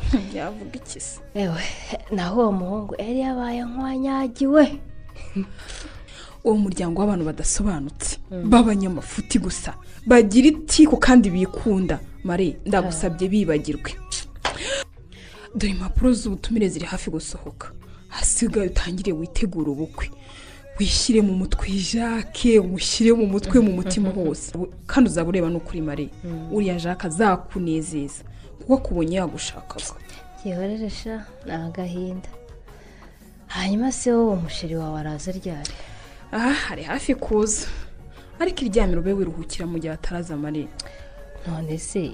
Yavuga 0.36 0.74
iki 0.80 1.00
se 1.00 1.20
ewe 1.34 1.62
naho 2.10 2.40
uwo 2.40 2.52
muhungu 2.52 2.92
yari 2.98 3.20
yabaye 3.20 3.60
nk'uwanyagiwe. 3.64 4.64
Uwo 6.44 6.56
muryango 6.64 6.96
w'abantu 7.00 7.24
badasobanutse 7.30 8.12
b'abanyamafuti 8.50 9.38
gusa 9.38 9.70
bagira 10.06 10.46
itiku 10.48 10.96
kandi 10.96 11.30
bikunda. 11.30 11.96
Mare 12.24 12.56
ndagusabye 12.66 13.28
bibagirwe. 13.32 13.90
Dore 15.54 15.72
impapuro 15.72 16.12
z'ubutumire 16.12 16.68
ziri 16.68 16.86
hafi 16.86 17.10
gusohoka. 17.10 17.66
Hasigaye 18.08 18.66
utangire 18.66 19.12
witegure 19.12 19.70
ubukwe. 19.70 20.10
Wishyire 20.78 21.20
mu 21.22 21.32
mutwe 21.34 21.68
jacques 21.90 22.60
umushyire 22.60 23.12
mu 23.12 23.26
mutwe 23.26 23.60
mu 23.60 23.72
mutima 23.72 24.10
hose. 24.10 24.52
Kandi 24.86 25.10
uzaba 25.10 25.28
ureba 25.28 25.48
n'ukuri 25.50 25.80
mare 25.82 26.06
uriya 26.52 26.76
jacques 26.78 27.06
azakunezeza. 27.12 28.22
Kuko 28.58 28.74
akubonye 28.74 29.16
yagushakaga 29.16 29.94
gihorere 30.44 30.90
sha 30.90 31.24
ni 31.46 31.52
agahinda. 31.52 32.28
Hanyuma 33.46 33.92
se 33.92 34.12
wowe 34.12 34.32
umusheri 34.36 34.76
wawe 34.76 35.00
araza 35.00 35.32
ryari? 35.32 35.72
Aha 36.32 36.52
hari 36.52 36.82
hafi 36.82 37.14
kuza. 37.14 37.66
Ariko 38.40 38.60
iryamiro 38.64 39.00
ube 39.00 39.12
wiruhukira 39.12 39.66
mu 39.66 39.78
gihe 39.78 39.92
ataraza 39.92 40.36
mare 40.36 40.68
none 41.46 41.78
se 41.78 42.12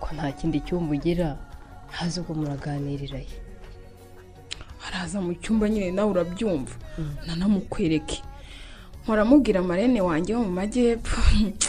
ko 0.00 0.08
nta 0.14 0.32
kindi 0.32 0.60
cyumba 0.60 0.92
ugira? 0.94 1.38
Ntazi 1.88 2.20
ubwo 2.20 2.34
muraganirira 2.34 3.18
ye 3.18 3.36
araza 4.86 5.20
mu 5.20 5.34
cyumba 5.34 5.68
nyine 5.68 5.90
nawe 5.90 6.10
urabyumva. 6.10 6.74
Nanamukwereke 7.26 8.22
muramubwira 9.06 9.62
marene 9.62 10.00
wanjye 10.00 10.34
wo 10.34 10.42
mu 10.46 10.52
majyepfo. 10.52 11.20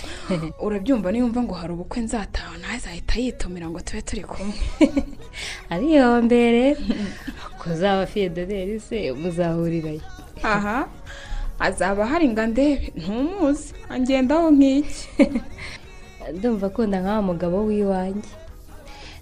Urabyumva 0.65 1.11
niyumva 1.11 1.41
ngo 1.43 1.53
hari 1.53 1.73
ubukwe 1.73 2.01
nzataha 2.05 2.57
nawe 2.57 2.75
azahita 2.77 3.19
yitumira 3.19 3.67
ngo 3.69 3.79
tube 3.81 4.01
turi 4.01 4.23
kumwe. 4.23 4.55
Ariyombere 5.73 6.77
kuzaba 7.59 8.05
fiyedoneri 8.05 8.79
se 8.79 9.11
muzahurirayo. 9.11 10.01
Aha. 10.43 10.87
Azaba 11.59 12.05
hari 12.05 12.29
ngo 12.29 12.41
andebe. 12.41 12.93
Ntumuzi. 12.95 13.73
Angendaho 13.89 14.51
nk'iki. 14.51 15.07
Ndumva 16.33 16.67
akunda 16.67 16.97
nk'awa 17.01 17.21
mugabo 17.21 17.57
w'iwanjye. 17.67 18.31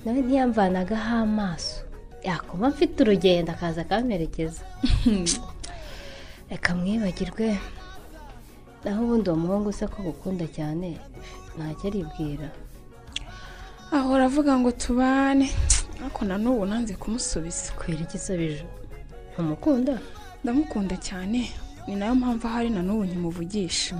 Nawe 0.06 0.20
ntiyamvanagaho 0.22 1.16
amaso 1.26 1.81
yakoma 2.24 2.70
mfite 2.70 2.98
urugendo 3.04 3.52
akaza 3.52 3.82
akamperekeza 3.82 4.64
reka 6.52 6.76
mwibagirwe 6.76 7.60
naho 8.84 9.04
ubundi 9.04 9.30
uwo 9.30 9.40
muhungu 9.40 9.70
usa 9.70 9.88
ko 9.88 10.02
agukunda 10.02 10.46
cyane 10.48 10.98
ntacyo 11.58 11.86
aribwira. 11.90 12.50
Ahora 13.92 14.26
avuga 14.26 14.58
ngo 14.60 14.72
tubane. 14.72 15.48
Ariko 16.02 16.26
na 16.26 16.38
n'ubu 16.38 16.66
nanze 16.66 16.94
kumusubiza 17.02 17.72
kwera 17.78 18.02
igisabije 18.02 18.66
ntumukunda 19.32 20.00
ndamukunda 20.44 20.96
cyane. 20.98 21.40
Ni 21.88 21.96
na 21.96 22.06
yo 22.06 22.16
mpamvu 22.16 22.48
ahari 22.48 22.70
na 22.70 22.82
n'ubu 22.82 23.04
nkimuvugisha 23.06 23.96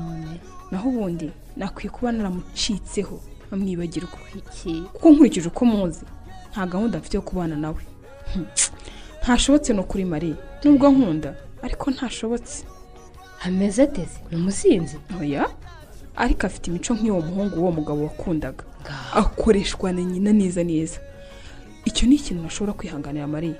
naho 0.72 0.90
ubundi 0.90 1.28
nakwiye 1.58 1.90
kuba 1.90 2.12
naramucitseho. 2.12 3.16
Amwibagirwa. 3.52 4.18
Kuko 4.94 5.06
nkurikije 5.12 5.48
uko 5.48 5.66
muzi 5.66 6.06
nta 6.52 6.66
gahunda 6.72 7.00
mfite 7.00 7.16
yo 7.18 7.22
kubana 7.22 7.56
nawe. 7.56 7.82
Ntashobotse 9.22 9.74
no 9.74 9.84
kuri 9.84 10.06
mariya. 10.06 10.36
Nubwo 10.64 10.90
nkunda 10.90 11.36
ariko 11.62 11.92
ntashobotse. 11.92 12.66
Ameze 13.46 13.84
ateze 13.84 14.18
ni 14.32 14.38
umusinzi. 14.38 14.98
Oya. 15.20 15.50
Ariko 16.16 16.48
afite 16.48 16.68
imico 16.70 16.94
nk'uwo 16.94 17.22
muhungu 17.22 17.56
w'uwo 17.58 17.72
mugabo 17.72 18.04
wakundaga. 18.04 18.64
Akoreshwa 19.14 19.92
na 19.92 20.02
nyina 20.04 20.32
neza 20.34 20.64
neza. 20.64 21.00
Icyo 21.86 22.08
ni 22.08 22.16
ikintu 22.16 22.44
nashobora 22.44 22.74
kwihanganira 22.74 23.28
mariya. 23.28 23.56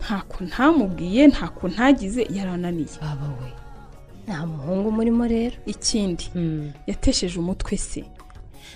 Ntako 0.00 0.44
ntamubwiye 0.44 1.26
ntako 1.26 1.68
ntagize 1.68 2.26
yarananiye. 2.36 2.96
Baba 3.00 3.28
we. 3.40 3.50
Nta 4.26 4.46
muhungu 4.46 4.88
umurimo 4.88 5.26
rero. 5.26 5.56
Ikindi 5.66 6.24
yatesheje 6.86 7.38
umutwe 7.38 7.76
se. 7.76 8.04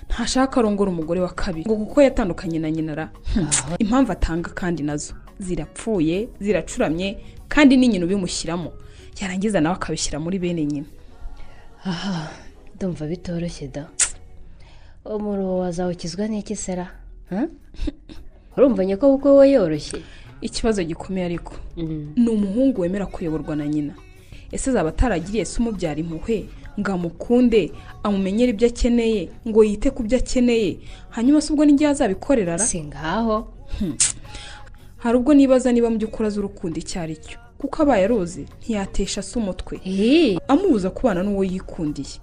Ntashaka 0.07 0.61
arongora 0.61 0.91
umugore 0.91 1.21
wa 1.21 1.29
kabiri. 1.35 1.65
Ngo 1.67 1.77
kuko 1.77 2.03
yatandukanye 2.03 2.59
na 2.59 2.71
nyina 2.71 2.95
ra 2.95 3.07
impamvu 3.79 4.13
atanga 4.13 4.51
kandi 4.55 4.83
na 4.83 4.97
zo. 4.97 5.15
Zirapfuye 5.39 6.29
ziracuramye 6.41 7.19
kandi 7.49 7.77
ni 7.77 7.89
nyina 7.89 8.05
ubimushyiramo. 8.07 8.73
Yarangiza 9.21 9.61
nawe 9.61 9.75
akabishyira 9.77 10.19
muri 10.21 10.39
bene 10.39 10.65
nyina. 10.67 10.87
Aha 11.85 12.31
ndumva 12.77 13.07
bitoroshye 13.07 13.69
da. 13.69 13.89
Umuruho 15.05 15.59
wazawukizwa 15.59 16.29
n'iki 16.29 16.57
sera 16.57 16.91
urumvanye 18.57 18.97
ko 18.97 19.13
kuko 19.17 19.37
we 19.37 19.51
yoroshye? 19.51 20.03
Ikibazo 20.41 20.85
gikomeye 20.85 21.27
ariko. 21.27 21.55
Ni 22.17 22.29
umuhungu 22.29 22.81
wemera 22.81 23.07
kuyoborwa 23.07 23.57
na 23.57 23.67
nyina. 23.67 23.95
Ese 24.53 24.71
azaba 24.71 24.89
ataragiriye 24.89 25.45
se 25.45 25.61
umubyara 25.61 26.01
impuhwe? 26.01 26.47
Ngo 26.79 26.93
amukunde 26.93 27.73
amumenyere 28.03 28.51
ibyo 28.53 28.67
akeneye 28.69 29.29
ngo 29.49 29.65
yite 29.65 29.91
ku 29.91 30.03
byo 30.03 30.19
akeneye. 30.19 30.79
Hanyuma 31.11 31.41
se 31.41 31.53
ubwo 31.53 31.65
n'igihe 31.65 31.91
azabikorera 31.91 32.57
ra? 32.57 32.65
Si 32.65 32.81
ngaho. 32.85 33.49
Hari 34.99 35.17
ubwo 35.19 35.35
nibaza 35.35 35.73
niba 35.73 35.91
mu 35.91 35.97
by'ukuri 35.99 36.27
azi 36.27 36.39
urukundo 36.39 36.79
icyo 36.79 37.01
ari 37.03 37.17
cyo. 37.17 37.39
Kuko 37.59 37.83
abaye 37.83 38.05
aruzi 38.07 38.47
ntiyatesha 38.63 39.23
se 39.23 39.39
umutwe. 39.39 39.81
Amubuza 40.49 40.91
kubana 40.91 41.23
n'uwo 41.23 41.45
yikundiye. 41.45 42.19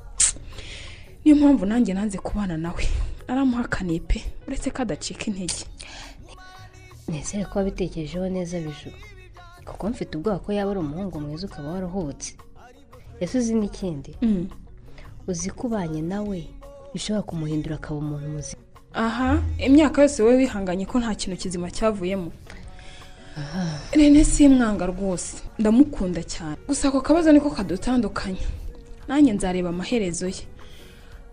Niyo 1.25 1.35
mpamvu 1.35 1.65
nanjye 1.65 1.93
nanze 1.93 2.17
kubana 2.17 2.57
nawe. 2.57 2.83
Naramuhakaniye 3.27 3.99
pe 3.99 4.21
uretse 4.47 4.71
ko 4.71 4.81
adacika 4.81 5.25
intege. 5.27 5.65
Nizere 7.07 7.45
ko 7.45 7.59
wabitekerejeho 7.59 8.29
neza 8.29 8.59
biju. 8.59 8.91
Kuko 9.65 9.89
mfite 9.89 10.17
ubwoba 10.17 10.39
ko 10.39 10.53
yaba 10.53 10.71
ari 10.71 10.79
umuhungu 10.79 11.19
mwiza 11.19 11.47
ukaba 11.47 11.71
warahubatse 11.71 12.33
ese 13.19 13.37
uzi 13.37 13.53
n'ikindi 13.55 14.11
uzi 15.27 15.49
ko 15.49 15.67
ubanye 15.67 16.01
nawe 16.01 16.47
bishobora 16.93 17.23
kumuhindura 17.23 17.75
akaba 17.75 17.99
umuntu 17.99 18.27
muzima. 18.29 18.61
Aha 18.93 19.41
imyaka 19.57 20.01
yose 20.01 20.23
wowe 20.23 20.35
wihanganye 20.37 20.85
ko 20.85 20.99
nta 20.99 21.15
kintu 21.15 21.37
kizima 21.41 21.71
cyavuyemo. 21.71 22.31
Rene 23.91 24.23
si 24.23 24.47
mwanga 24.47 24.85
rwose. 24.85 25.43
Ndamukunda 25.59 26.23
cyane. 26.23 26.55
Gusa 26.67 26.87
ako 26.87 27.01
kabazo 27.01 27.31
niko 27.31 27.49
kadutandukanya. 27.49 28.47
Nanjye 29.07 29.33
nzareba 29.33 29.69
amaherezo 29.69 30.27
ye. 30.27 30.47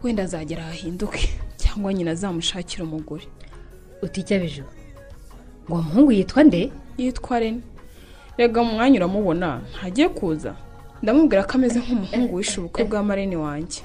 Wenda 0.03 0.23
azagera 0.23 0.63
ahahinduke 0.67 1.31
cyangwa 1.57 1.95
nyina 1.95 2.11
azamushakira 2.11 2.85
umugore. 2.85 3.27
Utica 4.03 4.39
biju 4.43 4.65
ngo 5.69 5.75
uwo 5.75 5.83
muhungu 5.83 6.13
yitwa 6.13 6.43
nde? 6.45 6.73
Yitwa 6.99 7.39
rene. 7.39 7.61
Rega 8.37 8.63
mu 8.63 8.73
mwanya 8.75 8.97
uramubona 8.99 9.61
ntagiye 9.71 10.09
kuza. 10.09 10.55
Ndamubwira 11.03 11.47
ko 11.49 11.53
ameze 11.59 11.79
nk'umuhungu 11.85 12.33
wishe 12.39 12.55
ubukwe 12.59 12.83
bwa 12.89 13.01
marene 13.09 13.37
wanjye. 13.45 13.81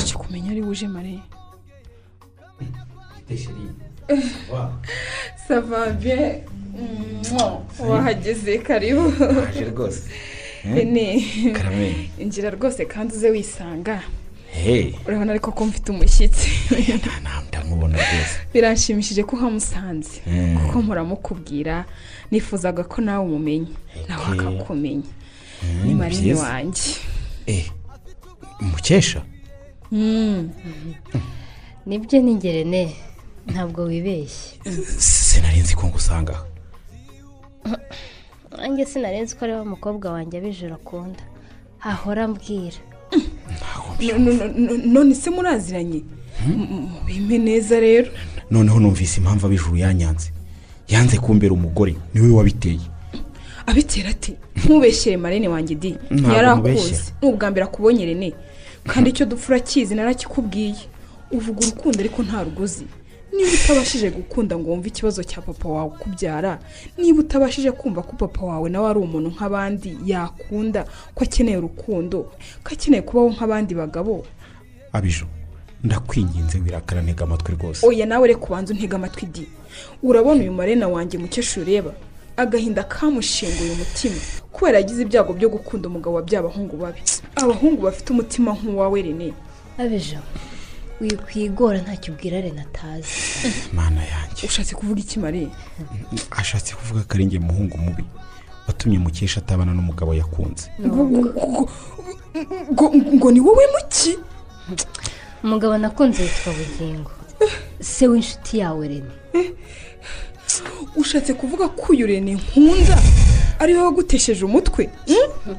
Icyo 0.00 0.14
kumenya 0.18 0.48
ari 0.52 0.62
buje 0.66 0.86
marene 0.88 1.22
savabye 5.46 6.18
wahageze 7.88 8.58
karibu. 8.58 9.04
Rwose. 9.70 10.02
Injira 12.22 12.48
rwose 12.56 12.80
kandi 12.92 13.14
uze 13.16 13.28
wisanga. 13.30 13.96
Urabona 15.06 15.30
ariko 15.32 15.52
ko 15.52 15.64
mfite 15.66 15.88
umushyitsi 15.92 16.48
ndamubona 17.48 17.96
rwose. 17.96 18.34
Biranshimishije 18.54 19.22
ko 19.24 19.36
uhamusanze 19.36 20.20
Mm. 20.26 20.58
kuko 20.58 20.82
muramukubwira 20.82 21.84
nifuzaga 22.30 22.84
ko 22.84 23.00
nawe 23.00 23.24
umumenya 23.24 23.70
nawe 24.08 24.22
Okay. 24.34 24.48
akakumenya 24.48 25.10
ni 25.84 25.94
marine 25.94 26.22
byiza. 26.22 26.42
wanjye. 26.42 26.90
Eh 27.46 27.66
mukesha? 28.60 29.22
Mm. 29.92 30.50
ni 31.86 31.98
byo 31.98 32.18
n'ingerene 32.22 32.94
ntabwo 33.46 33.82
wibeshye. 33.90 34.58
Sinari 34.98 35.60
nzi 35.62 35.74
ko 35.74 35.86
ngusanga. 35.88 36.36
Nanjye 38.58 38.84
sinarenze 38.86 39.34
ko 39.36 39.44
ari 39.44 39.54
we 39.54 39.64
mukobwa 39.64 40.12
wanjye 40.12 40.38
abijoro 40.38 40.74
akunda 40.74 41.22
ahora 41.80 42.24
ambwira 42.28 42.76
none 44.86 45.14
se 45.14 45.30
muraziranye. 45.30 46.02
Mubime 46.46 47.38
neza 47.38 47.80
rero. 47.80 48.10
Noneho 48.50 48.80
numvise 48.80 49.20
impamvu 49.20 49.46
ab'ijuru 49.46 49.76
yanyanze 49.76 50.30
yanze 50.88 51.18
kumbera 51.18 51.52
umugore 51.54 51.94
ni 52.14 52.20
we 52.20 52.30
wabiteye. 52.30 52.80
Abitera 53.66 54.10
ati 54.10 54.34
ntubeshyere 54.56 55.16
marene 55.16 55.48
wanjye 55.48 55.74
di? 55.74 55.96
Ntiyarakuzi 56.10 57.12
ni 57.22 57.28
ubwa 57.28 57.50
mbere 57.50 57.64
akubonye 57.64 58.04
rene. 58.06 58.32
Kandi 58.86 59.10
icyo 59.10 59.26
dupfa 59.26 59.48
urakizi 59.52 59.94
narakikubwiye. 59.94 60.74
Uvuga 61.30 61.60
urukundo 61.66 62.00
ariko 62.00 62.22
nta 62.22 62.42
rugozi. 62.42 62.84
Niba 63.32 63.50
utabashije 63.64 64.10
gukunda 64.10 64.58
ngo 64.58 64.70
wumve 64.70 64.88
ikibazo 64.88 65.22
cya 65.24 65.40
papa 65.42 65.68
wawe 65.68 65.88
ukubyara 65.94 66.58
niba 66.98 67.20
utabashije 67.20 67.72
kumva 67.72 68.02
ko 68.02 68.12
papa 68.16 68.42
wawe 68.46 68.70
nawe 68.70 68.90
ari 68.90 68.98
umuntu 68.98 69.28
nk'abandi 69.34 69.96
yakunda 70.06 70.84
ko 71.14 71.24
akeneye 71.24 71.56
urukundo 71.58 72.18
ko 72.64 72.68
akeneye 72.72 73.02
kubaho 73.02 73.28
nk'abandi 73.30 73.74
bagabo. 73.74 74.26
Abijo 74.92 75.26
ndakwinginze 75.84 76.58
wirakara 76.58 77.02
ntega 77.02 77.24
amatwi 77.24 77.54
rwose. 77.54 77.86
Oya 77.86 78.06
nawe 78.06 78.28
reka 78.28 78.44
ubanza 78.46 78.74
untega 78.74 78.96
amatwi 78.96 79.26
di. 79.26 79.46
Urabona 80.02 80.40
uyu 80.42 80.52
marena 80.52 80.88
wanjye 80.88 81.18
mukecuru 81.18 81.62
ureba. 81.66 81.92
Agahinda 82.36 82.82
kamushinguye 82.84 83.70
umutima. 83.72 84.20
Kubera 84.52 84.78
yagize 84.78 85.02
ibyago 85.02 85.32
byo 85.32 85.48
gukunda 85.48 85.88
umugabo 85.88 86.16
wa 86.16 86.22
bya 86.22 86.42
bahungu 86.42 86.76
babi. 86.76 87.00
Abahungu 87.36 87.82
bafite 87.82 88.10
umutima 88.12 88.52
nk'uwawe 88.52 89.02
rene. 89.02 89.32
Abejo 89.78 90.18
wikwigora 91.00 91.78
ntacyo 91.78 92.12
ubwira 92.14 92.40
rena 92.40 92.62
atazi 92.62 93.08
mana 93.76 94.02
yanjye. 94.04 94.46
Ushatse 94.46 94.74
kuvuga 94.74 95.00
iki 95.00 95.18
mare 95.18 95.48
ashatse 96.30 96.74
kuvuga 96.74 97.00
ko 97.08 97.14
ari 97.14 97.24
njye 97.24 97.38
muhungu 97.38 97.78
mubi. 97.78 98.04
Watumye 98.66 98.98
mukesha 98.98 99.40
atabana 99.40 99.72
n'umugabo 99.74 100.14
yakunze. 100.14 100.70
Ngo 103.14 103.30
ni 103.32 103.40
wowe 103.40 103.64
muki? 103.74 104.18
Umugabo 105.44 105.78
nakunze 105.78 106.22
yitwa 106.22 106.52
bugingo. 106.52 107.10
Se 107.80 108.08
w'inshuti 108.08 108.58
yawe 108.58 108.88
rene. 108.88 109.10
Ushatse 110.96 111.34
kuvuga 111.34 111.68
ko 111.68 111.92
uyu 111.92 112.06
rene 112.06 112.34
nkunda? 112.34 112.98
Ari 113.58 113.74
we 113.74 113.82
wagutesheje 113.82 114.44
umutwe? 114.44 114.90
Hmm? 115.06 115.56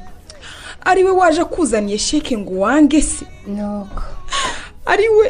ari 0.85 1.03
we 1.03 1.11
waje 1.11 1.41
akuzaniye 1.41 1.97
sheke 1.97 2.37
ngo 2.37 2.59
wange 2.59 3.01
se? 3.01 3.25
Nuko. 3.47 4.03
ari 4.85 5.09
we 5.09 5.27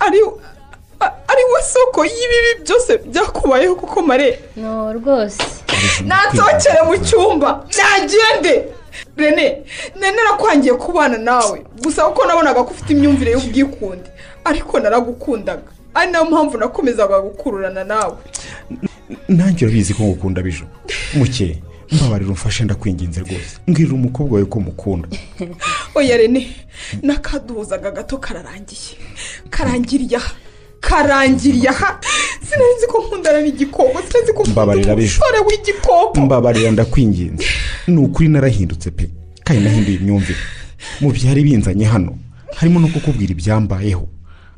ari 0.00 0.18
a- 1.00 1.14
ari 1.28 1.42
we 1.52 1.62
soko 1.62 2.04
y'ibibi 2.04 2.64
byose 2.64 2.98
byakubayeho 2.98 3.74
kuko 3.76 4.02
mare. 4.02 4.38
No 4.56 4.92
rwose. 4.92 5.42
Natokere 6.06 6.82
mu 6.86 6.96
cyumba. 6.98 7.66
Nagende. 7.76 8.68
Rene 9.16 9.62
nene 10.00 10.16
narakwangiye 10.16 10.74
kubana 10.74 11.18
nawe. 11.18 11.62
Gusa 11.82 12.04
kuko 12.08 12.26
nabonaga 12.26 12.64
ko 12.64 12.70
ufite 12.70 12.90
imyumvire 12.92 13.32
y'ubwikunde 13.32 14.10
ariko 14.44 14.80
naragukundaga. 14.80 15.62
Ari 15.94 16.12
na 16.12 16.18
yo 16.18 16.24
mpamvu 16.24 16.58
nakomezaga 16.58 17.20
gukururana 17.20 17.84
nawe. 17.84 18.16
Nanjye 19.28 19.66
urabizi 19.66 19.94
ko 19.94 20.02
ngukunda 20.02 20.42
bijo 20.42 20.64
muke 21.14 21.62
mbabarira 21.92 22.30
umfashe 22.30 22.64
ndakwinginze 22.64 23.20
rwose. 23.20 23.58
Mbwirira 23.66 23.94
umukobwa 23.94 24.34
wawe 24.34 24.44
ko 24.46 24.60
mukunda. 24.60 25.08
oya 25.94 26.16
rene 26.16 26.46
n'akaduhuzaga 27.02 27.90
gato 27.90 28.18
kararangiye. 28.18 28.96
Karangiriye 29.50 30.16
aha 30.16 30.32
karangiriye 30.80 31.68
aha 31.68 32.00
sinari 32.42 32.74
nzi 32.76 32.86
ko 32.86 32.98
nkundana 33.06 33.40
n'igikoko 33.42 33.98
sinari 34.02 34.22
nzi 34.24 34.32
ko 34.32 34.42
nkunda 34.42 34.52
Mbabarira, 34.52 34.94
Bijo. 34.96 35.20
umusore 35.20 35.38
w'igikoko. 35.46 36.20
Mbabarira 36.20 36.70
ndakwinginze. 36.70 37.44
Ni 37.88 37.96
ukuri 37.98 38.28
narahindutse 38.28 38.90
pe. 38.90 39.08
Kandi 39.44 39.64
nahinduye 39.64 39.96
imyumvire. 39.96 40.38
Mu 41.00 41.10
byari 41.12 41.42
binzanye 41.42 41.84
hano 41.84 42.18
harimo 42.56 42.80
no 42.80 42.88
kukubwira 42.88 43.32
ibyambayeho. 43.32 44.08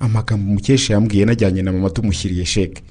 Amagambo 0.00 0.52
mukesha 0.52 0.92
yambwiye 0.94 1.24
najyanye 1.24 1.62
na 1.62 1.72
mama 1.72 1.90
tumushyiriye 1.90 2.44
sheke. 2.44 2.82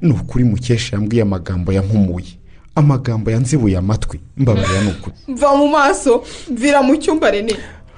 Ni 0.00 0.12
ukuri 0.12 0.44
mukesha 0.44 0.96
yambwiye 0.96 1.22
amagambo 1.22 1.72
yankumuye 1.72 2.38
amagambo 2.74 3.30
yanzibuye 3.30 3.76
amatwi. 3.76 4.20
Mbabarira 4.36 4.82
ni 4.82 4.90
ukuri. 4.90 5.16
Mva 5.28 5.56
mu 5.56 5.68
maso 5.68 6.24
mvira 6.50 6.82
mu 6.82 6.96
cyumba 6.96 7.30
rene. 7.30 7.54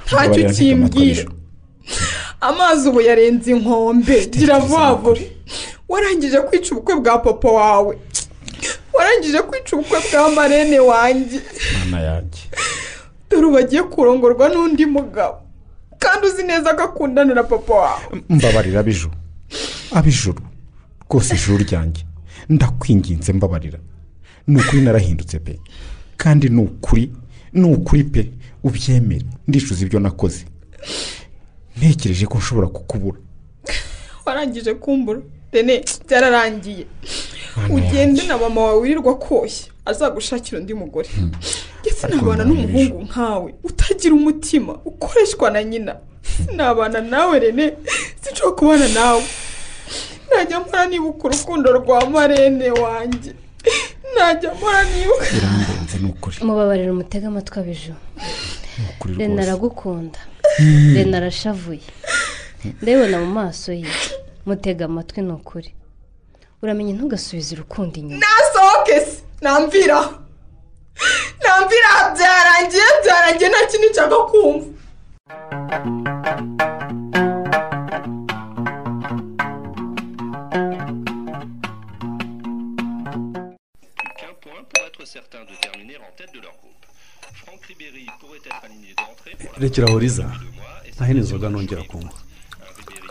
Ntacyo 0.06 0.50
kimbwira 0.50 1.24
amazi 2.40 2.88
ubu 2.88 3.00
yarenze 3.00 3.50
inkombe. 3.50 4.26
Gira 4.26 4.58
vuba 4.58 4.94
vuba 4.94 5.20
warangije 5.88 6.40
kwica 6.40 6.72
ubukwe 6.72 6.94
bwa 7.00 7.18
papa 7.18 7.48
wawe. 7.48 7.98
Warangije 8.92 9.38
kwica 9.42 9.72
ubukwe 9.76 9.98
bwa 10.12 10.30
marene 10.30 10.78
wanjye. 10.80 11.40
Dore 13.30 13.46
ubu 13.46 13.58
agiye 13.58 13.82
kurongorwa 13.82 14.48
n'undi 14.48 14.86
mugabo. 14.86 15.38
Kandi 15.98 16.26
uzi 16.26 16.42
neza 16.42 16.74
ko 16.74 16.82
akundana 16.82 17.34
na 17.34 17.42
papa 17.42 17.74
wawe. 17.74 18.22
Mbabarira 18.28 18.80
abijuru 18.80 19.14
abijuru 19.94 20.42
rwose 21.10 21.34
ijuru 21.34 21.58
ryanjye. 21.64 22.02
Ndakwinginze 22.48 23.32
mbabarira. 23.32 23.78
Ni 24.46 24.60
ukuri 24.60 24.82
narahindutse 24.82 25.38
pe. 25.38 25.58
Kandi 26.16 26.48
ni 26.48 26.60
ukuri 26.62 27.10
ni 27.52 27.64
ukuri 27.74 28.04
pe. 28.04 28.30
Ubyemere. 28.64 29.24
Ndicuza 29.48 29.82
ibyo 29.84 30.00
nakoze. 30.00 30.44
Ntekereje 31.76 32.26
ko 32.26 32.38
nshobora 32.38 32.66
kukubura. 32.68 33.18
Warangije 34.26 34.74
kumbura. 34.74 35.20
Rene 35.52 35.84
byararangiye. 36.08 36.86
Mwana 37.56 37.74
ugende 37.74 38.22
na 38.26 38.38
mama 38.38 38.60
wawe 38.60 38.80
wirirwa 38.80 39.18
koshya 39.18 39.72
azagushakira 39.84 40.58
undi 40.58 40.74
mugore. 40.74 41.08
Ndetse 41.80 42.06
Ariko 42.06 42.24
nabana 42.24 42.44
n'umuhungu 42.44 43.02
nkawe 43.02 43.54
utagira 43.64 44.14
umutima 44.14 44.72
ukoreshwa 44.84 45.50
na 45.50 45.64
nyina. 45.64 45.96
Sinabana 46.46 47.00
nawe 47.00 47.38
rene. 47.38 47.72
Sinshobora 48.20 48.56
kubana 48.56 48.88
nawe. 48.88 49.22
Najya 50.30 50.60
mpora 50.60 50.86
nibuka 50.86 51.28
urukundo 51.28 51.72
rwa 51.72 52.10
marene 52.10 52.70
wanjye. 52.70 53.32
Najya 54.16 54.54
mpora 54.54 54.82
nibuka. 54.84 55.26
Birandenze 55.34 55.98
ni 55.98 56.08
ukuri. 56.10 56.36
Mubabarira 56.42 56.92
umutega 56.92 57.26
amatwi 57.28 57.58
ukuri 57.60 57.94
rena 59.18 59.42
aragukunda 59.42 60.18
rena 60.94 61.16
arashavuye. 61.18 61.80
Ndabibona 62.82 63.18
mu 63.18 63.26
maso 63.26 63.72
ye. 63.72 63.86
Mutega 64.46 64.84
amatwi 64.84 65.22
ni 65.22 65.32
ukuri 65.32 65.74
uramenya 66.62 66.92
ntugasubize 66.94 67.54
urukundo 67.54 67.94
inyuma. 68.00 68.22
Nasohoke 68.22 69.00
se. 69.06 69.22
Namvira 69.42 70.00
namvira 71.42 71.90
byarangiye 72.16 72.88
byarangiye. 73.04 73.48
Nta 73.50 73.60
kindi 73.70 73.88
nshaka 73.90 74.16
kumva. 74.30 74.68
Qu'un 84.18 84.34
point 84.40 84.64
pour 84.70 84.84
être 84.86 85.04
certain 85.06 85.40
de 85.44 85.54
terminer 85.60 85.96
en 85.96 86.12
tête 86.16 86.32
de 86.34 86.40
leur 86.40 86.52
groupe. 86.60 86.71
Rekera 89.58 89.86
aho 89.88 89.98
riza 89.98 90.22
deux 90.22 90.52
mois 90.56 90.82
et 90.86 90.92
nta 90.94 91.06
hino 91.06 91.20
inzoga 91.20 91.48
nongera 91.48 91.82
kunywa 91.82 92.12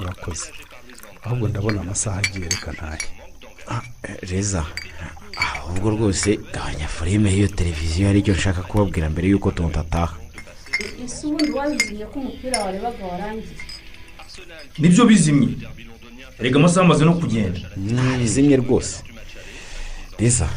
urakoze 0.01 0.47
ahubwo 1.23 1.47
ndabona 1.47 1.81
amasaha 1.81 2.17
agiye 2.19 2.49
reka 2.49 2.71
ntahe. 2.71 3.07
Reza. 4.29 4.65
Ahubwo 5.37 5.89
rwose 5.89 6.29
gabanya 6.53 6.87
forime 6.87 7.29
y'iyo 7.31 7.47
televiziyo 7.47 8.09
ari 8.09 8.21
cyo 8.25 8.33
nshaka 8.33 8.61
kubabwira 8.69 9.09
mbere 9.09 9.27
y'uko 9.31 9.51
tonto 9.51 9.79
ataha 9.79 10.15
ese 11.05 11.27
ubundi 11.27 11.51
wabizimye 11.51 12.05
ko 12.11 12.15
umupira 12.19 12.57
warebaga 12.65 13.03
warangiye? 13.11 13.55
Nibyo 14.79 15.05
bizimye. 15.05 15.49
Rega 16.39 16.57
amasaha 16.59 16.85
amaze 16.85 17.05
no 17.05 17.13
kugenda. 17.21 17.59
Ntibizimye 17.77 18.55
rwose. 18.63 18.95
Reza 20.19 20.47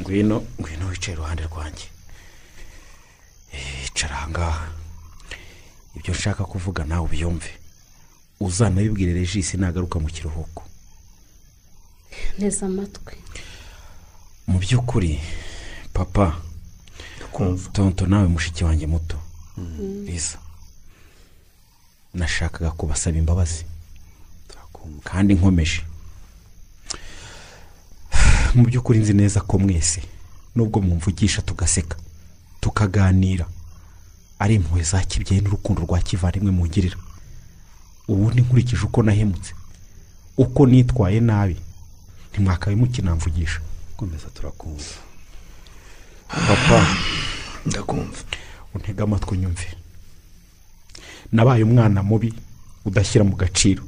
ngwino 0.00 0.36
ngwino 0.60 0.84
wicaye 0.90 1.14
iruhande 1.14 1.42
rwanjye. 1.50 1.84
Eh, 1.84 1.92
icara 3.86 4.16
ahangaha 4.16 4.68
ibyo 5.96 6.14
nshaka 6.14 6.44
kuvuga 6.44 6.84
nawe 6.84 7.04
ubyumve 7.06 7.50
uzanabibwire 8.40 9.12
regisi 9.12 9.56
nagaruka 9.56 9.98
mu 9.98 10.08
kiruhuko. 10.08 10.62
Neza 12.38 12.66
amatwi. 12.66 13.16
Mu 14.46 14.58
by'ukuri 14.58 15.20
papa 15.92 16.40
tonto 17.72 18.06
nawe 18.06 18.28
mushiki 18.28 18.64
wanjye 18.64 18.86
muto. 18.86 19.16
Reza 20.06 20.38
nashakaga 22.14 22.70
kubasaba 22.70 23.18
imbabazi. 23.18 23.64
Kandi 25.04 25.34
nkomeje. 25.34 25.82
Mu 28.54 28.64
by'ukuri 28.64 28.98
nzi 28.98 29.12
neza 29.12 29.40
ko 29.40 29.58
mwese 29.58 30.02
nubwo 30.56 30.80
mumvugisha 30.80 31.42
tugaseka. 31.42 31.96
Tukaganira. 32.60 33.46
Ari 34.38 34.54
impuhwe 34.54 34.82
za 34.82 35.00
kibyeyi 35.04 35.42
n'urukundo 35.42 35.82
rwa 35.82 35.98
kivandimwe 36.00 36.50
mungirira 36.50 36.96
ubundi 38.08 38.42
nkurikije 38.42 38.82
uko 38.86 39.02
nahemutse 39.02 39.54
uko 40.36 40.66
nitwaye 40.66 41.20
nabi 41.20 41.56
ntimwakabe 42.32 42.76
mukinamvugisha. 42.76 43.60
Komeza 43.96 44.28
turakumva. 44.34 44.94
Papa. 46.28 46.86
Ndakumva. 47.66 48.18
Untega 48.74 49.04
amatwi 49.04 49.36
unyumve. 49.36 49.66
Nabaye 51.32 51.62
umwana 51.64 52.02
mubi 52.02 52.34
udashyira 52.84 53.24
mu 53.24 53.36
gaciro. 53.36 53.82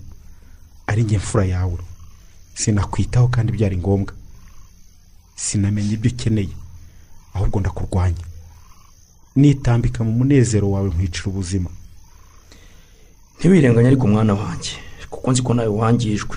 Ari 0.87 1.03
njye 1.05 1.19
mfura 1.19 1.45
yawe. 1.45 1.79
Sinakwitaho 2.55 3.29
kandi 3.29 3.53
byari 3.53 3.77
ngombwa. 3.77 4.15
Sinamenya 5.37 5.93
ibyo 5.93 6.11
ukeneye 6.11 6.53
ahubwo 7.35 7.61
ndakurwanya. 7.61 8.25
Nitambika 9.37 10.05
mu 10.05 10.13
munezero 10.13 10.71
wawe 10.71 10.89
nkwicira 10.91 11.27
ubuzima. 11.31 11.71
Ntiwirenganye 13.39 13.89
ariko 13.89 14.07
mwana 14.07 14.35
wanjye 14.35 14.73
kuko 15.11 15.31
nzi 15.33 15.43
ko 15.43 15.55
nawe 15.55 15.69
wangijwe. 15.69 16.37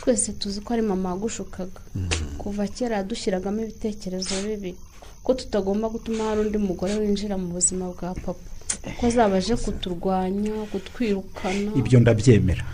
Twese 0.00 0.32
tuzi 0.32 0.60
ko 0.60 0.72
ari 0.74 0.82
mama 0.82 1.10
wagushukaga. 1.12 1.80
Kuva 2.38 2.66
kera 2.68 2.96
yadushyiragamo 2.96 3.60
ibitekerezo 3.62 4.34
bibi 4.46 4.74
ko 5.24 5.34
tutagomba 5.34 5.88
gutuma 5.88 6.24
hari 6.24 6.40
undi 6.40 6.58
mugore 6.58 6.94
winjira 6.96 7.36
mu 7.38 7.48
buzima 7.52 7.84
bwa 7.92 8.14
papa. 8.14 8.34
Ko 9.00 9.06
azaba 9.06 9.36
aje 9.36 9.56
kuturwanya 9.56 10.52
kutwirukana. 10.72 11.70
Ibyo 11.76 12.00
ndabyemera. 12.00 12.64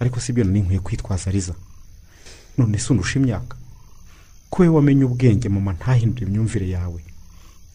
Ariko 0.00 0.20
si 0.20 0.32
byo 0.32 0.44
nkwiye 0.44 0.80
kwitwaza 0.80 1.30
ariza 1.30 1.54
none 2.58 2.78
se 2.78 2.92
undusha 2.92 3.18
imyaka. 3.18 3.56
Ko 4.50 4.62
wowe 4.62 4.74
wamenye 4.76 5.04
ubwenge 5.04 5.48
mama 5.48 5.72
ntahindure 5.72 6.26
imyumvire 6.26 6.68
yawe. 6.68 7.00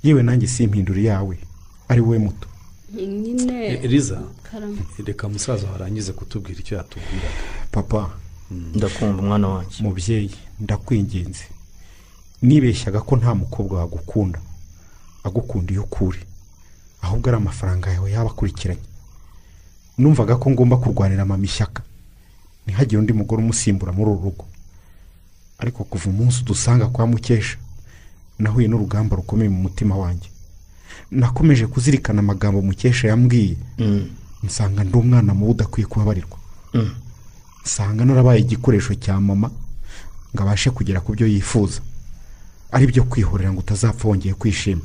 Yewe 0.04 0.24
nanjye 0.24 0.48
simpindure 0.48 1.02
iyawe 1.02 1.38
ari 1.88 2.02
wowe 2.02 2.18
muto. 2.20 2.48
Nyine. 2.94 3.68
Eliza 3.68 4.22
karame 4.44 4.78
reka 5.06 5.30
musaza 5.30 5.68
warangize 5.72 6.12
kutubwira 6.14 6.60
icyo 6.60 6.78
yatubwira. 6.78 7.30
Papa 7.72 8.10
ndakumva 8.52 9.22
umwana 9.22 9.48
wanjye. 9.48 9.84
Mubyeyi 9.84 10.36
ndakwinginze. 10.60 11.46
Nibeshyaga 12.42 13.02
ko 13.02 13.16
nta 13.18 13.36
mukobwa 13.36 13.80
wagukunda 13.80 14.40
agukunda 15.24 15.72
iyo 15.72 15.84
ukuri 15.84 16.20
ahubwo 17.02 17.30
ari 17.30 17.38
amafaranga 17.38 17.92
yawe 17.94 18.12
yaba 18.12 18.30
akurikiranye. 18.32 18.82
Numvaga 19.98 20.36
ko 20.36 20.50
ngomba 20.52 20.78
kurwanira 20.78 21.26
mama 21.26 21.44
ishyaka. 21.46 21.84
Ntihagire 22.66 23.00
undi 23.00 23.14
mugore 23.14 23.42
umusimbura 23.44 23.92
muri 23.92 24.12
uru 24.12 24.24
rugo. 24.24 24.46
Ariko 25.60 25.84
kuva 25.84 26.10
umunsi 26.10 26.42
udusanga 26.42 26.88
kwa 26.88 27.08
mukesha 27.08 27.58
nahuye 28.40 28.68
n'urugamba 28.68 29.16
rukomeye 29.16 29.50
mu 29.50 29.62
mutima 29.68 29.96
wanjye. 29.98 30.30
Nakomeje 31.12 31.68
kuzirikana 31.68 32.20
amagambo 32.20 32.62
mukesha 32.62 33.08
yambwiye. 33.08 33.56
Nsanga 34.44 34.84
ndi 34.84 34.98
umwana 34.98 35.34
mubi 35.34 35.52
udakwiye 35.52 35.88
kubabarirwa. 35.88 36.38
Nsanga 37.66 38.06
narabaye 38.06 38.40
igikoresho 38.42 38.96
cya 38.96 39.20
mama 39.22 39.52
ngo 40.36 40.44
abashe 40.44 40.70
kugera 40.72 41.02
ku 41.02 41.12
byo 41.14 41.28
yifuza. 41.28 41.82
Ari 42.72 42.88
byo 42.88 43.04
kwihorera 43.04 43.52
ngo 43.52 43.60
utazapfa 43.60 44.08
wongeye 44.08 44.34
kwishima. 44.34 44.82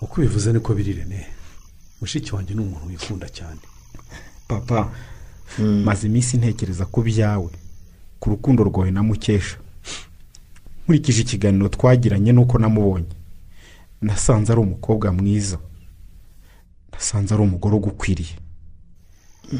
Uko 0.00 0.20
ubivuze 0.20 0.52
niko 0.52 0.74
biri 0.74 0.92
rene 0.92 1.26
mushiki 2.00 2.34
wanjye 2.34 2.54
ni 2.54 2.60
umuntu 2.60 2.86
wikunda 2.86 3.28
cyane. 3.28 3.60
Papa 4.48 4.90
maze 5.84 6.06
iminsi 6.06 6.36
ntekereza 6.36 6.86
ku 6.86 7.02
byawe. 7.02 7.50
Ku 8.20 8.30
rukundo 8.30 8.64
rwawe 8.64 8.90
na 8.90 9.02
mukesha. 9.02 9.56
Nkurikije 10.88 11.20
ikiganiro 11.22 11.68
twagiranye 11.68 12.32
n'uko 12.32 12.58
namubonye. 12.58 13.12
Nasanze 14.00 14.52
ari 14.52 14.60
umukobwa 14.60 15.12
mwiza. 15.12 15.58
Nasanze 16.92 17.34
ari 17.34 17.42
umugore 17.42 17.74
ugukwiriye. 17.76 18.34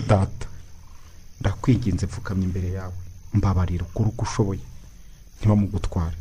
Data 0.08 0.46
ndakwinginze 1.40 2.06
pfukamye 2.06 2.44
imbere 2.44 2.68
yawe. 2.72 2.96
Mbabarira 3.34 3.84
ukora 3.84 4.08
uko 4.08 4.22
ushoboye. 4.22 4.60
Ntibamugutware. 5.38 6.16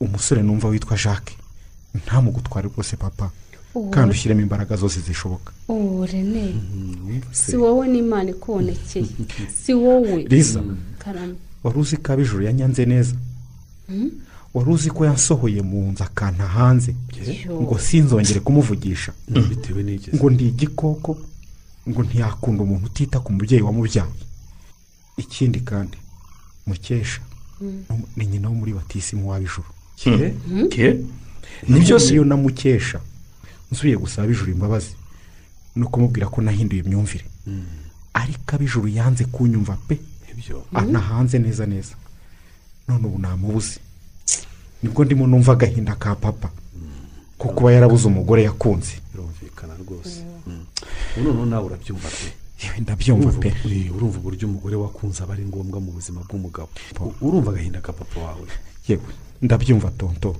Umusore 0.00 0.42
numva 0.42 0.68
witwa 0.68 0.96
jacques. 0.96 1.36
Ntamugutware 1.94 2.68
rwose 2.68 2.96
papa. 2.96 3.30
Kandi 3.90 4.10
ushyiremo 4.10 4.40
imbaraga 4.40 4.76
zose 4.76 5.00
zishoboka. 5.00 5.52
Ubu 5.68 6.06
rene 6.06 6.54
si 7.32 7.56
wowe 7.56 7.84
n'imana 7.88 8.30
ikubonekeye 8.30 9.06
si 9.64 9.74
wowe. 9.74 10.24
Karame. 10.98 11.34
wari 11.62 11.78
uzi 11.78 11.96
ko 11.96 12.12
ab'ijuru 12.12 12.42
yanyanze 12.44 12.84
neza? 12.86 13.14
Wari 14.54 14.70
uzi 14.70 14.90
ko 14.90 15.04
yansohoye 15.04 15.62
mu 15.62 15.92
nzu 15.92 16.02
akanta 16.04 16.46
hanze 16.48 16.94
ngo 17.50 17.78
sinzongere 17.78 18.40
kumuvugisha. 18.40 19.12
N'iki 19.28 20.16
ngo 20.16 20.30
ndi 20.30 20.48
igikoko 20.48 21.18
ngo 21.88 22.00
ntiyakunda 22.02 22.62
umuntu 22.62 22.86
utita 22.86 23.20
ku 23.20 23.32
mubyeyi 23.32 23.62
wamubyaye. 23.62 24.12
Ikindi 25.16 25.60
kandi 25.60 25.96
mukesha 26.66 27.20
Mm. 27.60 27.82
ni 28.16 28.26
nyina 28.26 28.48
wo 28.48 28.54
muri 28.54 28.70
batisimu 28.72 29.26
w'ab'ijuru 29.30 29.66
Ke? 29.98 30.34
Ke? 30.70 30.86
Nibyo 31.68 31.98
se? 31.98 32.14
iyo 32.14 32.24
namukesha 32.24 33.00
nsubiye 33.72 33.96
gusaba 33.98 34.24
ab'ijuru 34.30 34.52
imbabazi 34.52 34.94
no 35.76 35.88
kumubwira 35.90 36.26
ko 36.30 36.38
nahinduye 36.42 36.82
imyumvire. 36.86 37.24
Ariko 38.14 38.54
ab'ijuru 38.56 38.86
yanze 38.88 39.24
kunyumva 39.26 39.74
pe. 39.88 39.98
Ibyo? 40.30 40.62
Ana 40.74 41.00
hanze 41.02 41.38
neza 41.42 41.66
neza. 41.66 41.94
None 42.88 43.06
ubu 43.06 43.18
namubuze 43.18 43.80
ni 44.82 44.88
bwo 44.88 45.04
ndimo 45.04 45.26
numva 45.26 45.52
agahinda 45.52 45.94
ka 45.98 46.14
papa. 46.14 46.50
Ko 47.38 47.48
kuba 47.48 47.72
yarabuze 47.72 48.06
umugore 48.06 48.42
yakunze. 48.42 48.98
Birumvikana 49.12 49.74
rwose. 49.74 50.22
Ubu 51.16 51.28
noneho 51.28 51.46
nawe 51.46 51.64
urabyumva 51.66 52.08
pe? 52.08 52.80
Ndabyumva 52.82 53.30
pe. 53.38 53.54
Urumva- 53.94 54.18
uburyo 54.18 54.48
umugore 54.48 54.76
wakunze 54.76 55.22
aba 55.22 55.34
ari 55.34 55.44
ngombwa 55.46 55.80
mu 55.80 55.90
buzima 55.92 56.20
bw'umugabo. 56.26 56.68
Urumva 57.20 57.50
agahinda 57.50 57.80
ka 57.80 57.92
papa 57.92 58.20
wawe? 58.20 58.46
Yewe 58.88 59.02
ndabyumva 59.42 59.90
tonto. 59.98 60.36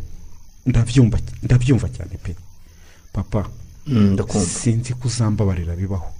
Ndabyumva 0.66 1.18
ndabyumva 1.42 1.88
cyane 1.90 2.16
pe. 2.22 2.34
Papa 3.12 3.46
sinzi 4.46 4.94
ko 4.94 5.08
uzambabarira 5.08 5.74
bibaho. 5.76 6.10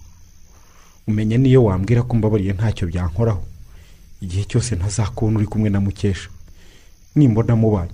Umenya 1.06 1.38
niyo 1.38 1.64
wambwira 1.64 2.02
ko 2.02 2.16
mbabariye 2.16 2.52
ntacyo 2.52 2.86
byankoraho. 2.90 3.42
Igihe 4.20 4.44
cyose 4.44 4.74
ntazakubona 4.76 5.38
uri 5.38 5.46
kumwe 5.46 5.70
na 5.70 5.80
mukesha. 5.80 6.28
Nimbona 7.14 7.56
mubanye. 7.56 7.92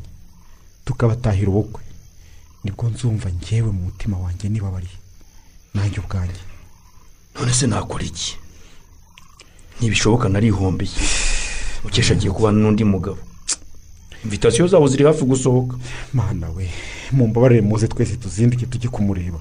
Tukabatahira 0.84 1.48
ubukwe. 1.50 1.82
Nibwo 2.64 2.88
nzumva 2.90 3.28
ngewe 3.32 3.70
mu 3.72 3.82
mutima 3.88 4.18
wanjye 4.18 4.48
nibabariye. 4.48 4.96
Nanjye 5.74 5.98
ubwanjye. 6.00 6.42
None 7.34 7.52
se 7.52 7.66
nakora 7.66 8.04
iki? 8.04 8.36
Ntibishoboka 9.78 10.28
narihombeye 10.28 10.90
mukesha 11.84 12.14
agiye 12.14 12.32
kubana 12.32 12.58
n'undi 12.58 12.84
mugabo. 12.84 13.18
Invitasiyo 14.24 14.66
zabo 14.68 14.88
ziri 14.88 15.04
hafi 15.04 15.24
gusohoka. 15.24 15.76
Mana 16.12 16.48
we 16.50 16.70
mumbabarire 17.12 17.60
muze 17.60 17.88
twese 17.88 18.16
tuzinduke 18.16 18.66
tujye 18.66 18.88
kumureba. 18.88 19.40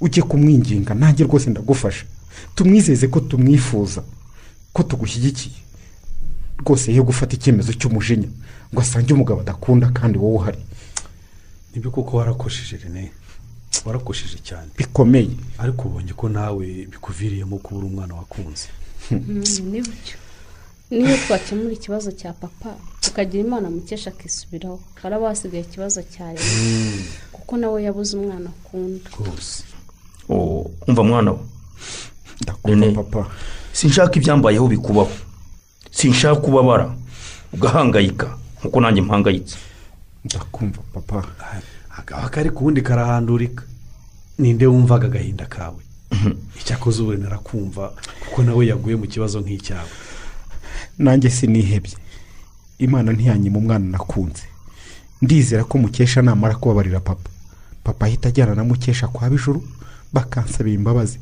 Ujye 0.00 0.22
kumwinginga 0.22 0.94
nanjye 0.94 1.24
rwose 1.24 1.50
ndagufasha. 1.50 2.04
Tumwizeze 2.54 3.08
ko 3.08 3.20
tumwifuza 3.20 4.02
ko 4.72 4.82
tugushyigikiye. 4.82 5.56
Rwose 6.60 6.92
ye 6.92 7.02
gufata 7.02 7.34
icyemezo 7.36 7.72
cy'umujinya. 7.72 8.28
Ngo 8.72 8.80
asange 8.80 9.12
umugabo 9.14 9.40
adakunda 9.40 9.88
kandi 9.90 10.18
wowe 10.18 10.34
uhari. 10.34 10.58
Nibyo 11.74 11.90
kuko 11.90 12.16
warakosheje 12.16 12.76
rene? 12.84 13.12
Warakosheje 13.84 14.38
cyane. 14.42 14.68
Bikomeye. 14.78 15.30
Ariko 15.58 15.88
ubonye 15.88 16.12
ko 16.12 16.28
nawe 16.28 16.66
bikuviriyemo 16.90 17.58
kubura 17.58 17.86
umwana 17.86 18.14
wakunze. 18.14 18.68
Mm, 19.10 19.42
ni 19.70 19.80
byo 19.80 20.16
niyo 20.90 21.16
twakemura 21.16 21.72
ikibazo 21.72 22.12
cya 22.12 22.32
papa 22.32 22.74
tukagira 23.00 23.44
imana 23.46 23.70
mukesha 23.70 24.10
akisubiraho. 24.10 24.80
Haraba 25.02 25.28
hasigaye 25.28 25.62
ikibazo 25.62 26.02
cya 26.02 26.32
leta 26.32 26.44
kuko 27.32 27.56
nawe 27.56 27.82
yabuze 27.82 28.16
umwana 28.16 28.50
akunda. 28.50 29.10
Rwose. 29.18 29.64
Oh, 30.28 30.70
umva 30.86 31.02
mwana 31.04 31.30
we 31.32 31.38
ndakumva 32.42 33.02
papa. 33.02 33.30
sinshaka 33.72 34.16
ibyambayeho 34.16 34.68
bikubaho. 34.68 35.10
Sinshaka 35.90 36.40
kubabara. 36.40 36.94
Ugahangayika. 37.52 38.36
Nkuko 38.60 38.80
nanjye 38.80 39.02
mpangayitse. 39.02 39.56
Ndakumva 40.24 40.82
papa. 40.92 41.24
Akaba 41.98 42.28
kari 42.28 42.50
ku 42.50 42.64
wundi 42.64 42.82
karahandurika. 42.82 43.64
Ninde 44.38 44.66
wumvaga 44.66 45.06
agahinda 45.06 45.46
kawe? 45.46 45.82
Icyakoze 46.60 47.02
ubu 47.02 47.12
narakumva 47.14 47.92
kuko 48.20 48.42
nawe 48.42 48.66
yaguye 48.66 48.96
mu 48.96 49.06
kibazo 49.06 49.40
nk'icyawe. 49.40 49.90
Nanjye 50.98 51.30
sinihebye. 51.30 51.96
Imana 52.78 53.12
ntiyanyima 53.12 53.58
umwana 53.58 53.86
nakunze. 53.86 54.42
Ndizera 55.22 55.64
ko 55.64 55.78
mukesha 55.78 56.22
namara 56.22 56.54
kubabarira 56.54 57.00
papa. 57.00 57.30
Papa 57.84 58.06
ahita 58.06 58.28
ajyana 58.28 58.54
na 58.54 58.64
mukesha 58.64 59.08
kwa 59.08 59.30
bijuru 59.30 59.62
bakansabira 60.12 60.74
imbabazi. 60.74 61.18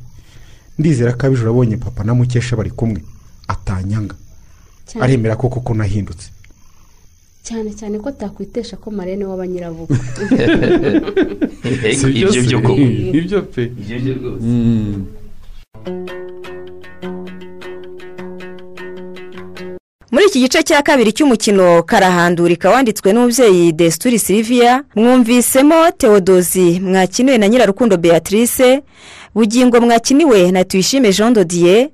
Ndizera 0.79 1.13
ko 1.13 1.27
abijuru 1.27 1.49
abonye 1.51 1.77
papa 1.77 2.03
na 2.03 2.13
mukesha 2.13 2.55
bari 2.55 2.71
kumwe. 2.71 3.03
Atanyanga. 3.47 4.15
Aremera 5.01 5.35
ko 5.35 5.49
koko 5.49 5.73
nahindutse 5.73 6.29
cyane 7.43 7.73
cyane 7.73 7.97
ko 7.99 8.11
takwitesha 8.11 8.77
ko 8.77 8.91
marene 8.91 9.25
byo 12.09 12.29
Ibyo 12.29 12.41
byo 12.43 12.59
koko. 12.61 12.81
Ibyo 13.19 13.39
pe 13.41 13.63
Ibyo 13.73 13.97
byo 14.03 14.13
rwose. 14.13 14.45
Mm. 14.45 15.05
muri 20.11 20.25
iki 20.25 20.39
gice 20.39 20.63
cya 20.63 20.81
kabiri 20.81 21.13
cy'umukino 21.13 21.83
karahandurika 21.83 22.69
wanditswe 22.69 23.13
n'umubyeyi 23.13 23.71
desituri 23.71 24.19
siliviya 24.19 24.83
mwumvisemo 24.95 25.91
tewodozi 25.97 26.79
mwakiniwe 26.79 27.37
na 27.37 27.47
nyirarukundo 27.47 27.97
beatrice 27.97 28.81
bugingo 29.35 29.81
mwakiniwe 29.81 30.51
na 30.51 30.63
tuyishime 30.63 31.13
jean 31.13 31.33
dodiye 31.33 31.89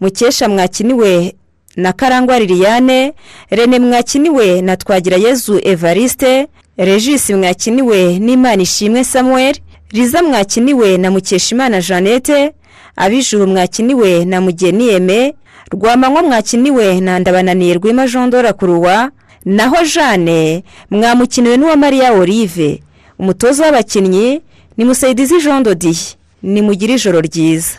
mukesha 0.00 0.48
mwakiniwe 0.48 1.34
na 1.76 1.92
karangwa 1.92 2.38
liliane 2.38 3.12
rene 3.50 3.78
mwakiniwe 3.78 4.62
na 4.62 4.76
twagirayezu 4.76 5.60
evariste 5.62 6.46
regisi 6.76 7.34
mwakiniwe 7.34 8.18
n'imana 8.18 8.62
ishimwe 8.62 9.04
samuel 9.04 9.56
riza 9.90 10.22
mwakiniwe 10.22 10.96
na 10.96 11.10
mukeshimana 11.10 11.80
jeannette 11.80 12.52
abijuru 12.96 13.46
mwakiniwe 13.46 14.24
na 14.24 14.40
mugeni 14.40 14.88
eme 14.88 15.34
rwamanywa 15.72 16.22
mwakiniwe 16.22 17.00
na 17.00 17.18
ndabananiye 17.18 17.74
rwema 17.74 18.06
jean 18.08 18.30
dora 18.30 18.52
kuruwa 18.52 19.10
naho 19.44 19.76
jeanne 19.94 20.64
mwamukiniwe 20.90 21.56
n'uwa 21.56 21.76
mariya 21.76 22.12
olive. 22.12 22.82
Umutoza 23.18 23.64
w'abakinnyi 23.64 24.40
ni 24.76 24.84
musayidizi 24.84 25.40
jean 25.42 25.62
dodiye. 25.62 25.96
Nimugire 26.42 26.94
ijoro 26.94 27.20
ryiza. 27.20 27.78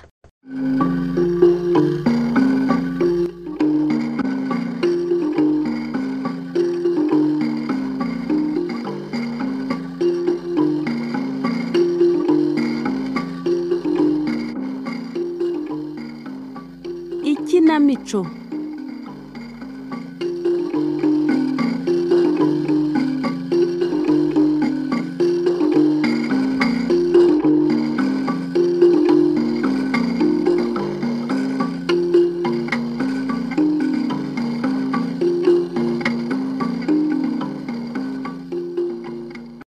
mico 17.79 18.25